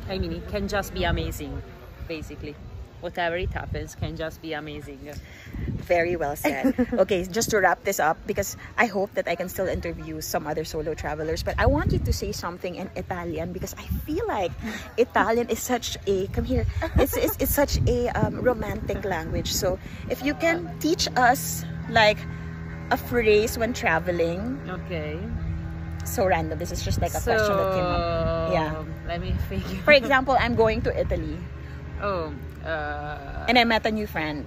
I 0.10 0.18
mean, 0.20 0.34
it 0.34 0.48
can 0.50 0.68
just 0.68 0.94
be 0.94 1.04
amazing, 1.04 1.62
basically. 2.08 2.56
Whatever 3.02 3.36
it 3.38 3.52
happens 3.52 3.96
can 3.96 4.16
just 4.16 4.42
be 4.42 4.54
amazing. 4.54 5.00
Very 5.86 6.16
well 6.16 6.36
said. 6.36 6.76
okay, 6.94 7.26
just 7.26 7.50
to 7.52 7.60
wrap 7.60 7.84
this 7.84 8.00
up, 8.00 8.18
because 8.26 8.58
I 8.78 8.86
hope 8.86 9.14
that 9.16 9.28
I 9.28 9.36
can 9.36 9.50
still 9.50 9.68
interview 9.68 10.22
some 10.22 10.48
other 10.48 10.64
solo 10.64 10.94
travelers, 10.94 11.44
but 11.44 11.56
I 11.58 11.66
want 11.66 11.92
you 11.92 12.00
to 12.00 12.14
say 12.14 12.32
something 12.32 12.76
in 12.76 12.90
Italian 12.96 13.52
because 13.52 13.74
I 13.76 13.84
feel 14.06 14.26
like 14.28 14.52
Italian 14.98 15.50
is 15.50 15.60
such 15.60 15.98
a 16.08 16.28
come 16.32 16.46
here. 16.46 16.66
It's 16.96 17.16
it's, 17.18 17.36
it's 17.40 17.54
such 17.54 17.80
a 17.88 18.10
um, 18.16 18.42
romantic 18.42 19.04
language. 19.06 19.52
So 19.52 19.80
if 20.10 20.24
you 20.24 20.34
can 20.34 20.72
teach 20.80 21.08
us 21.16 21.66
like 21.90 22.18
a 22.92 22.98
phrase 22.98 23.58
when 23.58 23.74
traveling, 23.74 24.60
Okay. 24.70 25.20
so 26.06 26.26
random. 26.26 26.60
This 26.60 26.72
is 26.72 26.84
just 26.84 27.02
like 27.02 27.14
a 27.14 27.22
so, 27.22 27.34
question 27.34 27.58
that 27.58 27.70
came 27.74 27.86
up. 27.86 28.52
Yeah. 28.54 28.84
Let 29.08 29.22
me 29.22 29.36
think. 29.50 29.64
For 29.84 29.94
example, 29.94 30.36
I'm 30.40 30.56
going 30.56 30.82
to 30.84 30.92
Italy 30.96 31.38
oh, 32.04 32.34
uh, 32.66 33.46
and 33.48 33.58
I 33.58 33.64
met 33.64 33.86
a 33.86 33.92
new 33.92 34.06
friend. 34.08 34.46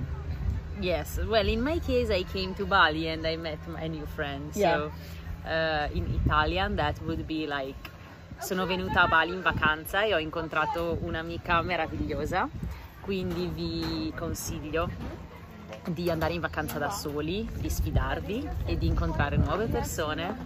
Yes, 0.80 1.18
well, 1.26 1.48
in 1.48 1.62
my 1.62 1.78
case, 1.78 2.10
I 2.10 2.22
came 2.24 2.54
to 2.54 2.66
Bali 2.66 3.08
and 3.08 3.26
I 3.26 3.36
met 3.36 3.66
my 3.66 3.86
new 3.88 4.04
friend. 4.04 4.52
So, 4.52 4.92
uh, 5.46 5.88
in 5.94 6.20
Italian, 6.22 6.76
that 6.76 7.00
would 7.02 7.26
be 7.26 7.46
like: 7.46 7.90
Sono 8.38 8.66
venuta 8.66 9.02
a 9.02 9.08
Bali 9.08 9.32
in 9.32 9.42
vacanza 9.42 10.04
e 10.04 10.12
ho 10.12 10.18
incontrato 10.18 10.98
un'amica 11.00 11.62
meravigliosa. 11.62 12.48
Quindi 13.00 13.46
vi 13.46 14.12
consiglio 14.16 14.90
di 15.86 16.10
andare 16.10 16.34
in 16.34 16.40
vacanza 16.40 16.78
da 16.78 16.90
soli, 16.90 17.48
di 17.58 17.70
sfidarvi 17.70 18.48
e 18.66 18.76
di 18.76 18.86
incontrare 18.86 19.36
nuove 19.36 19.66
persone. 19.66 20.36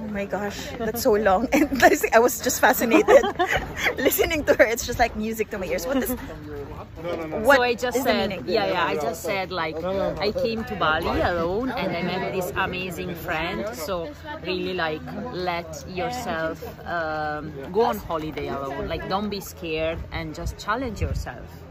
Oh 0.00 0.08
my 0.10 0.26
gosh, 0.26 0.70
that's 0.76 1.02
so 1.02 1.16
long. 1.16 1.48
And 1.52 1.82
I 2.12 2.18
was 2.18 2.40
just 2.40 2.58
fascinated 2.60 3.22
listening 3.96 4.44
to 4.44 4.54
her. 4.54 4.64
It's 4.64 4.86
just 4.86 4.98
like 4.98 5.16
music 5.16 5.50
to 5.50 5.58
my 5.58 5.66
ears. 5.66 5.86
What 5.86 6.02
is 6.02 6.10
what 7.44 7.56
so 7.56 7.62
I 7.62 7.74
just 7.74 8.02
said, 8.02 8.44
yeah, 8.46 8.66
yeah, 8.66 8.86
I 8.86 8.94
just 8.96 9.22
said 9.22 9.50
like 9.50 9.76
I 9.84 10.32
came 10.32 10.64
to 10.64 10.74
Bali 10.76 11.20
alone 11.20 11.70
and 11.70 11.96
I 11.96 12.02
met 12.02 12.32
this 12.32 12.52
amazing 12.56 13.14
friend. 13.14 13.68
So 13.74 14.10
really 14.44 14.74
like 14.74 15.02
let 15.32 15.84
yourself 15.88 16.62
um, 16.86 17.52
go 17.72 17.82
on 17.82 17.98
holiday 17.98 18.48
alone. 18.48 18.88
Like 18.88 19.08
don't 19.08 19.28
be 19.28 19.40
scared 19.40 19.98
and 20.12 20.34
just 20.34 20.58
challenge 20.58 21.00
yourself. 21.00 21.63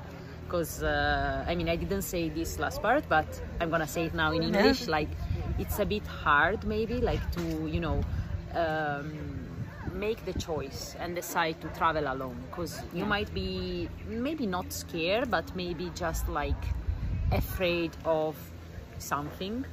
Because 0.53 0.83
uh, 0.83 1.43
I 1.47 1.55
mean 1.55 1.67
I 1.67 1.75
didn't 1.75 2.03
say 2.03 2.29
this 2.29 2.59
last 2.59 2.79
part, 2.79 3.09
but 3.09 3.25
I'm 3.59 3.71
gonna 3.71 3.87
say 3.87 4.05
it 4.05 4.13
now 4.13 4.31
in 4.33 4.43
English. 4.43 4.87
Like 4.87 5.09
it's 5.57 5.79
a 5.79 5.85
bit 5.85 6.05
hard 6.05 6.63
maybe 6.63 7.01
like 7.01 7.23
to 7.31 7.67
you 7.67 7.79
know. 7.79 8.01
Um, 8.53 9.39
make 9.93 10.23
the 10.25 10.33
choice 10.39 10.95
and 10.99 11.15
decide 11.15 11.59
to 11.61 11.67
travel 11.69 12.05
alone 12.07 12.35
because 12.49 12.81
you 12.93 13.05
might 13.05 13.31
be 13.31 13.87
maybe 14.07 14.47
not 14.47 14.73
scared 14.73 15.29
but 15.29 15.55
maybe 15.55 15.91
just 15.93 16.27
like 16.27 16.63
afraid 17.31 17.91
of 18.03 18.35
something 18.97 19.63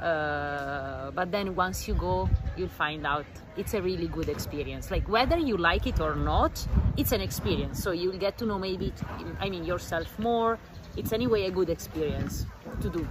uh, 0.00 1.10
but 1.12 1.30
then 1.30 1.54
once 1.54 1.88
you 1.88 1.94
go 1.94 2.28
you'll 2.56 2.68
find 2.68 3.06
out 3.06 3.26
it's 3.56 3.74
a 3.74 3.80
really 3.80 4.08
good 4.08 4.28
experience 4.28 4.90
like 4.90 5.08
whether 5.08 5.38
you 5.38 5.56
like 5.56 5.86
it 5.86 6.00
or 6.00 6.14
not 6.14 6.66
it's 6.96 7.12
an 7.12 7.20
experience 7.20 7.82
so 7.82 7.90
you'll 7.92 8.18
get 8.18 8.36
to 8.36 8.44
know 8.46 8.58
maybe 8.58 8.92
i 9.40 9.48
mean 9.48 9.64
yourself 9.64 10.18
more 10.18 10.58
it's 10.96 11.12
anyway 11.12 11.46
a 11.46 11.50
good 11.50 11.70
experience 11.70 12.46
to 12.80 12.88
do 12.90 13.06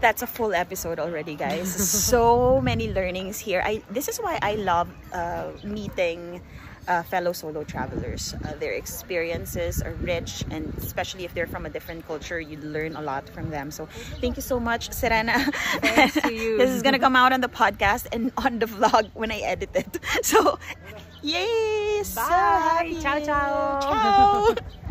That's 0.00 0.22
a 0.22 0.26
full 0.26 0.52
episode 0.52 0.98
already, 0.98 1.36
guys. 1.36 1.72
so 2.12 2.60
many 2.60 2.92
learnings 2.92 3.38
here. 3.38 3.62
I 3.64 3.82
this 3.90 4.08
is 4.08 4.18
why 4.18 4.38
I 4.42 4.56
love 4.56 4.88
uh, 5.12 5.52
meeting 5.64 6.42
uh, 6.88 7.02
fellow 7.02 7.32
solo 7.32 7.64
travelers. 7.64 8.34
Uh, 8.34 8.54
their 8.60 8.72
experiences 8.72 9.82
are 9.82 9.92
rich, 10.00 10.44
and 10.50 10.72
especially 10.78 11.24
if 11.24 11.34
they're 11.34 11.46
from 11.46 11.66
a 11.66 11.70
different 11.70 12.06
culture, 12.06 12.40
you 12.40 12.56
learn 12.58 12.96
a 12.96 13.02
lot 13.02 13.28
from 13.30 13.50
them. 13.50 13.70
So 13.70 13.86
thank 14.20 14.36
you 14.36 14.42
so 14.42 14.58
much, 14.60 14.92
Serena. 14.92 15.38
Thanks 15.80 16.14
to 16.22 16.32
you. 16.32 16.58
this 16.58 16.70
is 16.70 16.82
gonna 16.82 16.98
come 16.98 17.16
out 17.16 17.32
on 17.32 17.40
the 17.40 17.48
podcast 17.48 18.06
and 18.12 18.32
on 18.38 18.58
the 18.58 18.66
vlog 18.66 19.10
when 19.14 19.30
I 19.30 19.38
edit 19.40 19.70
it. 19.74 19.98
So 20.22 20.58
Yay! 21.22 22.02
So 22.04 22.20
Bye. 22.20 22.28
happy. 22.30 23.00
Ciao, 23.00 23.18
ciao. 23.20 23.80
Ciao. 23.80 24.82